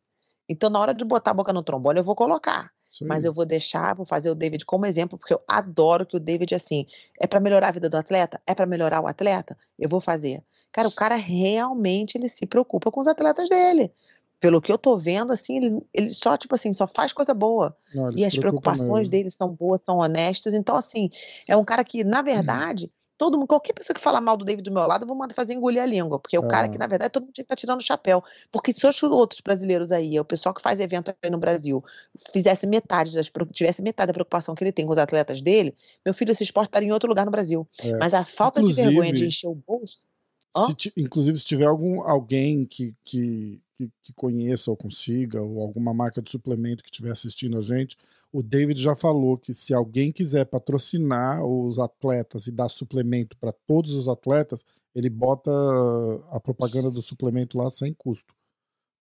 Então, 0.48 0.68
na 0.68 0.80
hora 0.80 0.92
de 0.94 1.04
botar 1.04 1.30
a 1.30 1.34
boca 1.34 1.52
no 1.52 1.62
trombone, 1.62 2.00
eu 2.00 2.04
vou 2.04 2.16
colocar. 2.16 2.72
Mas 3.02 3.24
eu 3.24 3.32
vou 3.32 3.46
deixar, 3.46 3.94
vou 3.94 4.04
fazer 4.04 4.30
o 4.30 4.34
David 4.34 4.64
como 4.64 4.84
exemplo, 4.84 5.16
porque 5.16 5.32
eu 5.32 5.40
adoro 5.46 6.04
que 6.04 6.16
o 6.16 6.20
David, 6.20 6.56
assim, 6.56 6.86
é 7.20 7.26
para 7.26 7.38
melhorar 7.38 7.68
a 7.68 7.70
vida 7.70 7.88
do 7.88 7.96
atleta? 7.96 8.40
É 8.44 8.52
para 8.52 8.66
melhorar 8.66 9.00
o 9.00 9.06
atleta? 9.06 9.56
Eu 9.78 9.88
vou 9.88 10.00
fazer. 10.00 10.42
Cara, 10.72 10.88
o 10.88 10.92
cara 10.92 11.14
realmente 11.14 12.16
ele 12.16 12.28
se 12.28 12.46
preocupa 12.46 12.90
com 12.90 13.00
os 13.00 13.06
atletas 13.06 13.48
dele 13.48 13.92
pelo 14.40 14.60
que 14.60 14.72
eu 14.72 14.78
tô 14.78 14.96
vendo, 14.96 15.32
assim, 15.32 15.58
ele, 15.58 15.82
ele 15.92 16.08
só, 16.08 16.36
tipo 16.36 16.54
assim, 16.54 16.72
só 16.72 16.86
faz 16.86 17.12
coisa 17.12 17.34
boa. 17.34 17.76
Não, 17.94 18.10
e 18.12 18.24
as 18.24 18.34
preocupações 18.34 18.88
mesmo. 18.88 19.10
dele 19.10 19.30
são 19.30 19.50
boas, 19.50 19.82
são 19.82 19.98
honestas. 19.98 20.54
Então, 20.54 20.74
assim, 20.74 21.10
é 21.46 21.54
um 21.54 21.64
cara 21.64 21.84
que, 21.84 22.02
na 22.02 22.22
verdade, 22.22 22.86
hum. 22.86 22.90
todo 23.18 23.36
mundo, 23.36 23.46
qualquer 23.46 23.74
pessoa 23.74 23.94
que 23.94 24.00
fala 24.00 24.18
mal 24.18 24.38
do 24.38 24.44
David 24.44 24.64
do 24.64 24.72
meu 24.72 24.86
lado, 24.86 25.02
eu 25.02 25.06
vou 25.06 25.14
mandar 25.14 25.34
fazer 25.34 25.52
engolir 25.52 25.82
a 25.82 25.84
língua. 25.84 26.18
Porque 26.18 26.36
é 26.36 26.40
o 26.40 26.48
cara 26.48 26.70
que, 26.70 26.78
na 26.78 26.86
verdade, 26.86 27.12
todo 27.12 27.24
mundo 27.24 27.34
tinha 27.34 27.44
que 27.44 27.52
estar 27.52 27.54
tá 27.54 27.60
tirando 27.60 27.80
o 27.80 27.84
chapéu. 27.84 28.24
Porque 28.50 28.72
se 28.72 28.86
os 28.86 29.02
outros 29.02 29.42
brasileiros 29.42 29.92
aí, 29.92 30.18
o 30.18 30.24
pessoal 30.24 30.54
que 30.54 30.62
faz 30.62 30.80
evento 30.80 31.14
aí 31.22 31.30
no 31.30 31.38
Brasil, 31.38 31.84
fizesse 32.32 32.66
metade, 32.66 33.12
das, 33.12 33.30
tivesse 33.52 33.82
metade 33.82 34.06
da 34.06 34.14
preocupação 34.14 34.54
que 34.54 34.64
ele 34.64 34.72
tem 34.72 34.86
com 34.86 34.92
os 34.92 34.98
atletas 34.98 35.42
dele, 35.42 35.76
meu 36.02 36.14
filho, 36.14 36.32
esse 36.32 36.44
esporte 36.44 36.68
estaria 36.68 36.88
em 36.88 36.92
outro 36.92 37.10
lugar 37.10 37.26
no 37.26 37.30
Brasil. 37.30 37.68
É. 37.84 37.92
Mas 37.98 38.14
a 38.14 38.24
falta 38.24 38.60
Inclusive, 38.60 38.88
de 38.88 38.94
vergonha 38.94 39.12
de 39.12 39.26
encher 39.26 39.48
o 39.48 39.54
bolso. 39.54 40.08
Se 40.66 40.92
inclusive, 40.96 41.38
se 41.38 41.44
tiver 41.44 41.66
algum, 41.66 42.02
alguém 42.02 42.64
que, 42.64 42.92
que 43.04 43.60
que, 43.80 43.90
que 44.02 44.12
conheça 44.12 44.70
ou 44.70 44.76
consiga, 44.76 45.40
ou 45.40 45.62
alguma 45.62 45.94
marca 45.94 46.20
de 46.20 46.30
suplemento 46.30 46.82
que 46.82 46.90
estiver 46.90 47.10
assistindo 47.10 47.56
a 47.56 47.60
gente, 47.60 47.96
o 48.32 48.42
David 48.42 48.80
já 48.80 48.94
falou 48.94 49.38
que 49.38 49.54
se 49.54 49.72
alguém 49.72 50.12
quiser 50.12 50.44
patrocinar 50.44 51.44
os 51.44 51.78
atletas 51.78 52.46
e 52.46 52.52
dar 52.52 52.68
suplemento 52.68 53.36
para 53.38 53.52
todos 53.66 53.92
os 53.92 54.08
atletas, 54.08 54.64
ele 54.94 55.08
bota 55.08 55.50
a 56.30 56.40
propaganda 56.40 56.90
do 56.90 57.00
suplemento 57.00 57.56
lá 57.56 57.70
sem 57.70 57.94
custo. 57.94 58.34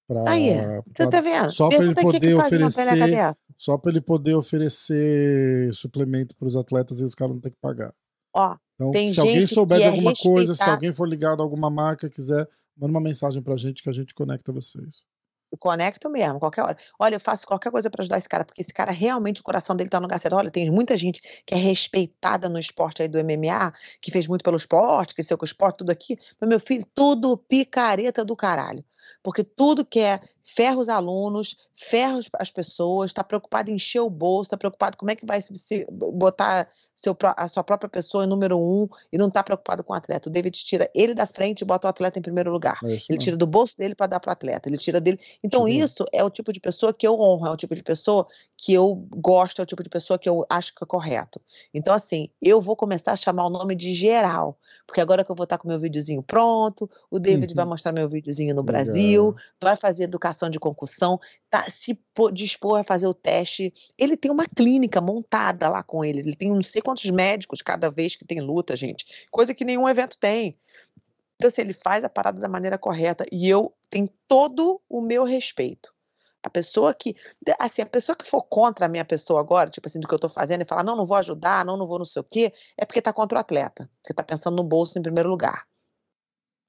Pra, 0.08 0.28
Aí, 0.28 0.56
você 0.92 1.08
tá 1.08 1.22
vendo? 1.22 1.52
Só 1.52 1.70
para 1.70 1.86
ele 1.86 1.94
poder 1.94 2.34
oferecer, 2.34 3.32
só 3.58 3.78
para 3.78 3.92
ele 3.92 4.02
poder 4.02 4.34
oferecer 4.34 5.74
suplemento 5.76 6.36
para 6.36 6.48
os 6.48 6.56
atletas 6.56 7.00
e 7.00 7.04
os 7.04 7.14
caras 7.14 7.36
não 7.36 7.42
ter 7.42 7.52
que 7.52 7.60
pagar. 7.62 7.94
Ó, 8.34 8.56
Então, 8.76 8.92
se 9.08 9.20
alguém 9.20 9.46
souber 9.46 9.78
de 9.78 9.84
é 9.84 9.88
alguma 9.90 10.14
coisa, 10.16 10.56
se 10.56 10.64
alguém 10.64 10.92
for 10.92 11.08
ligado 11.08 11.42
a 11.42 11.44
alguma 11.44 11.70
marca, 11.70 12.10
quiser, 12.10 12.48
manda 12.80 12.92
uma 12.92 13.02
mensagem 13.02 13.42
pra 13.42 13.56
gente 13.58 13.84
que 13.84 13.90
a 13.90 13.94
gente 13.94 14.14
conecta 14.14 14.52
vocês. 14.52 15.06
Eu 15.52 15.58
conecto 15.58 16.10
mesmo, 16.10 16.40
qualquer 16.40 16.62
hora. 16.62 16.78
Olha, 17.00 17.16
eu 17.16 17.20
faço 17.20 17.48
qualquer 17.48 17.72
coisa 17.72 17.90
pra 17.90 18.02
ajudar 18.02 18.20
esse 18.20 18.30
cara, 18.30 18.46
porque 18.46 18.62
esse 18.62 18.72
cara 18.72 18.92
realmente 18.92 19.42
o 19.42 19.44
coração 19.44 19.76
dele 19.76 19.90
tá 19.90 20.00
no 20.00 20.04
lugar 20.04 20.20
certo. 20.20 20.36
Olha, 20.36 20.52
tem 20.52 20.70
muita 20.70 20.96
gente 20.96 21.22
que 21.46 21.56
é 21.56 21.58
respeitada 21.58 22.48
no 22.48 22.60
esporte 22.60 23.02
aí 23.02 23.08
do 23.08 23.18
MMA, 23.18 23.74
que 24.00 24.12
fez 24.12 24.28
muito 24.28 24.44
pelo 24.44 24.58
esporte, 24.58 25.16
que 25.16 25.24
com 25.24 25.44
o 25.44 25.46
esporte, 25.46 25.78
tudo 25.78 25.90
aqui. 25.90 26.16
Mas, 26.40 26.50
meu 26.50 26.60
filho, 26.60 26.86
tudo 26.94 27.36
picareta 27.36 28.24
do 28.24 28.36
caralho. 28.36 28.86
Porque 29.24 29.44
tudo 29.44 29.84
que 29.84 30.00
é 30.00 30.22
ferra 30.56 30.78
os 30.78 30.90
alunos, 30.90 31.56
ferra 31.74 32.20
as 32.40 32.52
pessoas, 32.52 33.10
está 33.12 33.24
preocupado 33.24 33.70
em 33.70 33.76
encher 33.76 34.00
o 34.02 34.10
bolso, 34.10 34.48
está 34.48 34.58
preocupado 34.58 34.98
como 34.98 35.12
é 35.12 35.16
que 35.16 35.26
vai 35.26 35.42
se, 35.42 35.86
botar 36.14 36.68
seu, 36.96 37.16
a 37.38 37.48
sua 37.48 37.64
própria 37.64 37.90
pessoa 37.90 38.24
em 38.24 38.28
número 38.28 38.58
um 38.60 38.88
e 39.12 39.18
não 39.18 39.28
está 39.28 39.44
preocupado 39.44 39.84
com 39.84 39.94
o 39.94 39.96
atleta. 39.96 40.28
O 40.30 40.32
David 40.32 40.58
tira 40.58 40.90
ele 40.94 41.14
da 41.14 41.26
frente 41.26 41.62
e 41.62 41.66
bota 41.66 41.88
o 41.88 41.90
atleta 41.90 42.20
em 42.20 42.22
primeiro 42.22 42.52
lugar. 42.52 42.78
É 42.84 42.98
Ele 43.10 43.18
tira 43.18 43.38
do 43.38 43.48
bolso 43.48 43.78
dele 43.78 43.96
para 43.96 44.08
dar 44.08 44.20
para 44.20 44.30
o 44.30 44.34
atleta. 44.34 44.68
Ele 44.70 44.78
tira 44.78 45.00
dele. 45.00 45.20
Então, 45.44 45.66
Tirou. 45.66 45.86
isso 45.86 46.06
é 46.14 46.24
o 46.24 46.30
tipo 46.30 46.52
de 46.52 46.60
pessoa 46.60 46.94
que 46.94 47.08
eu 47.08 47.20
honro, 47.20 47.48
é 47.48 47.52
o 47.52 47.58
tipo 47.58 47.76
de 47.76 47.84
pessoa 47.84 48.28
que 48.58 48.74
eu 48.74 48.96
gosto, 49.16 49.60
é 49.60 49.64
o 49.64 49.66
tipo 49.66 49.84
de 49.84 49.90
pessoa 49.90 50.18
que 50.20 50.28
eu 50.28 50.46
acho 50.50 50.74
que 50.76 50.84
é 50.84 50.88
correto. 50.88 51.40
Então, 51.74 51.94
assim, 51.94 52.30
eu 52.42 52.60
vou 52.62 52.76
começar 52.76 53.12
a 53.14 53.16
chamar 53.16 53.46
o 53.46 53.50
nome 53.50 53.76
de 53.76 53.94
geral. 53.94 54.58
Porque 54.86 55.00
agora 55.02 55.24
que 55.24 55.32
eu 55.32 55.36
vou 55.36 55.44
estar 55.46 55.58
com 55.58 55.68
meu 55.68 55.80
videozinho 55.80 56.22
pronto, 56.24 56.90
o 57.10 57.20
David 57.20 57.50
Uhum. 57.52 57.56
vai 57.56 57.66
mostrar 57.66 57.92
meu 57.92 58.08
videozinho 58.10 58.54
no 58.56 58.62
Legal. 58.62 58.84
Brasil, 58.84 59.36
vai 59.62 59.76
fazer 59.76 60.04
educação 60.04 60.39
de 60.48 60.60
concussão, 60.60 61.20
tá 61.50 61.68
se 61.68 62.00
dispor 62.32 62.80
a 62.80 62.84
fazer 62.84 63.08
o 63.08 63.14
teste. 63.16 63.74
Ele 63.98 64.16
tem 64.16 64.30
uma 64.30 64.46
clínica 64.46 65.02
montada 65.02 65.68
lá 65.68 65.82
com 65.82 66.06
ele. 66.06 66.20
Ele 66.20 66.36
tem 66.36 66.50
não 66.50 66.62
sei 66.62 66.84
quantos 66.84 67.10
médicos 67.10 67.64
cada 67.64 67.90
vez 67.90 68.16
que 68.16 68.26
tem 68.26 68.40
luta, 68.40 68.76
gente. 68.76 69.28
Coisa 69.32 69.56
que 69.56 69.66
nenhum 69.66 69.90
evento 69.90 70.20
tem. 70.20 70.60
Então, 71.36 71.48
assim, 71.48 71.62
ele 71.62 71.74
faz 71.74 72.04
a 72.04 72.10
parada 72.10 72.40
da 72.40 72.50
maneira 72.50 72.78
correta 72.78 73.26
e 73.32 73.50
eu 73.50 73.74
tenho 73.90 74.08
todo 74.28 74.80
o 74.88 75.02
meu 75.02 75.24
respeito. 75.24 75.92
A 76.44 76.50
pessoa 76.50 76.94
que, 76.94 77.16
assim, 77.58 77.82
a 77.82 77.86
pessoa 77.86 78.16
que 78.16 78.26
for 78.26 78.42
contra 78.44 78.86
a 78.86 78.90
minha 78.90 79.04
pessoa 79.04 79.40
agora, 79.40 79.70
tipo 79.70 79.88
assim, 79.88 80.00
do 80.00 80.08
que 80.08 80.14
eu 80.14 80.20
tô 80.20 80.30
fazendo, 80.30 80.62
e 80.62 80.66
falar, 80.66 80.84
não, 80.84 80.96
não 80.96 81.06
vou 81.06 81.18
ajudar, 81.18 81.66
não, 81.66 81.76
não 81.76 81.88
vou 81.88 81.98
não 81.98 82.06
sei 82.06 82.22
o 82.22 82.24
quê, 82.24 82.54
é 82.78 82.86
porque 82.86 83.02
tá 83.02 83.12
contra 83.12 83.38
o 83.38 83.42
atleta. 83.42 83.90
Porque 84.02 84.14
tá 84.14 84.24
pensando 84.24 84.56
no 84.56 84.64
bolso 84.64 84.98
em 84.98 85.02
primeiro 85.02 85.30
lugar. 85.30 85.66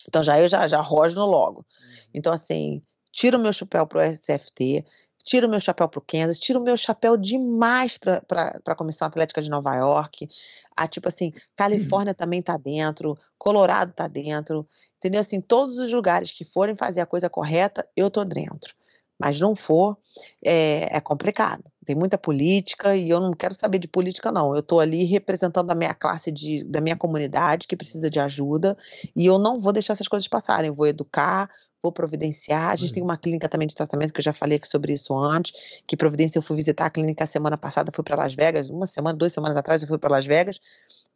Então 0.09 0.23
já 0.23 0.41
eu 0.41 0.49
já, 0.49 0.67
já 0.67 0.81
rosno 0.81 1.25
logo. 1.25 1.65
Então, 2.15 2.33
assim, 2.33 2.83
tiro 3.21 3.37
o 3.37 3.41
meu 3.41 3.53
chapéu 3.53 3.87
pro 3.87 4.01
SFT, 4.01 4.83
tiro 5.23 5.47
o 5.47 5.51
meu 5.51 5.61
chapéu 5.61 5.87
pro 5.87 6.01
Kansas, 6.01 6.41
tiro 6.41 6.59
o 6.59 6.63
meu 6.63 6.75
chapéu 6.75 7.19
demais 7.19 7.99
pra, 7.99 8.23
pra 8.23 8.75
Comissão 8.75 9.07
Atlética 9.07 9.43
de 9.43 9.51
Nova 9.51 9.75
York. 9.75 10.27
Ah, 10.75 10.89
tipo 10.89 11.07
assim, 11.07 11.31
Califórnia 11.55 12.15
também 12.15 12.41
tá 12.41 12.57
dentro, 12.57 13.19
Colorado 13.37 13.93
tá 13.93 14.09
dentro, 14.09 14.67
entendeu? 14.97 15.21
Assim, 15.21 15.39
todos 15.39 15.77
os 15.77 15.93
lugares 15.93 16.33
que 16.33 16.45
forem 16.45 16.75
fazer 16.75 17.03
a 17.03 17.07
coisa 17.07 17.29
correta, 17.29 17.87
eu 17.95 18.11
tô 18.11 18.25
dentro. 18.25 18.75
Mas 19.19 19.39
não 19.39 19.55
for, 19.55 19.99
é, 20.43 20.97
é 20.97 20.99
complicado. 20.99 21.65
Tem 21.85 21.95
muita 21.95 22.17
política 22.17 22.97
e 22.97 23.11
eu 23.11 23.21
não 23.21 23.33
quero 23.33 23.53
saber 23.53 23.79
de 23.79 23.87
política, 23.87 24.33
não. 24.33 24.57
Eu 24.57 24.63
tô 24.63 24.81
ali 24.81 25.05
representando 25.05 25.71
a 25.71 25.75
minha 25.75 25.93
classe, 25.93 26.33
de, 26.33 26.65
da 26.65 26.81
minha 26.81 26.97
comunidade 26.97 27.69
que 27.69 27.77
precisa 27.77 28.09
de 28.09 28.19
ajuda 28.19 28.75
e 29.15 29.27
eu 29.27 29.39
não 29.39 29.61
vou 29.61 29.75
deixar 29.75 29.93
essas 29.93 30.09
coisas 30.09 30.27
passarem. 30.27 30.69
Eu 30.69 30.75
vou 30.75 30.87
educar, 30.87 31.51
vou 31.83 31.93
providenciar. 31.93 32.71
A 32.71 32.77
gente 32.77 32.89
Uhum. 32.91 32.95
tem 32.95 33.03
uma 33.03 33.17
clínica 33.17 33.49
também 33.49 33.67
de 33.67 33.75
tratamento, 33.75 34.13
que 34.13 34.21
eu 34.21 34.25
já 34.25 34.33
falei 34.33 34.57
aqui 34.59 34.69
sobre 34.69 34.93
isso 34.93 35.17
antes, 35.17 35.53
que 35.87 35.97
providência, 35.97 36.39
eu 36.39 36.43
fui 36.43 36.57
visitar 36.57 36.87
a 36.87 36.91
clínica 36.91 37.27
semana 37.27 37.57
passada, 37.57 37.91
fui 37.93 38.05
para 38.05 38.17
Las 38.17 38.35
Vegas, 38.35 38.71
uma 38.71 38.87
semana, 38.87 39.17
duas 39.17 39.33
semanas 39.33 39.57
atrás 39.57 39.83
eu 39.83 39.89
fui 39.89 39.99
para 39.99 40.11
Las 40.11 40.27
Vegas, 40.27 40.61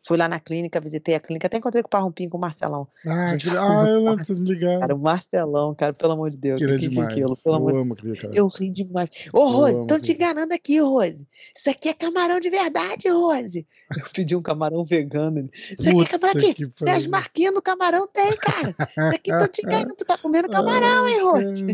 fui 0.06 0.18
lá 0.18 0.28
na 0.28 0.38
clínica, 0.38 0.80
visitei 0.80 1.14
a 1.14 1.20
clínica, 1.20 1.46
até 1.46 1.56
encontrei 1.56 1.82
com 1.82 1.86
o 1.86 1.90
Parrumpinho, 1.90 2.30
com 2.30 2.36
o 2.36 2.40
Marcelão. 2.40 2.86
Ah, 3.06 3.28
Gente, 3.28 3.48
que... 3.48 3.56
ah 3.56 3.84
eu 3.88 4.16
que 4.16 4.24
vocês 4.24 4.38
me 4.38 4.48
ligaram. 4.48 4.80
Cara, 4.80 4.94
o 4.94 4.98
Marcelão, 4.98 5.74
cara, 5.74 5.92
pelo 5.92 6.12
amor 6.12 6.30
de 6.30 6.36
Deus. 6.36 6.60
Aquele 6.60 6.76
é 6.76 6.78
que, 6.78 6.88
que, 6.88 6.90
demais. 6.90 7.12
aquilo, 7.12 7.36
pelo 7.42 7.56
amor 7.56 7.70
eu 7.70 7.76
de 7.76 7.82
amo 7.82 7.92
aquele 7.94 8.16
cara. 8.16 8.34
eu 8.34 8.46
ri 8.46 8.70
demais. 8.70 9.10
Ô, 9.32 9.48
Rose, 9.48 9.80
estão 9.80 9.98
te 9.98 10.12
enganando 10.12 10.52
aqui, 10.52 10.80
Rose. 10.80 11.26
Isso 11.56 11.70
aqui 11.70 11.88
é 11.88 11.94
camarão 11.94 12.38
de 12.38 12.50
verdade, 12.50 13.08
Rose. 13.08 13.66
Eu 13.96 14.04
pedi 14.12 14.36
um 14.36 14.42
camarão 14.42 14.84
vegano. 14.84 15.48
Isso 15.78 15.88
aqui 15.88 16.02
é 16.02 16.04
camarão 16.06 16.40
aqui. 16.40 16.54
que 16.54 16.68
Tem 16.68 16.94
as 16.94 17.06
marquinhas 17.06 17.54
do 17.54 17.62
camarão, 17.62 18.06
tem, 18.06 18.36
cara. 18.36 18.76
Isso 18.78 19.14
aqui 19.14 19.32
estão 19.32 19.48
te 19.48 19.62
enganando. 19.66 19.94
Tu 19.96 20.04
tá 20.04 20.18
comendo 20.18 20.48
camarão, 20.48 21.08
hein, 21.08 21.22
Rose? 21.22 21.64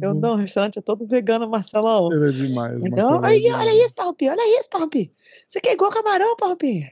Eu 0.00 0.14
não, 0.14 0.32
o 0.32 0.36
restaurante 0.36 0.78
é 0.78 0.82
todo 0.82 1.06
vegano, 1.06 1.48
Marcelão. 1.48 2.08
Ele 2.10 2.28
é 2.28 2.32
demais. 2.32 2.84
Então, 2.84 3.20
Marcelo 3.20 3.24
é 3.24 3.28
aí, 3.28 3.52
olha 3.52 3.70
demais. 3.70 3.84
isso, 3.84 3.94
Parrupi, 3.94 4.28
olha 4.28 4.60
isso, 4.60 4.70
Parrupi. 4.70 5.12
Aqui 5.56 5.68
é 5.68 5.72
igual 5.72 5.90
camarão, 5.90 6.36
Parrupi. 6.36 6.84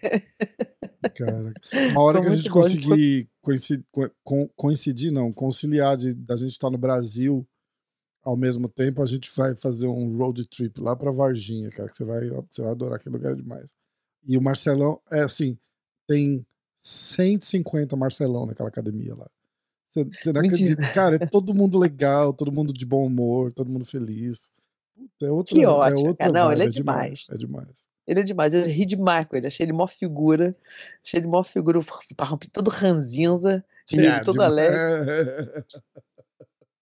Cara. 1.14 1.52
Uma 1.92 2.02
hora 2.02 2.18
Foi 2.18 2.26
que 2.26 2.32
a 2.32 2.36
gente 2.36 2.48
a 2.48 2.52
conseguir 2.52 3.28
coincidir, 3.40 3.84
co- 3.90 4.50
coincidir, 4.54 5.10
não, 5.10 5.32
conciliar 5.32 5.96
de 5.96 6.12
da 6.12 6.36
gente 6.36 6.50
estar 6.50 6.70
no 6.70 6.78
Brasil 6.78 7.46
ao 8.22 8.36
mesmo 8.36 8.68
tempo, 8.68 9.00
a 9.02 9.06
gente 9.06 9.30
vai 9.36 9.54
fazer 9.54 9.86
um 9.86 10.16
road 10.16 10.44
trip 10.48 10.80
lá 10.80 10.96
pra 10.96 11.12
Varginha, 11.12 11.70
cara, 11.70 11.88
que 11.88 11.96
você 11.96 12.04
vai, 12.04 12.28
você 12.50 12.60
vai 12.60 12.72
adorar 12.72 12.96
aquele 12.96 13.14
lugar 13.14 13.32
é 13.32 13.36
demais. 13.36 13.72
E 14.26 14.36
o 14.36 14.42
Marcelão, 14.42 15.00
é 15.12 15.20
assim, 15.20 15.56
tem 16.08 16.44
150 16.76 17.94
Marcelão 17.96 18.44
naquela 18.44 18.68
academia 18.68 19.14
lá. 19.14 19.30
Você, 19.96 20.04
você 20.22 20.32
não 20.32 20.42
Mentira. 20.42 20.72
acredita. 20.72 20.92
Cara, 20.94 21.16
é 21.16 21.26
todo 21.26 21.54
mundo 21.54 21.78
legal, 21.78 22.32
todo 22.32 22.52
mundo 22.52 22.72
de 22.72 22.84
bom 22.84 23.06
humor, 23.06 23.52
todo 23.52 23.70
mundo 23.70 23.84
feliz. 23.84 24.50
É 25.22 25.30
outra, 25.30 25.54
Que 25.54 25.62
é 25.62 25.68
ótimo, 25.68 26.08
outra 26.08 26.26
cara. 26.26 26.32
Não, 26.32 26.52
ele 26.52 26.64
vibe, 26.64 26.68
é 26.68 26.76
demais. 26.76 27.26
É 27.30 27.36
demais. 27.36 27.88
Ele 28.06 28.20
é 28.20 28.22
demais. 28.22 28.54
Eu 28.54 28.66
ri 28.66 28.84
demais 28.86 29.26
com 29.26 29.36
ele. 29.36 29.46
Achei 29.46 29.64
ele 29.64 29.72
mó 29.72 29.86
figura. 29.86 30.54
Achei 31.04 31.18
ele 31.20 31.26
mó 31.26 31.42
figura. 31.42 31.80
Todo 32.52 32.68
ranzinza. 32.70 33.64
E 33.92 33.96
ele 33.96 34.06
É, 34.06 34.20
todo 34.20 34.34
demais. 34.34 34.52
alegre. 34.52 35.64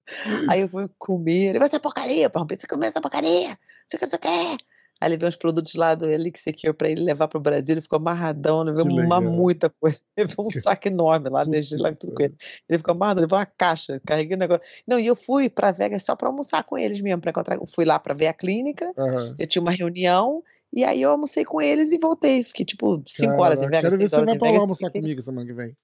Aí 0.50 0.60
eu 0.60 0.68
fui 0.68 0.88
comer. 0.98 1.50
Ele 1.50 1.58
vai 1.58 1.70
ser 1.70 1.80
porcaria, 1.80 2.28
Parrupi. 2.28 2.56
Você 2.60 2.66
comeu 2.66 2.88
essa 2.88 3.00
porcaria. 3.00 3.58
Você 3.86 3.96
quer, 3.98 4.08
você 4.08 4.18
quer. 4.18 4.56
Aí 5.00 5.10
ele 5.10 5.18
veio 5.18 5.28
uns 5.28 5.36
produtos 5.36 5.74
lá 5.74 5.94
do 5.94 6.08
Elix 6.08 6.40
Secure 6.40 6.72
pra 6.72 6.88
ele 6.88 7.02
levar 7.02 7.28
pro 7.28 7.40
Brasil. 7.40 7.74
Ele 7.74 7.80
ficou 7.80 7.98
amarradão. 7.98 8.62
Levou 8.62 8.86
uma 8.86 9.20
muita 9.20 9.68
coisa. 9.68 10.02
Levou 10.16 10.46
um 10.46 10.50
saco 10.50 10.88
enorme 10.88 11.28
lá. 11.28 11.44
Deixei 11.44 11.78
lá 11.78 11.92
tudo 11.92 12.14
com 12.14 12.22
ele. 12.22 12.34
Ele 12.68 12.78
ficou 12.78 12.92
amarrado. 12.92 13.20
Levou 13.20 13.38
uma 13.38 13.46
caixa. 13.46 14.00
Carreguei 14.06 14.36
o 14.36 14.38
negócio. 14.38 14.62
Não, 14.86 14.98
e 14.98 15.06
eu 15.06 15.16
fui 15.16 15.50
pra 15.50 15.72
Vegas 15.72 16.02
só 16.02 16.16
pra 16.16 16.28
almoçar 16.28 16.62
com 16.64 16.78
eles 16.78 17.00
mesmo. 17.00 17.20
Pra 17.20 17.30
encontrar. 17.30 17.58
Fui 17.74 17.84
lá 17.84 17.98
pra 17.98 18.14
ver 18.14 18.28
a 18.28 18.32
clínica. 18.32 18.92
Aham. 18.96 19.34
Eu 19.38 19.46
tinha 19.46 19.60
uma 19.60 19.72
reunião. 19.72 20.42
E 20.72 20.82
aí 20.84 21.02
eu 21.02 21.10
almocei 21.10 21.44
com 21.44 21.60
eles 21.60 21.92
e 21.92 21.98
voltei. 21.98 22.42
Fiquei 22.42 22.64
tipo 22.64 23.02
cinco 23.06 23.42
horas 23.42 23.62
em 23.62 23.66
Vegas. 23.66 23.82
Quero 23.82 23.96
ver 23.98 24.08
se 24.08 24.16
você 24.16 24.24
vai 24.24 24.38
pra 24.38 24.52
lá 24.52 24.60
almoçar 24.60 24.90
comigo 24.90 25.20
semana 25.20 25.46
que 25.46 25.52
vem. 25.52 25.76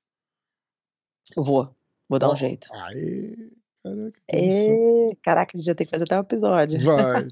Vou. 1.37 1.75
Vou 2.09 2.19
dar 2.19 2.29
um 2.29 2.33
Ó, 2.33 2.35
jeito. 2.35 2.69
Aê, 2.73 3.37
caraca. 3.85 4.21
É, 4.33 5.11
caraca, 5.23 5.53
a 5.55 5.57
gente 5.57 5.67
já 5.67 5.75
tem 5.75 5.87
que 5.87 5.93
fazer 5.93 6.05
até 6.05 6.17
um 6.17 6.23
episódio. 6.23 6.81
Vai. 6.81 7.29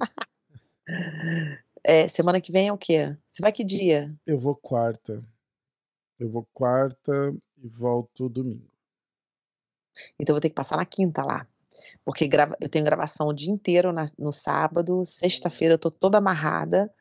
É, 1.85 2.09
semana 2.09 2.41
que 2.41 2.53
vem 2.53 2.69
é 2.69 2.73
o 2.73 2.79
quê? 2.79 3.17
Você 3.27 3.43
vai 3.43 3.53
que 3.53 3.65
dia? 3.65 4.15
Eu 4.27 4.39
vou 4.39 4.55
quarta. 4.55 5.25
Eu 6.19 6.29
vou 6.31 6.47
quarta 6.53 7.35
e 7.57 7.69
volto 7.69 8.29
domingo. 8.29 8.69
Então 10.19 10.33
eu 10.33 10.35
vou 10.35 10.41
ter 10.41 10.49
que 10.49 10.55
passar 10.55 10.77
na 10.77 10.85
quinta 10.85 11.23
lá. 11.23 11.47
Porque 12.05 12.27
grava- 12.27 12.57
eu 12.61 12.69
tenho 12.69 12.85
gravação 12.85 13.29
o 13.29 13.33
dia 13.33 13.53
inteiro 13.53 13.93
na- 13.93 14.07
no 14.19 14.33
sábado, 14.33 15.05
sexta-feira 15.05 15.75
eu 15.75 15.79
tô 15.79 15.91
toda 15.91 16.19
amarrada. 16.19 16.93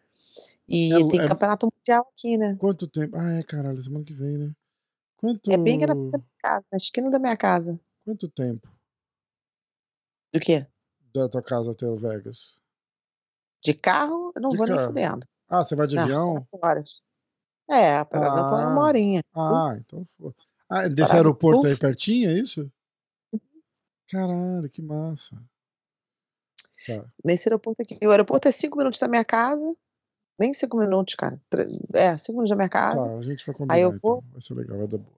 E 0.68 0.94
É- 0.94 1.08
tem 1.10 1.22
é- 1.22 1.28
campeonato 1.28 1.68
mundial 1.74 2.08
aqui, 2.14 2.38
né? 2.38 2.56
Quanto 2.60 2.88
tempo? 2.88 3.18
Ah, 3.18 3.32
é, 3.40 3.44
caralho, 3.44 3.82
semana 3.82 4.06
que 4.06 4.14
vem, 4.14 4.38
né? 4.38 4.56
Quanto, 5.18 5.52
É 5.52 5.58
bem 5.58 5.80
da 5.80 5.96
minha 5.96 6.24
casa, 6.38 6.66
na 6.72 6.78
esquina 6.78 7.10
da 7.10 7.18
minha 7.20 7.36
casa. 7.36 7.80
quanto 8.06 8.30
tempo 8.30 8.68
Do 10.34 10.40
quê? 10.40 10.66
da 11.14 11.28
tua 11.28 11.42
casa 11.42 11.72
até 11.72 11.88
o 11.88 11.98
Vegas? 11.98 12.60
De 13.64 13.74
carro, 13.74 14.32
eu 14.36 14.42
não 14.42 14.50
De 14.50 14.58
vou 14.58 14.66
nem 14.68 14.76
carro. 14.76 14.88
fudendo. 14.88 15.26
Ah, 15.50 15.64
você 15.64 15.76
vai 15.76 15.88
de 15.88 15.96
Não, 15.96 16.04
avião? 16.04 16.48
horas. 16.52 17.02
É, 17.70 17.98
avião 17.98 18.24
eu 18.38 18.48
tô 18.48 18.56
Ah. 18.56 18.68
uma 18.68 18.82
horinha. 18.84 19.22
Ah, 19.34 19.74
Uf, 19.74 19.82
então 19.86 20.08
foi. 20.18 20.34
Ah, 20.70 20.84
Esse 20.86 20.96
desse 20.96 21.14
aeroporto 21.14 21.66
aí 21.66 21.74
uf. 21.74 21.80
pertinho, 21.80 22.30
é 22.30 22.34
isso? 22.34 22.70
Caralho, 24.10 24.70
que 24.70 24.82
massa. 24.82 25.36
Tá. 26.86 27.06
Nesse 27.24 27.48
aeroporto 27.50 27.82
aqui. 27.82 27.98
O 28.06 28.12
aeroporto 28.12 28.48
é 28.48 28.52
cinco 28.52 28.78
minutos 28.78 29.00
da 29.00 29.08
minha 29.08 29.26
casa. 29.26 29.74
Nem 30.40 30.54
cinco 30.54 30.78
minutos, 30.78 31.16
cara. 31.16 31.42
É, 31.94 32.16
cinco 32.18 32.34
minutos 32.34 32.52
da 32.52 32.56
minha 32.56 32.70
casa. 32.70 33.04
Tá, 33.10 33.18
a 33.18 33.22
gente 33.22 33.46
vai 33.46 33.56
combinar 33.56 33.74
Aí 33.74 33.82
eu 33.82 33.90
então. 33.90 34.00
vou- 34.02 34.24
Vai 34.32 34.40
ser 34.42 34.54
legal, 34.54 34.78
vai 34.78 34.88
dar 34.88 34.98
boa. 34.98 35.18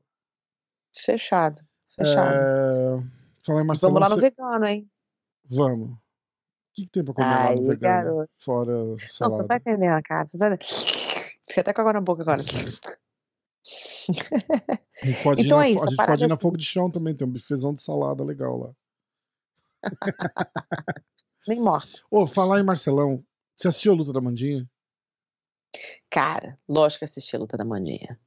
Fechado. 0.95 1.61
Fechado. 1.87 2.33
É... 2.35 3.03
Falar 3.45 3.61
em 3.61 3.65
Marcelo. 3.65 3.93
Vamos 3.93 4.09
lá 4.09 4.15
no 4.15 4.19
você- 4.21 4.29
vegano, 4.29 4.65
hein? 4.65 4.89
Vamos. 5.45 5.97
O 6.79 6.81
que, 6.81 6.85
que 6.85 6.91
tem 6.91 7.03
pra 7.03 7.13
comer 7.13 7.27
lá 7.27 7.55
no 7.55 7.61
vegano? 7.67 7.79
garoto. 7.79 8.29
Fora 8.39 8.71
Não, 8.71 8.97
você 8.97 9.07
salada. 9.07 9.41
não 9.41 9.47
tá 9.47 9.55
entendendo, 9.57 10.01
cara. 10.03 10.25
Você 10.25 10.37
tá... 10.37 10.57
Fica 11.47 11.61
até 11.61 11.73
com 11.73 11.81
água 11.81 11.93
na 11.93 12.01
boca 12.01 12.21
agora. 12.21 12.41
A 12.41 12.43
gente 15.05 15.23
pode, 15.23 15.45
Então 15.45 15.57
ir, 15.57 15.61
na, 15.61 15.65
é 15.65 15.69
isso, 15.71 15.83
a 15.83 15.89
gente 15.89 16.05
pode 16.05 16.23
ir 16.23 16.27
na 16.27 16.35
é 16.35 16.37
fogo 16.37 16.57
de 16.57 16.65
chão 16.65 16.89
também, 16.89 17.15
tem 17.15 17.27
um 17.27 17.31
bifezão 17.31 17.73
de 17.73 17.81
salada 17.81 18.23
legal 18.23 18.57
lá. 18.57 18.71
Nem 21.47 21.59
morto. 21.59 22.03
Ô, 22.09 22.25
falar 22.27 22.59
em 22.59 22.63
Marcelão, 22.63 23.23
você 23.55 23.67
assistiu 23.67 23.93
a 23.93 23.95
luta 23.95 24.11
da 24.11 24.21
Mandinha? 24.21 24.67
Cara, 26.09 26.57
lógico 26.67 26.99
que 26.99 27.05
assisti 27.05 27.35
a 27.35 27.39
luta 27.39 27.57
da 27.57 27.65
Mandinha. 27.65 28.19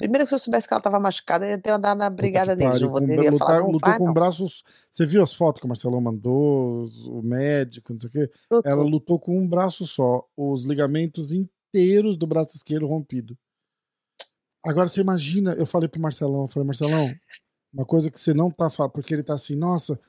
Primeiro 0.00 0.24
que 0.24 0.30
se 0.30 0.34
eu 0.34 0.38
soubesse 0.38 0.66
que 0.66 0.72
ela 0.72 0.82
tava 0.82 0.98
machucada, 0.98 1.44
eu 1.44 1.50
ia 1.50 1.58
ter 1.58 1.70
andado 1.70 1.98
na 1.98 2.08
brigada 2.08 2.56
deles. 2.56 2.80
Não 2.80 2.94
teria 2.94 3.30
lutar, 3.30 3.60
não 3.60 3.70
lutou 3.70 3.90
vai, 3.90 3.98
com 3.98 4.06
não. 4.06 4.14
braços. 4.14 4.64
Você 4.90 5.04
viu 5.04 5.22
as 5.22 5.34
fotos 5.34 5.60
que 5.60 5.66
o 5.66 5.68
Marcelão 5.68 6.00
mandou? 6.00 6.88
O 7.06 7.20
médico, 7.22 7.92
não 7.92 8.00
sei 8.00 8.08
o 8.08 8.12
quê? 8.12 8.30
Ela 8.50 8.76
Doutor, 8.76 8.90
lutou 8.90 9.18
com 9.18 9.38
um 9.38 9.46
braço 9.46 9.86
só. 9.86 10.26
Os 10.34 10.64
ligamentos 10.64 11.32
inteiros 11.32 12.16
do 12.16 12.26
braço 12.26 12.56
esquerdo 12.56 12.86
rompido. 12.86 13.36
Agora 14.64 14.88
você 14.88 15.02
imagina, 15.02 15.52
eu 15.52 15.66
falei 15.66 15.88
pro 15.88 16.00
Marcelão, 16.00 16.42
eu 16.42 16.48
falei, 16.48 16.66
Marcelão, 16.66 17.14
uma 17.72 17.84
coisa 17.84 18.10
que 18.10 18.18
você 18.18 18.32
não 18.32 18.50
tá 18.50 18.70
falando, 18.70 18.92
porque 18.92 19.12
ele 19.12 19.22
tá 19.22 19.34
assim, 19.34 19.54
nossa, 19.54 20.00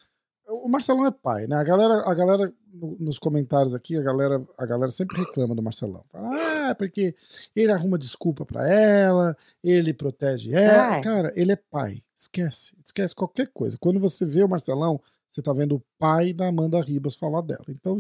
o 0.52 0.68
Marcelão 0.70 1.06
é 1.06 1.12
pai, 1.12 1.48
né? 1.48 1.56
A 1.56 1.64
galera, 1.64 1.94
a 2.10 2.14
galera 2.14 2.54
no- 2.74 2.98
nos 3.00 3.18
comentários 3.20 3.74
aqui, 3.76 3.98
a 3.98 4.02
galera, 4.02 4.46
a 4.58 4.66
galera 4.66 4.92
sempre 4.92 5.18
reclama 5.20 5.56
do 5.56 5.62
Marcelão. 5.64 6.04
Fala, 6.12 6.70
ah, 6.70 6.76
porque 6.76 7.16
ele 7.56 7.72
arruma 7.72 7.98
desculpa 7.98 8.46
pra 8.46 8.68
ela, 8.70 9.36
ele 9.64 9.94
protege 9.94 10.54
ela. 10.54 11.02
Cara, 11.02 11.34
ele 11.36 11.52
é 11.52 11.56
pai. 11.56 12.04
Esquece, 12.16 12.76
esquece 12.86 13.16
qualquer 13.16 13.48
coisa. 13.54 13.78
Quando 13.80 14.00
você 14.00 14.26
vê 14.26 14.44
o 14.44 14.48
Marcelão, 14.50 15.02
você 15.30 15.42
tá 15.42 15.54
vendo 15.54 15.76
o 15.76 15.84
pai 15.98 16.34
da 16.34 16.48
Amanda 16.48 16.80
Ribas 16.82 17.16
falar 17.16 17.42
dela. 17.42 17.66
Então, 17.70 17.98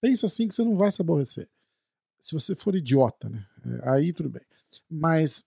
pensa 0.00 0.26
assim 0.26 0.46
que 0.48 0.54
você 0.54 0.62
não 0.64 0.76
vai 0.76 0.90
se 0.92 1.02
aborrecer. 1.02 1.48
Se 2.20 2.32
você 2.34 2.54
for 2.54 2.74
idiota, 2.74 3.28
né? 3.28 3.44
É, 3.82 3.90
Aí 3.90 4.12
tudo 4.12 4.30
bem. 4.30 4.42
Mas 4.88 5.44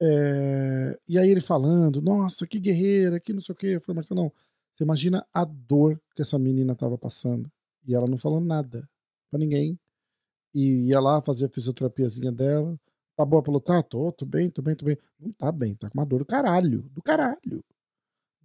é, 0.00 0.98
E 1.08 1.18
aí 1.18 1.30
ele 1.30 1.40
falando, 1.40 2.00
nossa, 2.02 2.46
que 2.46 2.58
guerreira, 2.58 3.18
que 3.20 3.32
não 3.32 3.40
sei 3.40 3.52
o 3.52 3.56
quê. 3.56 3.66
Eu 3.68 3.80
falei, 3.80 3.96
Marcelão, 3.96 4.32
você 4.72 4.84
imagina 4.84 5.26
a 5.32 5.44
dor 5.44 6.00
que 6.16 6.22
essa 6.22 6.38
menina 6.38 6.74
tava 6.74 6.96
passando. 6.96 7.50
E 7.86 7.94
ela 7.94 8.06
não 8.08 8.16
falou 8.16 8.40
nada 8.40 8.88
pra 9.30 9.38
ninguém. 9.38 9.78
E 10.54 10.88
ia 10.88 11.00
lá 11.00 11.20
fazer 11.22 11.46
a 11.46 11.48
fisioterapiazinha 11.50 12.30
dela. 12.32 12.78
Tá 13.16 13.24
boa 13.24 13.42
pra 13.42 13.52
lutar? 13.52 13.82
Tô, 13.82 14.10
tô 14.12 14.24
bem, 14.24 14.48
tô 14.50 14.62
bem, 14.62 14.74
tô 14.74 14.84
bem. 14.86 14.96
Não 15.20 15.32
tá 15.32 15.52
bem, 15.52 15.74
tá 15.74 15.90
com 15.90 15.98
uma 15.98 16.06
dor 16.06 16.20
do 16.20 16.24
caralho. 16.26 16.82
Do 16.94 17.02
caralho. 17.02 17.62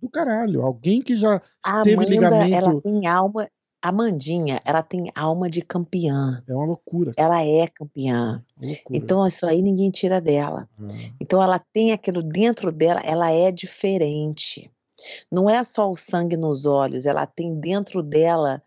Do 0.02 0.10
caralho. 0.10 0.62
Alguém 0.62 1.02
que 1.02 1.16
já 1.16 1.42
A 1.64 1.82
teve 1.82 1.96
Amanda, 2.06 2.26
ela 2.26 2.46
ligamento. 2.46 2.82
tem 2.82 3.08
alma. 3.08 3.50
Amandinha, 3.80 4.60
ela 4.66 4.82
tem 4.82 5.10
alma 5.16 5.48
de 5.50 5.62
campeã. 5.62 6.44
É 6.48 6.54
uma 6.54 6.66
loucura. 6.66 7.14
Ela 7.16 7.44
é 7.46 7.68
campeã. 7.68 8.44
Loucura. 8.62 8.98
Então, 8.98 9.26
isso 9.26 9.46
aí 9.46 9.62
ninguém 9.62 9.92
tira 9.92 10.20
dela. 10.20 10.68
Ah, 10.82 10.88
Então, 11.22 11.42
ela 11.42 11.60
tem 11.72 11.92
aquilo 11.94 12.24
dentro 12.24 12.72
dela, 12.72 13.00
ela 13.02 13.32
é 13.32 13.52
diferente. 13.52 14.70
Não 15.32 15.50
é 15.50 15.64
só 15.64 15.90
o 15.90 15.96
sangue 15.96 16.38
nos 16.38 16.66
olhos, 16.66 17.06
ela 17.06 17.26
tem 17.26 17.60
dentro 17.60 18.02
dela, 18.02 18.62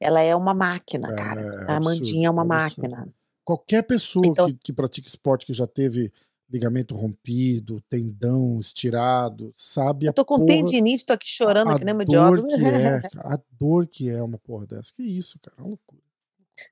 ela 0.00 0.20
é 0.20 0.34
uma 0.34 0.54
máquina, 0.54 1.14
cara. 1.14 1.40
é 1.68 1.72
A 1.72 1.76
Amandinha 1.76 2.28
é 2.28 2.30
uma 2.30 2.42
é 2.42 2.46
máquina. 2.46 3.08
Qualquer 3.44 3.82
pessoa 3.82 4.26
Então- 4.26 4.46
que, 4.48 4.54
que 4.54 4.72
pratica 4.72 5.06
esporte 5.08 5.46
que 5.46 5.52
já 5.52 5.66
teve 5.66 6.12
ligamento 6.48 6.94
rompido, 6.94 7.82
tendão 7.88 8.58
estirado, 8.58 9.52
sabe 9.54 10.06
a 10.06 10.10
Eu 10.10 10.12
tô 10.14 10.24
com 10.24 10.36
porra, 10.36 10.46
tendinite, 10.46 11.04
tô 11.04 11.12
aqui 11.12 11.28
chorando 11.28 11.70
a 11.70 11.78
que 11.78 11.84
nem 11.84 11.94
idiota. 12.00 12.46
que 12.46 12.64
é, 12.64 13.00
a 13.18 13.38
dor 13.58 13.86
que 13.86 14.08
é 14.08 14.22
uma 14.22 14.38
porra 14.38 14.66
dessa. 14.66 14.92
Que 14.94 15.02
isso, 15.02 15.38
cara, 15.40 15.56
é 15.58 15.60
uma 15.62 15.70
loucura. 15.70 16.02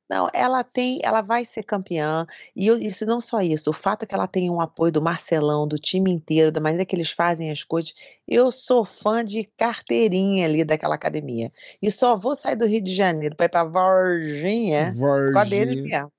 Não, 0.08 0.28
ela 0.32 0.62
tem, 0.62 1.00
ela 1.02 1.20
vai 1.20 1.44
ser 1.44 1.62
campeã. 1.62 2.26
E 2.54 2.66
eu, 2.66 2.78
isso 2.78 3.04
não 3.06 3.20
só 3.20 3.40
isso, 3.40 3.70
o 3.70 3.72
fato 3.72 4.04
é 4.04 4.06
que 4.06 4.14
ela 4.14 4.26
tem 4.26 4.50
um 4.50 4.60
apoio 4.60 4.92
do 4.92 5.02
Marcelão, 5.02 5.66
do 5.66 5.78
time 5.78 6.10
inteiro, 6.10 6.52
da 6.52 6.60
maneira 6.60 6.84
que 6.84 6.94
eles 6.94 7.10
fazem 7.10 7.50
as 7.50 7.64
coisas. 7.64 7.94
Eu 8.26 8.50
sou 8.50 8.84
fã 8.84 9.24
de 9.24 9.44
carteirinha 9.56 10.46
ali 10.46 10.64
daquela 10.64 10.94
academia. 10.94 11.50
E 11.80 11.90
só 11.90 12.16
vou 12.16 12.34
sair 12.34 12.56
do 12.56 12.66
Rio 12.66 12.82
de 12.82 12.94
Janeiro 12.94 13.36
para 13.36 13.46
ir 13.46 13.50
para 13.50 13.64
Varginha 13.64 14.92
por 14.98 15.32
causa 15.32 15.50
Varginha. 15.50 15.82
mesmo. 15.82 16.12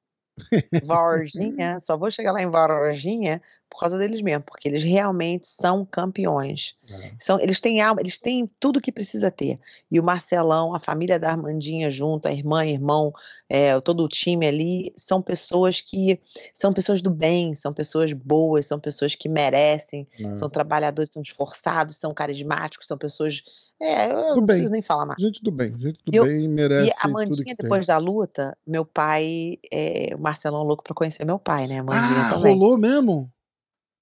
Varginha, 0.84 1.80
só 1.80 1.97
vou 1.97 2.11
chegar 2.11 2.32
lá 2.32 2.41
em 2.41 2.49
Varginha 2.49 3.41
por 3.70 3.80
causa 3.80 3.97
deles 3.97 4.22
mesmo, 4.22 4.43
porque 4.43 4.68
eles 4.68 4.84
realmente 4.84 5.47
são 5.47 5.84
campeões. 5.86 6.76
É. 6.89 7.11
São, 7.20 7.39
eles 7.39 7.59
têm 7.59 7.82
alma, 7.82 7.99
eles 7.99 8.18
têm 8.18 8.49
tudo 8.59 8.80
que 8.80 8.91
precisa 8.91 9.30
ter. 9.30 9.59
E 9.91 9.99
o 9.99 10.03
Marcelão, 10.03 10.74
a 10.74 10.80
família 10.80 11.20
da 11.20 11.32
Armandinha 11.32 11.89
junto, 11.89 12.28
a 12.28 12.32
irmã, 12.32 12.66
irmão, 12.66 13.11
é, 13.49 13.78
todo 13.82 14.03
o 14.03 14.07
time 14.07 14.47
ali, 14.47 14.93
são 14.95 15.22
pessoas 15.22 15.82
que 15.82 16.20
são 16.53 16.72
pessoas 16.74 17.01
do 17.01 17.09
bem, 17.09 17.53
são 17.55 17.74
pessoas 17.74 18.13
boas, 18.13 18.66
são 18.66 18.80
pessoas 18.80 19.13
que 19.16 19.28
merecem, 19.28 20.05
É. 20.22 20.36
são 20.36 20.49
trabalhadores, 20.49 21.11
são 21.11 21.22
esforçados, 21.22 21.97
são 21.97 22.13
carismáticos, 22.13 22.88
são 22.88 22.97
pessoas. 22.97 23.41
É, 23.82 24.05
eu 24.09 24.16
Do 24.16 24.26
não 24.28 24.36
bem. 24.38 24.45
preciso 24.45 24.72
nem 24.72 24.82
falar 24.82 25.05
mais. 25.05 25.22
Gente 25.22 25.43
do 25.43 25.51
bem, 25.51 25.78
gente 25.78 25.99
do 26.05 26.16
Eu- 26.16 26.24
bem 26.24 26.45
E 26.45 26.47
merece 26.47 26.91
a 26.91 27.01
tudo 27.01 27.11
Mandinha, 27.13 27.36
que 27.43 27.43
tem. 27.43 27.55
depois 27.59 27.88
da 27.88 27.97
luta, 27.97 28.57
meu 28.66 28.86
pai, 28.86 29.57
é, 29.70 30.16
o 30.16 30.20
Marcelão 30.20 30.63
louco 30.63 30.82
pra 30.82 30.93
conhecer 30.95 31.26
meu 31.26 31.38
pai, 31.38 31.68
né? 31.68 31.80
A 31.80 31.84
Mandinha 31.84 32.22
Ah, 32.22 32.30
também. 32.36 32.53
rolou 32.53 32.78
mesmo? 32.78 33.30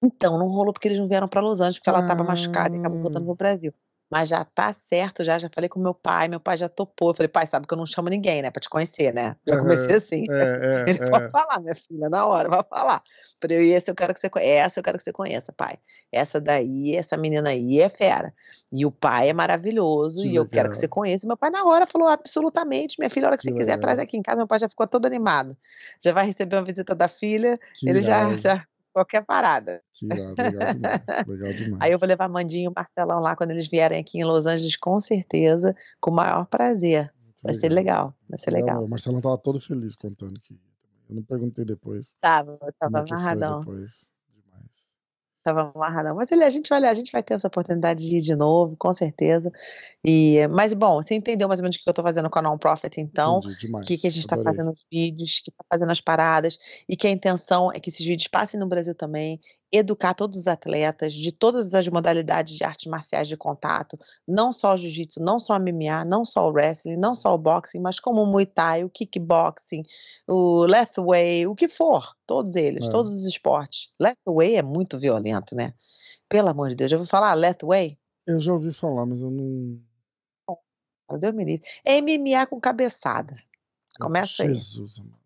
Então, 0.04 0.38
não 0.38 0.48
rolou 0.48 0.72
porque 0.72 0.88
eles 0.88 0.98
não 0.98 1.08
vieram 1.08 1.28
para 1.28 1.40
Los 1.40 1.60
Angeles, 1.60 1.78
porque 1.78 1.90
ela 1.90 2.00
estava 2.00 2.22
machucada 2.24 2.76
e 2.76 2.78
acabou 2.78 2.98
Ah. 2.98 3.02
voltando 3.02 3.24
pro 3.26 3.34
Brasil. 3.34 3.72
Mas 4.10 4.28
já 4.28 4.44
tá 4.44 4.72
certo, 4.72 5.24
já, 5.24 5.38
já 5.38 5.48
falei 5.52 5.68
com 5.68 5.80
meu 5.80 5.94
pai, 5.94 6.28
meu 6.28 6.38
pai 6.38 6.56
já 6.58 6.68
topou. 6.68 7.10
Eu 7.10 7.14
falei, 7.14 7.28
pai, 7.28 7.46
sabe 7.46 7.66
que 7.66 7.72
eu 7.72 7.78
não 7.78 7.86
chamo 7.86 8.08
ninguém, 8.10 8.42
né, 8.42 8.50
pra 8.50 8.60
te 8.60 8.68
conhecer, 8.68 9.12
né? 9.14 9.34
Já 9.46 9.54
Aham. 9.54 9.62
comecei 9.62 9.96
assim. 9.96 10.26
É, 10.30 10.42
é, 10.42 10.84
Ele 10.88 10.98
é. 11.02 11.10
pode 11.10 11.30
falar, 11.30 11.58
minha 11.60 11.74
filha, 11.74 12.08
na 12.10 12.24
hora, 12.26 12.48
vai 12.48 12.62
falar. 12.62 13.02
Falei, 13.40 13.70
e 13.70 13.72
esse 13.72 13.90
eu 13.90 13.94
quero 13.94 14.12
que 14.14 14.20
você 14.20 14.28
conheça, 14.30 14.66
essa 14.66 14.78
eu 14.80 14.84
quero 14.84 14.98
que 14.98 15.04
você 15.04 15.12
conheça, 15.12 15.52
pai. 15.52 15.78
Essa 16.12 16.38
daí, 16.40 16.94
essa 16.94 17.16
menina 17.16 17.48
aí 17.48 17.80
é 17.80 17.88
fera. 17.88 18.32
E 18.70 18.84
o 18.84 18.90
pai 18.92 19.30
é 19.30 19.32
maravilhoso, 19.32 20.20
Que 20.20 20.28
e 20.28 20.34
eu 20.36 20.44
quero 20.46 20.68
que 20.68 20.76
legal. 20.76 20.80
você 20.80 20.86
conheça. 20.88 21.26
Meu 21.26 21.36
pai, 21.36 21.50
na 21.50 21.64
hora, 21.64 21.86
falou, 21.86 22.06
absolutamente, 22.08 22.96
minha 22.98 23.10
filha, 23.10 23.26
a 23.26 23.28
hora 23.30 23.36
que, 23.38 23.44
Que 23.44 23.50
você 23.52 23.56
quiser, 23.56 23.78
traz 23.78 23.96
legal. 23.96 24.04
aqui 24.04 24.16
em 24.18 24.22
casa. 24.22 24.36
Meu 24.36 24.46
pai 24.46 24.58
já 24.58 24.68
ficou 24.68 24.86
todo 24.86 25.06
animado. 25.06 25.56
Já 26.02 26.12
vai 26.12 26.26
receber 26.26 26.56
uma 26.56 26.64
visita 26.64 26.94
da 26.94 27.08
filha, 27.08 27.56
Que 27.74 27.88
ele 27.88 28.02
já, 28.02 28.36
já, 28.36 28.64
qualquer 28.94 29.24
parada. 29.24 29.82
que 29.92 30.06
irado, 30.06 30.34
legal 30.38 30.72
demais, 30.72 31.26
legal 31.26 31.52
demais. 31.52 31.82
Aí 31.82 31.92
eu 31.92 31.98
vou 31.98 32.08
levar 32.08 32.28
Mandinho 32.28 32.66
e 32.66 32.68
o 32.68 32.72
Marcelão 32.74 33.20
lá 33.20 33.34
quando 33.36 33.50
eles 33.50 33.68
vierem 33.68 34.00
aqui 34.00 34.18
em 34.18 34.24
Los 34.24 34.46
Angeles, 34.46 34.76
com 34.76 35.00
certeza, 35.00 35.74
com 36.00 36.10
o 36.10 36.14
maior 36.14 36.46
prazer. 36.46 37.12
Muito 37.22 37.42
Vai 37.42 37.54
ser 37.54 37.68
legal, 37.68 38.14
vai 38.30 38.38
ser 38.38 38.52
legal. 38.52 38.84
O 38.84 38.88
Marcelão 38.88 39.20
tava 39.20 39.36
todo 39.36 39.60
feliz 39.60 39.96
contando 39.96 40.40
que. 40.40 40.58
Eu 41.06 41.16
não 41.16 41.22
perguntei 41.22 41.66
depois 41.66 42.16
Tava, 42.18 42.58
tava 42.78 43.00
é 43.00 43.12
amarradão. 43.12 43.60
depois. 43.60 44.10
Demais. 45.44 45.72
Tava 45.72 45.72
amarradão. 45.74 46.16
Mas 46.16 46.32
ele, 46.32 46.42
a 46.42 46.50
gente, 46.50 46.72
olha, 46.72 46.90
a 46.90 46.94
gente 46.94 47.12
vai 47.12 47.22
ter 47.22 47.34
essa 47.34 47.48
oportunidade 47.48 48.04
de 48.04 48.16
ir 48.16 48.20
de 48.20 48.34
novo, 48.34 48.76
com 48.78 48.92
certeza. 48.94 49.52
E, 50.04 50.46
mas, 50.48 50.72
bom, 50.72 51.02
você 51.02 51.14
entendeu 51.14 51.46
mais 51.46 51.60
ou 51.60 51.64
menos 51.64 51.76
o 51.76 51.82
que 51.82 51.88
eu 51.88 51.94
tô 51.94 52.02
fazendo 52.02 52.30
com 52.30 52.38
a 52.38 52.42
Non-Profit, 52.42 53.00
então. 53.00 53.38
O 53.38 53.82
que, 53.82 53.98
que 53.98 54.06
a 54.06 54.10
gente 54.10 54.20
está 54.20 54.36
fazendo 54.42 54.70
os 54.70 54.84
vídeos, 54.90 55.40
que 55.40 55.50
está 55.50 55.64
fazendo 55.70 55.92
as 55.92 56.00
paradas, 56.00 56.58
e 56.88 56.96
que 56.96 57.06
a 57.06 57.10
intenção 57.10 57.70
é 57.72 57.78
que 57.78 57.90
esses 57.90 58.04
vídeos 58.04 58.28
passem 58.28 58.58
no 58.58 58.66
Brasil 58.66 58.94
também, 58.94 59.40
educar 59.76 60.14
todos 60.14 60.38
os 60.40 60.46
atletas 60.46 61.12
de 61.12 61.32
todas 61.32 61.74
as 61.74 61.88
modalidades 61.88 62.56
de 62.56 62.64
artes 62.64 62.86
marciais 62.90 63.26
de 63.28 63.36
contato, 63.36 63.96
não 64.26 64.52
só 64.52 64.74
o 64.74 64.76
jiu-jitsu, 64.76 65.20
não 65.20 65.38
só 65.38 65.58
MMA, 65.58 66.04
não 66.04 66.24
só 66.24 66.48
o 66.48 66.52
wrestling, 66.52 66.96
não 66.96 67.14
só 67.14 67.34
o 67.34 67.38
boxing, 67.38 67.80
mas 67.80 67.98
como 67.98 68.22
o 68.22 68.26
Muay 68.26 68.46
Thai, 68.46 68.84
o 68.84 68.90
kickboxing, 68.90 69.82
o 70.28 70.64
Lethway, 70.66 71.46
o 71.46 71.54
que 71.54 71.68
for, 71.68 72.14
todos 72.26 72.56
eles, 72.56 72.86
É. 72.86 72.90
todos 72.90 73.12
os 73.12 73.24
esportes. 73.24 73.90
Lethway 74.00 74.56
é 74.56 74.62
muito 74.62 74.98
violento, 74.98 75.54
né? 75.56 75.72
Pelo 76.28 76.48
amor 76.48 76.68
de 76.68 76.74
Deus, 76.74 76.90
já 76.90 76.96
vou 76.96 77.06
falar 77.06 77.34
Lethway? 77.34 77.98
Eu 78.26 78.38
já 78.40 78.52
ouvi 78.52 78.72
falar, 78.72 79.04
mas 79.06 79.20
eu 79.20 79.30
não. 79.30 79.78
Deus 81.18 81.34
me 81.34 81.44
livre. 81.44 81.68
É 81.84 81.98
MMA 82.00 82.46
com 82.46 82.58
cabeçada. 82.60 83.34
Começa 84.00 84.42
aí. 84.42 84.54
Jesus, 84.54 84.98
amado. 84.98 85.20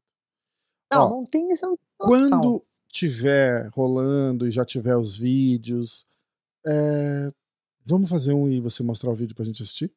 Não, 0.92 1.07
Ó, 1.07 1.09
não 1.11 1.24
tem 1.24 1.46
noção. 1.49 1.78
Quando 1.96 2.64
tiver 2.89 3.68
rolando 3.74 4.47
e 4.47 4.51
já 4.51 4.64
tiver 4.64 4.97
os 4.97 5.16
vídeos, 5.18 6.07
é, 6.66 7.28
vamos 7.84 8.09
fazer 8.11 8.32
um 8.32 8.49
e 8.49 8.61
você 8.61 8.82
mostrar 8.82 9.11
o 9.11 9.14
vídeo 9.14 9.34
pra 9.34 9.45
gente 9.45 9.62
assistir? 9.62 9.93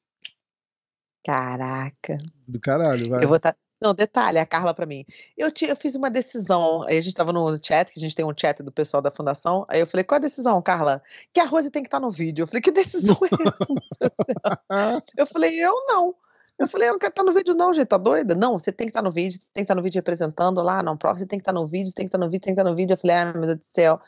Caraca. 1.23 2.17
Do 2.47 2.59
caralho, 2.59 3.09
vai. 3.09 3.23
Eu 3.23 3.27
vou 3.27 3.37
estar. 3.37 3.55
Não, 3.83 3.95
detalhe, 3.95 4.37
a 4.37 4.45
Carla 4.45 4.75
pra 4.75 4.85
mim. 4.85 5.03
Eu, 5.35 5.49
ti- 5.51 5.65
eu 5.65 5.75
fiz 5.75 5.95
uma 5.95 6.09
decisão. 6.09 6.83
Aí 6.83 6.97
a 6.99 7.01
gente 7.01 7.15
tava 7.15 7.33
no 7.33 7.57
chat, 7.63 7.91
que 7.91 7.99
a 7.99 8.01
gente 8.01 8.15
tem 8.15 8.23
um 8.23 8.33
chat 8.39 8.61
do 8.61 8.71
pessoal 8.71 9.01
da 9.01 9.09
fundação. 9.09 9.65
Aí 9.67 9.79
eu 9.79 9.87
falei, 9.87 10.03
qual 10.03 10.17
a 10.17 10.21
decisão, 10.21 10.61
Carla? 10.61 11.01
Que 11.33 11.39
a 11.39 11.45
Rose 11.45 11.71
tem 11.71 11.81
que 11.81 11.87
estar 11.87 11.99
no 11.99 12.11
vídeo. 12.11 12.43
Eu 12.43 12.47
falei, 12.47 12.61
que 12.61 12.71
decisão 12.71 13.17
é 13.23 13.47
essa? 13.47 15.03
Eu 15.17 15.25
falei, 15.25 15.59
eu 15.59 15.73
não. 15.87 16.15
Eu 16.61 16.67
falei, 16.67 16.89
eu 16.89 16.91
não 16.93 16.99
quero 16.99 17.09
estar 17.09 17.23
no 17.23 17.33
vídeo, 17.33 17.55
não, 17.55 17.73
gente, 17.73 17.87
tá 17.87 17.97
doida? 17.97 18.35
Não, 18.35 18.53
você 18.53 18.71
tem 18.71 18.85
que 18.85 18.91
estar 18.91 19.01
no 19.01 19.09
vídeo, 19.09 19.39
tem 19.39 19.47
que 19.55 19.61
estar 19.61 19.73
no 19.73 19.81
vídeo 19.81 19.97
representando 19.97 20.61
lá, 20.61 20.83
não, 20.83 20.95
prof, 20.95 21.19
você 21.19 21.25
tem 21.25 21.39
que 21.39 21.41
estar 21.41 21.51
no 21.51 21.65
vídeo, 21.65 21.91
tem 21.91 22.05
que 22.05 22.09
estar 22.09 22.19
no 22.19 22.29
vídeo, 22.29 22.41
tem 22.43 22.53
que 22.53 22.61
estar 22.61 22.69
no 22.69 22.75
vídeo. 22.75 22.93
Eu 22.93 22.97
falei, 22.97 23.15
ah, 23.15 23.33
meu 23.33 23.41
Deus 23.41 23.57
do 23.57 23.65
céu, 23.65 23.99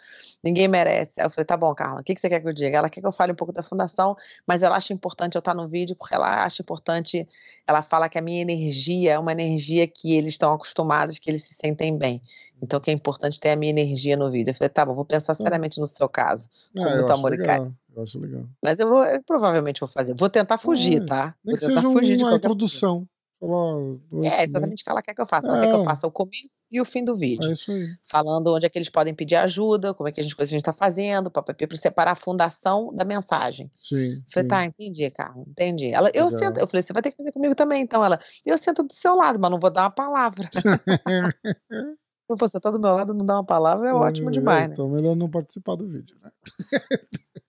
ninguém 0.43 0.67
merece. 0.67 1.21
Aí 1.21 1.25
eu 1.25 1.29
falei, 1.29 1.45
tá 1.45 1.55
bom, 1.55 1.73
Carla, 1.73 2.01
o 2.01 2.03
que, 2.03 2.13
que 2.13 2.21
você 2.21 2.29
quer 2.29 2.39
que 2.39 2.47
eu 2.47 2.53
diga? 2.53 2.77
Ela 2.77 2.89
quer 2.89 3.01
que 3.01 3.07
eu 3.07 3.11
fale 3.11 3.31
um 3.31 3.35
pouco 3.35 3.53
da 3.53 3.63
fundação, 3.63 4.15
mas 4.45 4.61
ela 4.61 4.75
acha 4.75 4.93
importante 4.93 5.35
eu 5.35 5.39
estar 5.39 5.53
no 5.53 5.67
vídeo, 5.67 5.95
porque 5.95 6.13
ela 6.13 6.43
acha 6.43 6.61
importante, 6.61 7.27
ela 7.67 7.81
fala 7.81 8.09
que 8.09 8.17
a 8.17 8.21
minha 8.21 8.41
energia 8.41 9.13
é 9.13 9.19
uma 9.19 9.31
energia 9.31 9.87
que 9.87 10.15
eles 10.15 10.33
estão 10.33 10.51
acostumados, 10.51 11.17
que 11.17 11.29
eles 11.29 11.43
se 11.43 11.55
sentem 11.55 11.97
bem. 11.97 12.21
Então, 12.61 12.79
que 12.79 12.89
é 12.89 12.93
importante 12.93 13.39
ter 13.39 13.49
a 13.49 13.55
minha 13.57 13.71
energia 13.71 14.15
no 14.15 14.31
vídeo. 14.31 14.51
Eu 14.51 14.55
falei, 14.55 14.69
tá 14.69 14.85
bom, 14.85 14.95
vou 14.95 15.03
pensar 15.03 15.35
seriamente 15.35 15.81
no 15.81 15.87
seu 15.87 16.07
caso. 16.07 16.49
Com 16.73 16.83
ah, 16.83 16.95
muito 16.95 17.11
amor 17.11 17.33
e 17.33 17.37
carinho. 17.37 17.63
legal. 17.63 17.73
Eu 17.93 18.03
acho 18.03 18.19
legal. 18.19 18.45
Mas 18.63 18.79
eu, 18.79 18.87
vou, 18.87 19.03
eu 19.03 19.21
provavelmente 19.21 19.81
vou 19.81 19.89
fazer. 19.89 20.15
Vou 20.15 20.29
tentar 20.29 20.57
fugir, 20.57 21.01
É, 21.01 21.05
tá? 21.05 21.35
Nem 21.43 21.55
Vou 21.55 21.59
que 21.59 21.65
seja 21.75 21.89
fugir 21.89 22.15
de 22.15 22.23
uma 22.23 22.35
introdução. 22.35 23.05
Falou, 23.43 23.89
"Oi, 23.89 23.95
É, 23.95 23.99
tudo 24.09 24.21
bem?" 24.21 24.43
exatamente 24.43 24.81
o 24.81 24.83
que 24.85 24.89
ela 24.89 25.01
quer 25.01 25.13
que 25.13 25.21
eu 25.21 25.25
faça. 25.25 25.47
Ela 25.49 25.59
quer 25.59 25.67
que 25.67 25.75
eu 25.75 25.81
É. 25.81 25.83
faça 25.83 26.07
o 26.07 26.11
começo 26.11 26.63
e 26.71 26.79
o 26.79 26.85
fim 26.85 27.03
do 27.03 27.13
vídeo. 27.15 27.49
É 27.49 27.53
isso 27.53 27.71
aí. 27.73 27.87
Falando 28.05 28.53
onde 28.53 28.65
é 28.65 28.69
que 28.69 28.77
eles 28.77 28.89
podem 28.89 29.13
pedir 29.13 29.35
ajuda, 29.35 29.93
como 29.93 30.07
é 30.07 30.11
que 30.13 30.21
a 30.21 30.23
gente, 30.23 30.35
coisa 30.35 30.49
a 30.49 30.53
gente 30.53 30.63
tá 30.63 30.71
fazendo, 30.71 31.29
pra 31.29 31.43
separar 31.75 32.11
a 32.11 32.15
fundação 32.15 32.93
da 32.95 33.03
mensagem. 33.03 33.69
Sim. 33.81 34.23
Falei, 34.31 34.43
sim. 34.43 34.47
tá, 34.47 34.63
entendi, 34.63 35.11
Carla, 35.11 35.43
entendi. 35.47 35.89
Ela, 35.91 36.09
eu 36.13 36.25
Legal. 36.25 36.39
sento, 36.39 36.57
eu 36.59 36.67
falei, 36.67 36.81
você 36.83 36.93
vai 36.93 37.01
ter 37.01 37.11
que 37.11 37.17
fazer 37.17 37.31
comigo 37.33 37.53
também, 37.53 37.81
então. 37.81 38.03
Ela, 38.03 38.17
eu 38.45 38.57
sento 38.57 38.81
do 38.83 38.93
seu 38.93 39.13
lado, 39.15 39.37
mas 39.39 39.51
não 39.51 39.59
vou 39.59 39.69
dar 39.69 39.83
uma 39.83 39.91
palavra. 39.91 40.49
Se 42.25 42.35
você 42.39 42.57
tá 42.59 42.71
do 42.71 42.79
meu 42.79 42.93
lado 42.95 43.13
não 43.13 43.25
dá 43.25 43.33
uma 43.35 43.45
palavra, 43.45 43.89
é 43.89 43.93
ótimo 43.93 44.31
demais, 44.31 44.67
né? 44.69 44.73
Então 44.73 44.87
melhor 44.89 45.15
não 45.15 45.29
participar 45.29 45.75
do 45.75 45.85
vídeo, 45.87 46.15
né? 46.23 46.31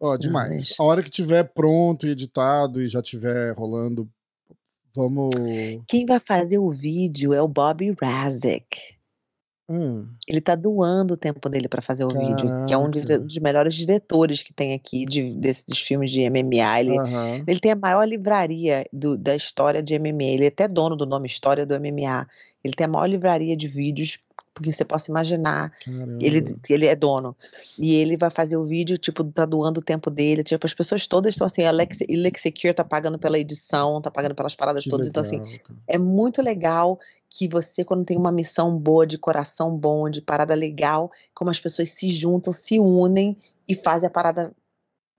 Ó, 0.00 0.16
demais. 0.16 0.52
mas- 0.52 0.80
A 0.80 0.82
hora 0.82 1.02
que 1.02 1.08
tiver 1.10 1.44
pronto 1.54 2.06
e 2.06 2.10
editado 2.10 2.82
e 2.82 2.88
já 2.88 3.00
tiver 3.00 3.52
rolando, 3.54 4.10
vamos. 4.94 5.34
Quem 5.88 6.04
vai 6.06 6.20
fazer 6.20 6.58
o 6.58 6.70
vídeo 6.70 7.32
é 7.32 7.40
o 7.42 7.48
Bob 7.48 7.94
Razek. 8.00 8.78
Hum, 9.70 10.06
Ele 10.28 10.40
tá 10.40 10.54
doando 10.54 11.14
o 11.14 11.16
tempo 11.16 11.48
dele 11.48 11.66
pra 11.68 11.80
fazer 11.80 12.04
o 12.04 12.08
vídeo, 12.08 12.66
que 12.66 12.74
é 12.74 12.76
um 12.76 12.90
Caraca. 12.90 13.18
dos 13.20 13.38
melhores 13.38 13.74
diretores 13.74 14.42
que 14.42 14.52
tem 14.52 14.74
aqui 14.74 15.06
de, 15.06 15.34
desses 15.34 15.78
filmes 15.78 16.10
de 16.10 16.20
MMA. 16.28 16.80
Ele, 16.80 16.98
aham. 16.98 17.44
Ele 17.46 17.60
tem 17.60 17.70
a 17.72 17.76
maior 17.76 18.04
livraria 18.06 18.84
do- 18.92 19.16
da 19.16 19.34
história 19.34 19.82
de 19.82 19.94
MMA. 19.94 20.24
Ele 20.24 20.44
é 20.44 20.48
até 20.48 20.68
dono 20.68 20.94
do 20.96 21.06
nome 21.06 21.26
História 21.26 21.64
do 21.64 21.74
MMA. 21.74 22.26
Ele 22.62 22.74
tem 22.74 22.84
a 22.84 22.88
maior 22.88 23.06
livraria 23.06 23.56
de 23.56 23.66
vídeos 23.66 24.18
que 24.60 24.72
você 24.72 24.84
possa 24.84 25.10
imaginar. 25.10 25.70
Caramba. 25.84 26.18
Ele, 26.20 26.56
ele 26.68 26.86
é 26.86 26.94
dono. 26.96 27.36
E 27.78 27.94
ele 27.94 28.16
vai 28.16 28.28
fazer 28.30 28.56
o 28.56 28.66
vídeo, 28.66 28.98
tipo, 28.98 29.22
tá 29.24 29.46
doando 29.46 29.80
o 29.80 29.82
tempo 29.82 30.10
dele. 30.10 30.42
Tipo, 30.42 30.66
as 30.66 30.74
pessoas 30.74 31.06
todas 31.06 31.34
estão 31.34 31.46
assim, 31.46 31.64
Alex, 31.64 31.98
Lexecure 32.10 32.74
tá 32.74 32.84
pagando 32.84 33.18
pela 33.18 33.38
edição, 33.38 34.00
tá 34.00 34.10
pagando 34.10 34.34
pelas 34.34 34.54
paradas 34.54 34.84
Que 34.84 34.90
todas. 34.90 35.06
Então, 35.08 35.22
assim, 35.22 35.38
legal, 35.38 35.58
cara. 35.64 35.78
é 35.86 35.96
muito 35.98 36.42
legal 36.42 36.98
que 37.30 37.48
você, 37.48 37.84
quando 37.84 38.04
tem 38.04 38.16
uma 38.18 38.32
missão 38.32 38.76
boa, 38.76 39.06
de 39.06 39.16
coração 39.16 39.74
bom, 39.76 40.10
de 40.10 40.20
parada 40.20 40.54
legal, 40.54 41.10
como 41.34 41.50
as 41.50 41.58
pessoas 41.58 41.88
se 41.90 42.10
juntam, 42.10 42.52
se 42.52 42.78
unem 42.78 43.36
e 43.66 43.74
fazem 43.74 44.06
a 44.06 44.10
parada 44.10 44.52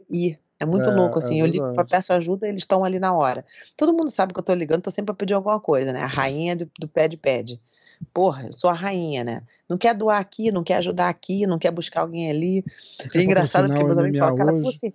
ir. 0.10 0.38
É 0.60 0.66
muito 0.66 0.88
É, 0.90 0.94
louco, 0.96 1.20
é 1.20 1.24
assim. 1.24 1.40
eu 1.42 1.46
ligo 1.46 1.74
pra 1.74 1.84
peço 1.84 2.14
ajuda, 2.14 2.48
eles 2.48 2.62
estão 2.62 2.86
ali 2.86 3.00
na 3.00 3.14
hora. 3.14 3.44
Todo 3.78 3.92
mundo 3.92 4.10
sabe 4.10 4.34
que 4.34 4.40
eu 4.40 4.44
tô 4.44 4.54
ligando, 4.54 4.84
tô 4.84 4.92
sempre 4.92 5.08
pra 5.08 5.16
pedir 5.16 5.34
alguma 5.34 5.60
coisa, 5.60 5.92
né? 5.92 6.02
A 6.02 6.08
rainha 6.08 6.56
do, 6.56 6.70
do 6.80 6.88
pede 6.88 7.18
pede. 7.18 7.60
Porra, 8.14 8.46
eu 8.48 8.54
sou 8.54 8.70
a 8.70 8.74
rainha, 8.74 9.24
né? 9.24 9.44
Não 9.70 9.78
quer 9.78 9.94
doar 9.96 10.20
aqui, 10.20 10.52
não 10.52 10.64
quer 10.64 10.78
ajudar 10.78 11.10
aqui, 11.10 11.46
não 11.46 11.60
quer 11.60 11.72
buscar 11.72 12.02
alguém 12.02 12.30
ali. 12.30 12.64
É 13.14 13.22
engraçado 13.22 13.68
porque 13.68 13.84
meus 13.84 13.98
amigos 13.98 14.20
falam, 14.20 14.36
cara, 14.36 14.52
você. 14.62 14.94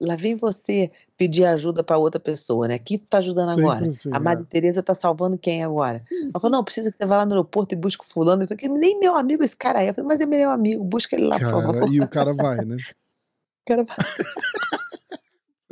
Lá 0.00 0.14
vem 0.14 0.36
você 0.36 0.92
pedir 1.16 1.44
ajuda 1.44 1.82
pra 1.82 1.98
outra 1.98 2.20
pessoa, 2.20 2.68
né? 2.68 2.78
Quem 2.78 2.98
tu 2.98 3.06
tá 3.06 3.18
ajudando 3.18 3.48
Sempre 3.48 3.64
agora? 3.64 3.86
assim, 3.86 4.10
a 4.12 4.20
Madre 4.20 4.44
é. 4.44 4.46
Teresa 4.46 4.80
tá 4.80 4.94
salvando 4.94 5.36
quem 5.36 5.64
agora? 5.64 6.04
Ela 6.12 6.40
falou, 6.40 6.50
não, 6.56 6.62
preciso 6.62 6.88
que 6.88 6.96
você 6.96 7.04
vá 7.04 7.16
lá 7.16 7.26
no 7.26 7.32
aeroporto 7.32 7.74
e 7.74 7.76
busque 7.76 8.04
o 8.04 8.06
fulano. 8.06 8.44
Eu 8.44 8.46
falei, 8.48 8.68
nem 8.78 9.00
meu 9.00 9.16
amigo 9.16 9.42
esse 9.42 9.56
cara 9.56 9.80
aí. 9.80 9.88
Eu 9.88 9.94
falei, 9.94 10.06
mas 10.06 10.20
é 10.20 10.26
meu 10.26 10.50
amigo, 10.50 10.84
busca 10.84 11.16
ele 11.16 11.26
lá, 11.26 11.36
por 11.36 11.50
favor. 11.50 11.74
Cara, 11.74 11.88
e 11.88 12.00
o 12.00 12.08
cara 12.08 12.32
vai, 12.32 12.64
né? 12.64 12.76
O 13.60 13.66
cara- 13.68 13.86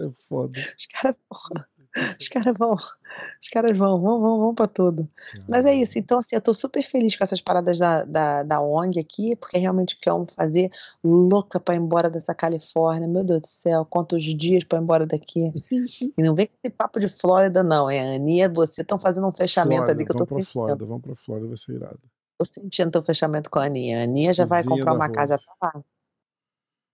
É 0.00 0.10
foda. 0.28 0.58
Os 0.58 0.86
caras 0.86 1.16
vão. 1.30 1.64
Os 2.20 2.28
caras 2.28 2.54
vão. 2.56 2.74
Os 2.74 3.48
caras 3.50 3.76
vão, 3.76 4.00
vão, 4.00 4.20
vão, 4.20 4.38
vão 4.38 4.54
pra 4.54 4.66
tudo. 4.66 5.08
Mas 5.50 5.64
é 5.64 5.74
isso. 5.74 5.98
Então, 5.98 6.18
assim, 6.18 6.36
eu 6.36 6.40
tô 6.40 6.52
super 6.52 6.82
feliz 6.82 7.16
com 7.16 7.24
essas 7.24 7.40
paradas 7.40 7.78
da, 7.78 8.04
da, 8.04 8.42
da 8.42 8.60
ONG 8.60 9.00
aqui, 9.00 9.34
porque 9.36 9.56
é 9.56 9.60
realmente 9.60 9.94
o 9.94 9.98
que 9.98 10.08
eu 10.08 10.16
amo 10.16 10.26
fazer. 10.36 10.70
Louca 11.02 11.58
pra 11.58 11.74
ir 11.74 11.78
embora 11.78 12.10
dessa 12.10 12.34
Califórnia. 12.34 13.08
Meu 13.08 13.24
Deus 13.24 13.40
do 13.40 13.46
céu, 13.46 13.84
quantos 13.84 14.22
dias 14.22 14.64
pra 14.64 14.78
ir 14.78 14.82
embora 14.82 15.06
daqui. 15.06 15.52
E 15.70 16.22
não 16.22 16.34
vem 16.34 16.46
com 16.46 16.54
esse 16.62 16.74
papo 16.74 17.00
de 17.00 17.08
Flórida, 17.08 17.62
não. 17.62 17.88
É, 17.88 18.00
a 18.00 18.16
Aninha, 18.16 18.48
você 18.48 18.82
estão 18.82 18.98
fazendo 18.98 19.26
um 19.26 19.32
fechamento 19.32 19.76
Flórida, 19.76 19.92
ali 19.92 20.04
que 20.04 20.12
eu 20.12 20.16
tô 20.16 20.24
vamos 20.24 20.28
pra 20.28 20.38
sentindo. 20.40 20.52
Flórida, 20.52 20.86
vamos 20.86 21.02
pra 21.02 21.14
Flórida, 21.14 21.48
vai 21.48 21.56
ser 21.56 21.72
irado. 21.72 22.00
Tô 22.38 22.44
sentindo 22.44 22.90
teu 22.90 23.02
fechamento 23.02 23.50
com 23.50 23.58
a 23.58 23.64
Aninha. 23.64 24.00
A 24.00 24.04
Aninha 24.04 24.32
já 24.32 24.44
vai 24.44 24.62
comprar 24.62 24.92
uma 24.92 25.08
casa, 25.08 25.36
já 25.36 25.38
tá 25.38 25.72
lá. 25.74 25.84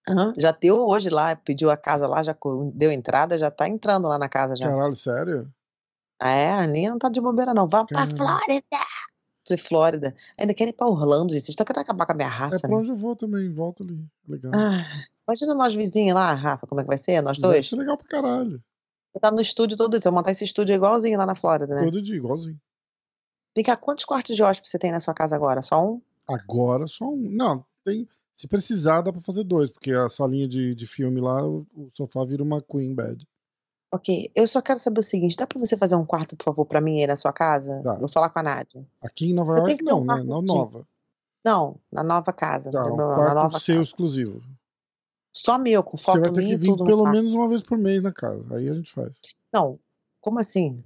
Aham, 0.09 0.35
Já 0.37 0.51
deu 0.53 0.79
hoje 0.87 1.09
lá, 1.09 1.37
pediu 1.37 1.71
a 1.71 1.77
casa 1.77 2.07
lá, 2.09 2.23
já 2.23 2.37
deu 2.75 2.91
entrada, 2.91 3.39
já 3.39 3.51
tá 3.51 3.69
entrando 3.69 4.09
lá 4.09 4.19
na 4.19 4.29
casa 4.29 4.57
já. 4.57 4.69
Caralho, 4.69 4.95
sério? 4.95 5.53
É, 6.21 6.51
a 6.51 6.63
Aninha 6.63 6.91
não 6.91 6.99
tá 6.99 7.09
de 7.09 7.21
bobeira, 7.21 7.53
não. 7.55 7.69
Vamos 7.69 7.87
pra 7.93 8.07
Caralho. 8.07 8.17
Flórida! 8.17 8.87
Falei, 9.47 9.59
Flórida. 9.59 10.15
Ainda 10.39 10.55
querem 10.55 10.73
ir 10.73 10.77
pra 10.77 10.87
Orlando, 10.87 11.33
gente. 11.33 11.41
Vocês 11.43 11.51
estão 11.51 11.65
querendo 11.67 11.83
acabar 11.83 12.07
com 12.07 12.13
a 12.13 12.15
minha 12.15 12.29
É 12.29 12.31
raça, 12.31 12.61
pra 12.61 12.71
né? 12.71 12.77
onde 12.77 12.91
eu 12.91 12.97
vou 12.97 13.17
também, 13.17 13.53
volta 13.53 13.83
ali. 13.83 14.05
Legal. 14.29 14.53
Ah, 14.55 15.05
imagina 15.27 15.55
nós 15.55 15.75
vizinhos 15.75 16.15
lá, 16.15 16.33
Rafa, 16.33 16.67
como 16.67 16.81
é 16.81 16.85
que 16.85 16.89
vai 16.89 16.99
ser? 16.99 17.21
Nós 17.23 17.39
Vai 17.39 17.51
dois? 17.51 17.69
ser 17.69 17.77
legal 17.77 17.97
pra 17.97 18.07
caralho. 18.07 18.63
Você 19.13 19.21
tá 19.21 19.31
no 19.33 19.41
estúdio 19.41 19.77
todo 19.77 19.99
dia. 19.99 20.09
Eu 20.09 20.13
vou 20.13 20.19
montar 20.21 20.31
esse 20.31 20.45
estúdio 20.45 20.75
igualzinho 20.75 21.19
lá 21.19 21.27
na 21.27 21.35
Flórida, 21.35 21.75
né? 21.75 21.85
Todo 21.85 22.01
dia, 22.01 22.17
igualzinho. 22.17 22.59
Vem 23.55 23.65
cá, 23.65 23.77
quantos 23.77 24.05
quartos 24.05 24.35
de 24.35 24.43
hóspede 24.43 24.71
você 24.71 24.79
tem 24.79 24.93
na 24.93 25.01
sua 25.01 25.13
casa 25.13 25.37
agora? 25.37 25.61
Só 25.61 25.85
um? 25.85 26.01
Agora 26.29 26.87
só 26.87 27.05
um. 27.07 27.29
Não, 27.31 27.65
tem. 27.85 28.09
Se 28.35 28.49
precisar, 28.49 29.03
dá 29.03 29.13
pra 29.13 29.21
fazer 29.21 29.45
dois, 29.45 29.71
porque 29.71 29.93
a 29.93 30.09
salinha 30.09 30.49
de, 30.49 30.75
de 30.75 30.87
filme 30.87 31.21
lá, 31.21 31.47
o, 31.47 31.67
o 31.75 31.89
sofá 31.91 32.25
vira 32.25 32.43
uma 32.43 32.63
queen 32.63 32.95
bed. 32.95 33.27
Ok, 33.95 34.31
eu 34.35 34.49
só 34.49 34.63
quero 34.63 34.79
saber 34.79 35.01
o 35.01 35.03
seguinte: 35.03 35.37
dá 35.37 35.47
pra 35.47 35.59
você 35.61 35.77
fazer 35.77 35.97
um 35.97 36.07
quarto, 36.07 36.35
por 36.37 36.45
favor, 36.45 36.65
pra 36.65 36.81
mim 36.81 37.01
aí 37.01 37.07
na 37.07 37.17
sua 37.17 37.33
casa? 37.33 37.83
Dá. 37.83 37.99
Vou 37.99 38.09
falar 38.09 38.31
com 38.31 38.39
a 38.39 38.43
Nádia. 38.43 38.87
Aqui 39.03 39.31
em 39.31 39.35
Nova 39.35 39.53
Eu 39.53 39.59
York, 39.59 39.77
ter 39.77 39.85
um 39.85 39.87
não, 39.87 40.01
né? 40.01 40.07
quarto 40.07 40.27
Na 40.27 40.41
de- 40.41 40.47
nova. 40.47 40.89
Não, 41.45 41.81
na 41.93 42.03
nova 42.03 42.33
casa. 42.33 42.71
Tá, 42.71 42.79
não 42.85 42.93
um 42.95 42.97
problema, 42.97 43.11
na 43.11 43.25
quarto 43.25 43.43
nova 43.43 43.59
seu 43.59 43.75
casa. 43.77 43.89
exclusivo. 43.89 44.43
Só 45.37 45.59
meu, 45.59 45.83
com 45.83 45.97
foto 45.99 46.15
Você 46.17 46.21
vai 46.21 46.33
ter 46.33 46.43
minha 46.43 46.59
que 46.59 46.65
vir 46.65 46.77
pelo 46.77 47.03
quarto. 47.03 47.15
menos 47.17 47.35
uma 47.35 47.49
vez 47.49 47.63
por 47.63 47.77
mês 47.77 48.03
na 48.03 48.13
casa. 48.13 48.55
Aí 48.57 48.69
a 48.69 48.75
gente 48.75 48.91
faz. 48.91 49.19
Não, 49.53 49.79
como 50.21 50.39
assim? 50.39 50.83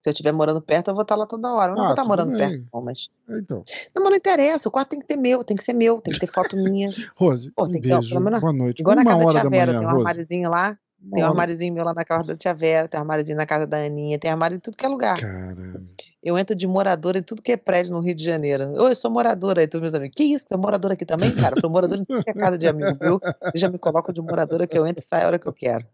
Se 0.00 0.08
eu 0.08 0.12
estiver 0.12 0.32
morando 0.32 0.62
perto, 0.62 0.88
eu 0.88 0.94
vou 0.94 1.02
estar 1.02 1.14
lá 1.14 1.26
toda 1.26 1.52
hora. 1.52 1.72
Eu 1.72 1.76
não 1.76 1.82
Ah, 1.82 1.86
vou 1.86 1.92
estar 1.92 2.02
tudo 2.02 2.08
morando 2.10 2.30
bem. 2.30 2.38
perto, 2.38 2.64
não, 2.72 2.80
mas. 2.82 3.10
É, 3.28 3.38
então. 3.38 3.62
Não, 3.94 4.02
mas 4.02 4.10
não 4.10 4.16
interessa. 4.16 4.68
O 4.68 4.72
quarto 4.72 4.88
tem 4.90 4.98
que 5.00 5.06
ter 5.06 5.16
meu, 5.16 5.44
tem 5.44 5.56
que 5.56 5.62
ser 5.62 5.74
meu, 5.74 6.00
tem 6.00 6.14
que 6.14 6.20
ter 6.20 6.26
foto 6.26 6.56
minha. 6.56 6.88
Rose, 7.16 7.50
Pô, 7.52 7.64
um 7.64 7.68
tem 7.68 7.80
que 7.82 7.88
ter, 7.88 7.94
beijo. 7.94 8.08
pelo 8.08 8.20
menos- 8.24 8.40
Boa 8.40 8.52
noite. 8.52 8.80
Igual 8.80 8.96
na 8.96 9.02
uma 9.02 9.10
casa 9.12 9.24
da 9.24 9.30
tia 9.30 9.50
Vera, 9.50 9.66
manhã, 9.72 9.78
tem 9.78 9.86
um 9.86 9.90
Rose. 9.90 9.98
armáriozinho 10.00 10.50
lá. 10.50 10.78
Uma 11.02 11.10
Tem 11.12 11.22
um 11.22 11.26
hora- 11.26 11.32
armáriozinho 11.32 11.74
meu 11.74 11.84
lá 11.84 11.94
na 11.94 12.04
casa 12.04 12.24
da 12.24 12.36
tia 12.36 12.52
Vera, 12.54 12.86
tem 12.88 12.98
um 12.98 13.02
armáriozinho 13.02 13.36
na 13.38 13.46
casa 13.46 13.66
da 13.66 13.78
Aninha, 13.78 14.18
tem 14.18 14.30
armário 14.30 14.56
em 14.56 14.60
tudo 14.60 14.76
que 14.76 14.84
é 14.84 14.88
lugar. 14.88 15.18
Caramba. 15.18 15.82
Eu 16.22 16.38
entro 16.38 16.54
de 16.54 16.66
moradora 16.66 17.18
em 17.18 17.22
tudo 17.22 17.40
que 17.40 17.52
é 17.52 17.56
prédio 17.56 17.92
no 17.94 18.00
Rio 18.00 18.14
de 18.14 18.22
Janeiro. 18.22 18.70
Oi, 18.72 18.90
eu 18.90 18.94
sou 18.94 19.10
moradora 19.10 19.62
aí, 19.62 19.66
tu 19.66 19.80
meus 19.80 19.94
amigos. 19.94 20.14
Que 20.16 20.24
isso? 20.24 20.46
Tu 20.46 20.52
é 20.54 20.56
moradora 20.58 20.92
aqui 20.94 21.06
também, 21.06 21.34
cara? 21.34 21.56
Eu 21.56 21.60
sou 21.62 21.70
moradora 21.70 22.00
em 22.02 22.04
tudo 22.04 22.22
que 22.22 22.28
é 22.30 22.34
casa 22.34 22.58
de 22.58 22.66
amigo, 22.68 22.98
viu? 23.00 23.18
Eu 23.22 23.52
já 23.58 23.68
me 23.70 23.78
coloco 23.78 24.12
de 24.12 24.20
moradora 24.20 24.66
que 24.66 24.76
eu 24.78 24.86
entro 24.86 25.02
e 25.02 25.06
saio 25.08 25.24
a 25.24 25.26
hora 25.28 25.38
que 25.38 25.46
eu 25.46 25.52
quero. 25.54 25.86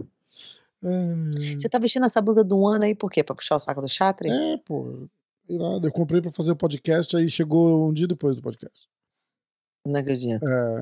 É, 0.84 1.54
Você 1.58 1.68
tá 1.68 1.78
vestindo 1.78 2.06
essa 2.06 2.20
blusa 2.20 2.44
do 2.44 2.66
ano 2.66 2.84
aí 2.84 2.94
por 2.94 3.10
quê? 3.10 3.22
Pra 3.24 3.34
puxar 3.34 3.56
o 3.56 3.58
saco 3.58 3.80
do 3.80 3.88
Chatre? 3.88 4.30
É, 4.30 4.56
pô. 4.58 5.08
Irado. 5.48 5.86
Eu 5.86 5.92
comprei 5.92 6.20
pra 6.20 6.32
fazer 6.32 6.52
o 6.52 6.56
podcast, 6.56 7.16
aí 7.16 7.28
chegou 7.28 7.88
um 7.88 7.92
dia 7.92 8.06
depois 8.06 8.36
do 8.36 8.42
podcast. 8.42 8.88
Não 9.86 10.00
acredito. 10.00 10.44
É, 10.44 10.80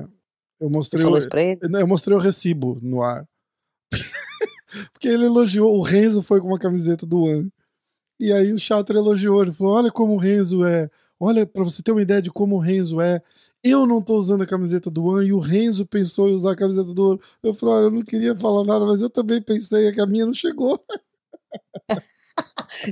eu 0.59 0.67
Você 0.67 0.69
mostrei 0.69 1.03
falou 1.03 1.19
o, 1.19 1.29
pra 1.29 1.41
ele? 1.41 1.59
eu 1.61 1.87
mostrei 1.87 2.17
o 2.17 2.19
recibo 2.19 2.79
no 2.81 3.01
ar. 3.03 3.27
Porque 4.91 5.07
ele 5.07 5.25
elogiou, 5.25 5.77
o 5.77 5.81
Renzo 5.81 6.21
foi 6.23 6.41
com 6.41 6.47
uma 6.47 6.59
camiseta 6.59 7.05
do 7.05 7.23
One. 7.23 7.51
E 8.19 8.31
aí 8.31 8.51
o 8.51 8.59
Chatter 8.59 8.95
elogiou, 8.95 9.41
ele 9.43 9.53
falou: 9.53 9.73
olha 9.73 9.91
como 9.91 10.13
o 10.13 10.17
Renzo 10.17 10.65
é. 10.65 10.89
Olha, 11.19 11.45
pra 11.45 11.63
você 11.63 11.81
ter 11.81 11.91
uma 11.91 12.01
ideia 12.01 12.21
de 12.21 12.31
como 12.31 12.55
o 12.55 12.59
Renzo 12.59 12.99
é. 12.99 13.21
Eu 13.67 13.87
não 13.87 13.99
tô 13.99 14.15
usando 14.15 14.43
a 14.43 14.47
camiseta 14.47 14.91
do 14.91 15.03
One 15.05 15.27
e 15.27 15.33
o 15.33 15.39
Renzo 15.39 15.87
pensou 15.87 16.29
em 16.29 16.35
usar 16.35 16.51
a 16.51 16.55
camiseta 16.55 16.93
do 16.93 17.11
One. 17.11 17.19
Eu 17.41 17.51
falei: 17.51 17.75
olha, 17.75 17.83
eu 17.85 17.91
não 17.91 18.03
queria 18.03 18.35
falar 18.35 18.63
nada, 18.63 18.85
mas 18.85 19.01
eu 19.01 19.09
também 19.09 19.41
pensei 19.41 19.87
é 19.87 19.91
que 19.91 19.99
a 19.99 20.05
minha 20.05 20.25
não 20.25 20.33
chegou. 20.33 20.79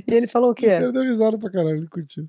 E 0.08 0.14
ele 0.14 0.26
falou 0.26 0.52
o 0.52 0.54
quê? 0.54 0.66
Ele 0.66 0.90
deu 0.90 1.02
risada 1.02 1.38
pra 1.38 1.50
caralho, 1.50 1.76
ele 1.76 1.86
curtiu. 1.86 2.26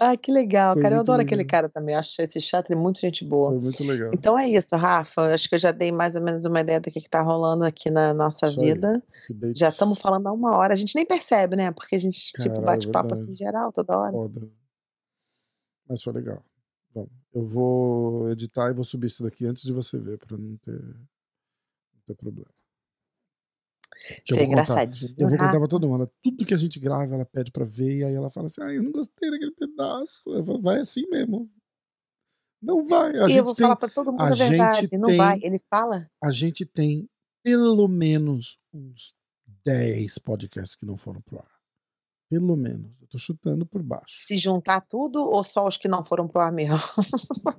Ah, 0.00 0.16
que 0.16 0.30
legal, 0.32 0.74
Foi 0.74 0.82
cara. 0.82 0.96
Eu 0.96 1.00
adoro 1.00 1.22
aquele 1.22 1.42
legal. 1.42 1.50
cara 1.50 1.68
também. 1.68 1.94
Eu 1.94 1.98
acho 2.00 2.22
esse 2.22 2.40
Chatre 2.40 2.74
muito 2.74 3.00
gente 3.00 3.24
boa. 3.24 3.50
Foi 3.50 3.60
muito 3.60 3.84
legal. 3.84 4.12
Então 4.14 4.38
é 4.38 4.48
isso, 4.48 4.76
Rafa. 4.76 5.22
Eu 5.22 5.34
acho 5.34 5.48
que 5.48 5.54
eu 5.54 5.58
já 5.58 5.72
dei 5.72 5.92
mais 5.92 6.16
ou 6.16 6.22
menos 6.22 6.44
uma 6.44 6.60
ideia 6.60 6.80
do 6.80 6.90
que, 6.90 7.00
que 7.00 7.08
tá 7.08 7.20
rolando 7.20 7.64
aqui 7.64 7.90
na 7.90 8.14
nossa 8.14 8.46
Isso 8.46 8.60
vida. 8.60 9.02
Já 9.56 9.68
estamos 9.68 9.98
falando 9.98 10.26
há 10.26 10.32
uma 10.32 10.56
hora. 10.56 10.72
A 10.72 10.76
gente 10.76 10.94
nem 10.94 11.06
percebe, 11.06 11.56
né? 11.56 11.70
Porque 11.70 11.94
a 11.94 11.98
gente, 11.98 12.20
tipo, 12.20 12.48
Caralho, 12.48 12.64
bate 12.64 12.88
papo 12.88 13.08
verdade. 13.08 13.28
assim 13.28 13.36
geral 13.36 13.72
toda 13.72 13.98
hora. 13.98 14.12
Foda. 14.12 14.48
Mas 15.88 16.02
foi 16.02 16.12
legal. 16.12 16.44
Bom, 16.94 17.08
eu 17.32 17.42
vou 17.46 18.30
editar 18.30 18.70
e 18.70 18.74
vou 18.74 18.84
subir 18.84 19.08
isso 19.08 19.22
daqui 19.24 19.44
antes 19.46 19.64
de 19.64 19.72
você 19.72 19.98
ver, 19.98 20.18
pra 20.18 20.36
não 20.38 20.56
ter, 20.58 20.80
não 20.80 21.08
ter 22.06 22.14
problema. 22.16 22.50
Que 24.24 24.34
eu 24.34 24.36
é 24.36 24.40
vou 24.40 24.48
contar, 24.50 24.82
engraçadinho. 24.82 25.14
eu 25.18 25.28
vou 25.28 25.38
contar 25.38 25.58
Rafa. 25.58 25.58
pra 25.58 25.68
todo 25.68 25.88
mundo. 25.88 26.10
Tudo 26.22 26.44
que 26.44 26.54
a 26.54 26.56
gente 26.56 26.78
grava, 26.80 27.14
ela 27.14 27.24
pede 27.26 27.50
pra 27.52 27.64
ver, 27.64 27.98
e 27.98 28.04
aí 28.04 28.14
ela 28.14 28.30
fala 28.30 28.46
assim: 28.46 28.62
ah, 28.62 28.72
eu 28.72 28.82
não 28.82 28.92
gostei 28.92 29.30
daquele 29.30 29.52
pedaço. 29.52 30.22
Eu 30.26 30.44
falo, 30.44 30.60
vai 30.62 30.80
assim 30.80 31.06
mesmo. 31.08 31.50
Não 32.62 32.84
vai. 32.86 33.16
A 33.18 33.28
E 33.28 33.28
gente 33.28 33.38
eu 33.38 33.44
vou 33.44 33.54
tem, 33.54 33.64
falar 33.64 33.76
pra 33.76 33.88
todo 33.88 34.12
mundo 34.12 34.20
a 34.22 34.28
a 34.28 34.34
verdade. 34.34 34.80
gente 34.80 34.98
Não 34.98 35.14
vai. 35.14 35.38
Ele 35.42 35.60
fala? 35.70 36.10
a 36.22 36.30
gente 36.30 36.64
tem 36.66 37.08
pelo 37.42 37.86
menos 37.88 38.58
uns 38.72 39.14
10 39.64 40.18
podcasts 40.18 40.74
que 40.76 40.86
não 40.86 40.96
foram 40.96 41.20
pro 41.22 41.38
ar. 41.38 41.53
Pelo 42.38 42.56
menos. 42.56 42.90
Eu 43.00 43.06
tô 43.08 43.18
chutando 43.18 43.64
por 43.66 43.82
baixo. 43.82 44.06
Se 44.08 44.36
juntar 44.38 44.80
tudo 44.80 45.22
ou 45.22 45.42
só 45.44 45.66
os 45.66 45.76
que 45.76 45.86
não 45.88 46.04
foram 46.04 46.26
pro 46.26 46.40
ar 46.40 46.52
mesmo? 46.52 46.76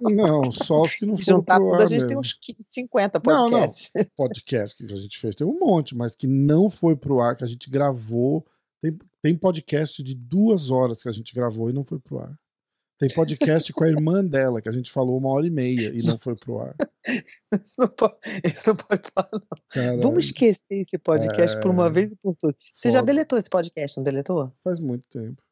Não, 0.01 0.51
só 0.51 0.81
os 0.81 0.95
que 0.95 1.05
não 1.05 1.15
Se 1.15 1.25
foram 1.25 1.37
juntar 1.39 1.55
pro 1.57 1.65
tudo, 1.69 1.75
ar 1.75 1.81
a 1.81 1.85
gente 1.85 2.01
tem 2.01 2.17
mesmo. 2.17 2.19
uns 2.19 2.33
15, 2.33 2.57
50 2.61 3.21
Não, 3.25 3.49
não. 3.49 3.59
podcasts. 3.59 3.91
podcast 4.15 4.75
que 4.77 4.91
a 4.93 4.95
gente 4.97 5.17
fez 5.17 5.35
tem 5.35 5.47
um 5.47 5.57
monte, 5.59 5.95
mas 5.95 6.15
que 6.15 6.27
não 6.27 6.69
foi 6.69 6.95
pro 6.95 7.19
ar, 7.19 7.35
que 7.35 7.43
a 7.43 7.47
gente 7.47 7.69
gravou, 7.69 8.45
Tem, 8.81 8.97
tem 9.21 9.35
podcast 9.37 10.03
de 10.03 10.13
duas 10.13 10.69
horas 10.71 11.01
que 11.01 11.09
a 11.09 11.11
gente 11.11 11.33
gravou 11.33 11.69
e 11.69 11.73
não 11.73 11.83
foi 11.83 11.99
pro 11.99 12.19
ar. 12.19 12.37
Tem 12.97 13.09
podcast 13.13 13.73
com 13.73 13.83
a 13.83 13.89
irmã 13.89 14.23
dela, 14.23 14.61
que 14.61 14.69
a 14.69 14.71
gente 14.71 14.89
falou 14.89 15.17
uma 15.17 15.29
hora 15.29 15.45
e 15.45 15.51
meia 15.51 15.91
e 15.93 16.01
não 16.05 16.17
foi 16.17 16.33
pro 16.35 16.59
ar. 16.59 16.73
Isso 17.05 17.45
não 17.77 17.87
pode, 17.89 18.15
isso 18.45 18.69
não 18.69 18.75
pode 18.77 19.01
falar, 19.13 19.29
não. 19.33 19.61
Caralho, 19.69 20.01
Vamos 20.01 20.25
esquecer 20.25 20.75
esse 20.79 20.97
podcast 20.97 21.59
por 21.59 21.71
uma 21.71 21.87
É, 21.87 21.89
vez 21.89 22.13
e 22.13 22.15
por 22.15 22.35
todas. 22.37 22.55
Você 22.73 22.89
já 22.89 23.01
deletou 23.01 23.37
esse 23.37 23.49
podcast, 23.49 23.97
não 23.97 24.03
deletou? 24.03 24.51
Faz 24.63 24.79
muito 24.79 25.09
tempo. 25.09 25.43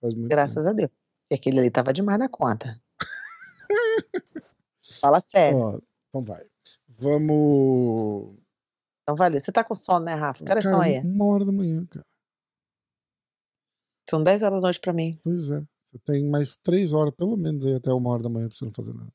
Faz 0.00 0.12
muito 0.14 0.28
Graças 0.28 0.66
a 0.66 0.72
Deus. 0.72 0.90
E 1.30 1.34
aquele 1.36 1.60
ali 1.60 1.70
tava 1.70 1.92
demais 1.92 2.18
da 2.18 2.28
conta. 2.28 2.80
Fala 5.00 5.20
sério. 5.20 5.56
tempo. 5.58 5.76
Ó, 5.76 5.80
então 6.08 6.24
vai. 6.24 6.44
Vamos. 6.88 8.36
Então, 9.02 9.14
valeu. 9.16 9.40
Você 9.40 9.52
tá 9.52 9.62
com 9.62 9.74
sono, 9.74 10.04
né, 10.04 10.14
Rafa? 10.14 10.44
Que 10.44 10.50
horas 10.50 10.64
Cara, 10.64 10.74
são 10.76 10.82
aí? 10.82 10.98
uma 11.00 11.26
hora 11.26 11.44
da 11.44 11.52
manhã, 11.52 11.86
cara. 11.86 12.04
São 14.08 14.22
10 14.22 14.42
horas 14.42 14.56
da 14.58 14.60
noite 14.60 14.80
pra 14.80 14.92
mim. 14.92 15.18
Pois 15.22 15.50
é. 15.50 15.62
Você 15.96 15.98
tem 16.04 16.28
mais 16.28 16.56
três 16.56 16.92
horas, 16.92 17.14
pelo 17.14 17.36
menos, 17.36 17.64
aí 17.64 17.74
até 17.74 17.92
uma 17.92 18.10
hora 18.10 18.22
da 18.22 18.28
manhã 18.28 18.48
pra 18.48 18.56
você 18.56 18.64
não 18.64 18.72
fazer 18.72 18.92
nada. 18.94 19.12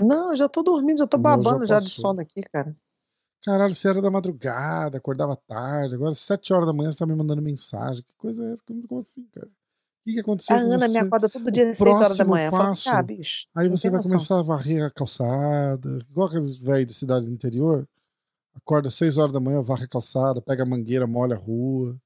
Não, 0.00 0.30
eu 0.30 0.36
já 0.36 0.48
tô 0.48 0.62
dormindo, 0.62 0.98
já 0.98 1.06
tô 1.06 1.16
O 1.16 1.20
meu 1.20 1.30
já 1.30 1.36
babando 1.36 1.66
já, 1.66 1.78
de 1.78 1.88
sono 1.88 2.20
aqui, 2.20 2.42
cara. 2.42 2.76
Caralho, 3.44 3.74
você 3.74 3.88
era 3.88 4.00
da 4.00 4.10
madrugada, 4.10 4.96
acordava 4.96 5.36
tarde, 5.36 5.94
agora 5.94 6.14
sete 6.14 6.52
horas 6.52 6.66
da 6.66 6.72
manhã 6.72 6.90
você 6.90 6.98
tá 6.98 7.06
me 7.06 7.14
mandando 7.14 7.42
mensagem. 7.42 8.02
Que 8.02 8.14
coisa 8.16 8.44
é 8.48 8.52
essa? 8.52 8.62
Como, 8.64 8.98
assim, 8.98 9.26
cara? 9.32 9.46
O 9.46 9.50
que, 10.06 10.14
que 10.14 10.20
aconteceu 10.20 10.56
A 10.56 10.58
Ana 10.58 10.88
me 10.88 10.98
acorda 10.98 11.28
todo 11.28 11.50
dia 11.50 11.70
às 11.70 11.78
6 11.78 11.94
horas 11.94 12.18
da 12.18 12.24
manhã. 12.24 12.46
Eu 12.46 12.50
falo, 12.50 12.64
passo, 12.64 12.88
ah, 12.90 13.02
bicho. 13.02 13.46
Aí 13.54 13.68
você 13.68 13.88
vai 13.88 13.98
noção. 13.98 14.10
começar 14.10 14.38
a 14.38 14.42
varrer 14.42 14.84
a 14.84 14.90
calçada, 14.90 15.98
igual 16.10 16.28
aqueles 16.28 16.58
velhos 16.58 16.86
de 16.86 16.94
cidade 16.94 17.26
do 17.26 17.32
interior. 17.32 17.88
Acorda 18.54 18.88
às 18.88 18.94
6 18.94 19.18
horas 19.18 19.32
da 19.32 19.40
manhã, 19.40 19.62
varre 19.62 19.84
a 19.84 19.88
calçada, 19.88 20.42
pega 20.42 20.62
a 20.62 20.66
mangueira, 20.66 21.06
molha 21.06 21.36
a 21.36 21.38
rua. 21.38 21.98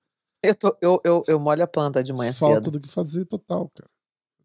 Eu, 0.42 0.54
tô, 0.54 0.76
eu, 0.80 1.00
eu, 1.04 1.22
eu 1.26 1.40
molho 1.40 1.64
a 1.64 1.66
planta 1.66 2.02
de 2.02 2.12
manhã 2.12 2.32
Falta 2.32 2.64
cedo. 2.64 2.70
do 2.72 2.80
que 2.80 2.88
fazer 2.88 3.24
total, 3.24 3.68
cara. 3.74 3.90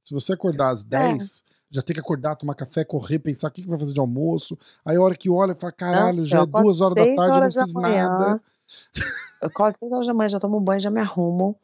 Se 0.03 0.13
você 0.13 0.33
acordar 0.33 0.69
às 0.69 0.83
10, 0.83 1.43
já 1.71 1.81
tem 1.81 1.93
que 1.93 1.99
acordar, 1.99 2.35
tomar 2.35 2.53
café, 2.55 2.83
correr, 2.83 3.19
pensar 3.19 3.47
o 3.47 3.51
que, 3.51 3.61
que 3.63 3.67
vai 3.67 3.79
fazer 3.79 3.93
de 3.93 3.99
almoço. 3.99 4.57
Aí 4.85 4.95
a 4.97 5.01
hora 5.01 5.15
que 5.15 5.29
olha, 5.29 5.55
fala, 5.55 5.71
caralho, 5.71 6.17
Não, 6.17 6.23
já 6.23 6.41
é 6.41 6.45
duas 6.45 6.81
horas 6.81 6.95
da 6.95 7.05
tarde, 7.15 7.21
eu 7.37 7.41
não 7.41 7.41
horas 7.41 7.55
fiz 7.55 7.73
nada. 7.73 8.41
Eu 9.41 9.51
quase 9.51 9.77
6 9.79 9.91
horas 9.91 10.07
da 10.07 10.13
manhã 10.13 10.29
já 10.29 10.39
tomo 10.39 10.59
banho, 10.59 10.79
já 10.79 10.89
me 10.89 10.99
arrumo, 11.01 11.57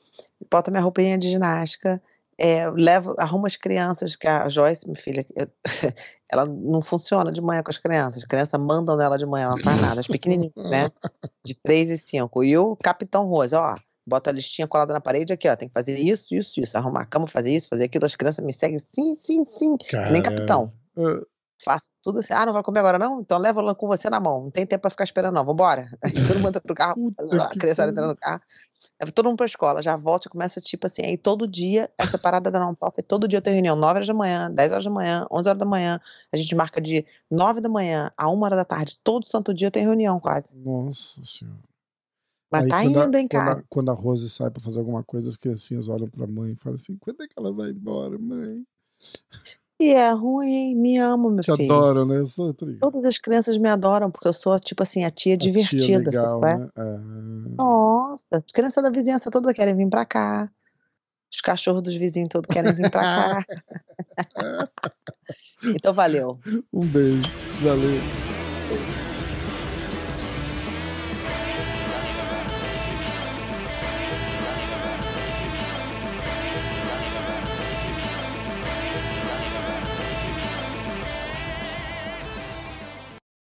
boto 0.50 0.72
minha 0.72 0.82
roupinha 0.82 1.18
de 1.18 1.30
ginástica, 1.30 2.02
é, 2.38 2.70
levo, 2.72 3.14
arrumo 3.18 3.46
as 3.46 3.56
crianças, 3.56 4.12
porque 4.12 4.28
a 4.28 4.48
Joyce, 4.50 4.86
minha 4.88 5.00
filha, 5.00 5.26
eu- 5.36 5.48
ela 6.32 6.46
não 6.46 6.82
funciona 6.82 7.32
de 7.32 7.42
manhã 7.42 7.62
com 7.64 7.70
as 7.72 7.78
crianças. 7.78 8.22
As 8.22 8.28
crianças 8.28 8.60
mandam 8.60 8.96
nela 8.98 9.18
de 9.18 9.26
manhã, 9.26 9.46
ela 9.46 9.56
não 9.56 9.64
faz 9.64 9.82
nada. 9.82 10.00
As 10.02 10.08
pequenininhas, 10.08 10.54
né? 10.56 10.90
De 11.44 11.56
3 11.56 11.90
e 11.90 11.98
5. 11.98 12.44
E 12.44 12.58
o 12.58 12.76
Capitão 12.76 13.26
Rosa, 13.28 13.60
ó, 13.60 13.76
bota 14.10 14.30
a 14.30 14.34
listinha 14.34 14.68
colada 14.68 14.94
na 14.94 15.00
parede 15.00 15.32
aqui, 15.32 15.48
ó, 15.48 15.56
tem 15.56 15.68
que 15.68 15.74
fazer 15.74 15.98
isso, 16.00 16.36
isso, 16.36 16.60
isso. 16.60 16.78
Arrumar 16.78 17.02
a 17.02 17.06
cama, 17.06 17.28
fazer 17.28 17.56
isso, 17.56 17.68
fazer 17.70 17.86
aquilo. 17.86 18.06
As 18.06 18.16
crianças 18.16 18.44
me 18.44 18.52
seguem, 18.52 18.80
sim, 18.80 19.16
sim, 19.16 19.46
sim. 19.46 19.78
Nem. 20.12 20.22
Capitão. 20.22 20.72
Ah, 20.98 21.22
Faço 21.64 21.90
tudo 22.02 22.20
assim. 22.20 22.34
Ah, 22.34 22.46
não 22.46 22.54
vai 22.54 22.64
comer 22.64 22.80
agora 22.80 22.98
não? 22.98 23.20
Então 23.20 23.38
leva 23.38 23.60
ela 23.60 23.76
com 23.76 23.86
você 23.86 24.10
na 24.10 24.20
mão. 24.20 24.44
Não 24.44 24.52
tem 24.52 24.66
tempo 24.66 24.82
pra 24.82 24.90
ficar 24.92 25.04
esperando, 25.04 25.36
não. 25.36 25.44
Vambora. 25.44 25.90
Aí 26.04 26.14
todo 26.14 26.38
mundo 26.38 26.50
entra 26.50 26.62
pro 26.62 26.74
carro, 26.74 27.12
a 27.42 27.48
que 27.50 27.60
criançada 27.60 27.92
entra 27.92 28.08
no 28.08 28.16
carro. 28.16 28.42
Leva 29.00 29.12
todo 29.12 29.26
mundo 29.26 29.36
pra 29.36 29.46
escola, 29.46 29.82
já 29.82 29.98
volta 29.98 30.30
e 30.30 30.32
começa 30.32 30.62
tipo 30.62 30.88
assim. 30.88 31.02
Aí 31.06 31.18
todo 31.18 31.46
dia, 31.46 31.90
essa 31.98 32.18
parada 32.18 32.50
da 32.50 32.74
tofa, 32.76 33.04
todo 33.04 33.28
dia 33.28 33.38
eu 33.38 33.42
tenho 33.42 33.56
reunião, 33.56 33.76
9 33.76 33.96
horas 33.96 34.08
da 34.08 34.14
manhã, 34.14 34.50
10 34.50 34.72
horas 34.72 34.84
da 34.86 34.90
manhã, 34.90 35.28
11 35.30 35.50
horas 35.50 35.60
da 35.60 35.66
manhã. 35.66 36.00
A 36.32 36.38
gente 36.38 36.56
marca 36.56 36.80
de 36.80 37.06
9 37.30 37.60
da 37.60 37.68
manhã 37.68 38.10
a 38.18 38.30
1 38.30 38.42
hora 38.42 38.56
da 38.56 38.64
tarde. 38.64 38.98
Todo 39.04 39.26
santo 39.28 39.54
dia 39.54 39.68
eu 39.68 39.72
tenho 39.72 39.88
reunião 39.88 40.18
quase. 40.18 40.58
Nossa 40.58 41.22
senhora. 41.26 41.69
Mas 42.52 42.64
Aí 42.64 42.70
tá 42.70 42.82
quando 42.82 43.00
a- 43.00 43.06
indo, 43.06 43.18
hein, 43.18 43.28
quando 43.28 43.42
a- 43.42 43.46
cara. 43.46 43.66
Quando 43.70 43.92
a 43.92 43.94
Rose 43.94 44.30
sai 44.30 44.50
pra 44.50 44.62
fazer 44.62 44.80
alguma 44.80 45.04
coisa, 45.04 45.30
as 45.30 45.38
criancinhas 45.38 45.88
olham 45.90 46.08
pra 46.10 46.26
mãe 46.26 46.54
e 46.54 46.56
falam 46.56 46.76
assim: 46.76 46.98
quando 46.98 47.22
é 47.22 47.28
que 47.28 47.34
ela 47.38 47.54
vai 47.54 47.70
embora, 47.70 48.18
mãe? 48.18 48.64
E 49.80 49.92
é 49.92 50.12
ruim, 50.12 50.48
hein? 50.50 50.76
Me 50.76 50.98
amo, 50.98 51.30
meu 51.30 51.44
Te 51.44 51.56
filho. 51.56 51.72
adoram, 51.74 52.06
né? 52.06 52.18
Eu 52.18 52.26
sou 52.26 52.54
Todas 52.54 53.06
as 53.06 53.18
crianças 53.18 53.58
me 53.58 53.70
adoram, 53.70 54.12
porque 54.12 54.28
eu 54.28 54.34
sou, 54.34 54.60
tipo 54.60 54.84
assim, 54.84 55.06
a 55.06 55.12
tia 55.12 55.36
a 55.36 55.38
tia 55.38 55.52
divertida, 55.52 55.98
legal, 56.12 56.40
sabe? 56.42 56.52
é? 56.52 56.58
né? 56.58 56.70
É. 56.76 57.00
Nossa, 57.58 58.38
as 58.38 58.44
crianças 58.52 58.84
da 58.84 58.90
vizinhança 58.90 59.30
toda 59.32 59.54
querem 59.54 59.76
vir 59.76 59.88
pra 59.90 60.06
cá. 60.06 60.52
Os 61.32 61.40
cachorros 61.42 61.82
dos 61.84 61.96
vizinhos 61.96 62.28
todos 62.30 62.48
querem 62.52 62.74
vir 62.74 62.90
pra 62.90 63.02
cá. 63.02 63.46
então 65.64 65.94
valeu. 65.94 66.40
Um 66.74 66.86
beijo. 66.88 67.22
Valeu. 67.64 69.09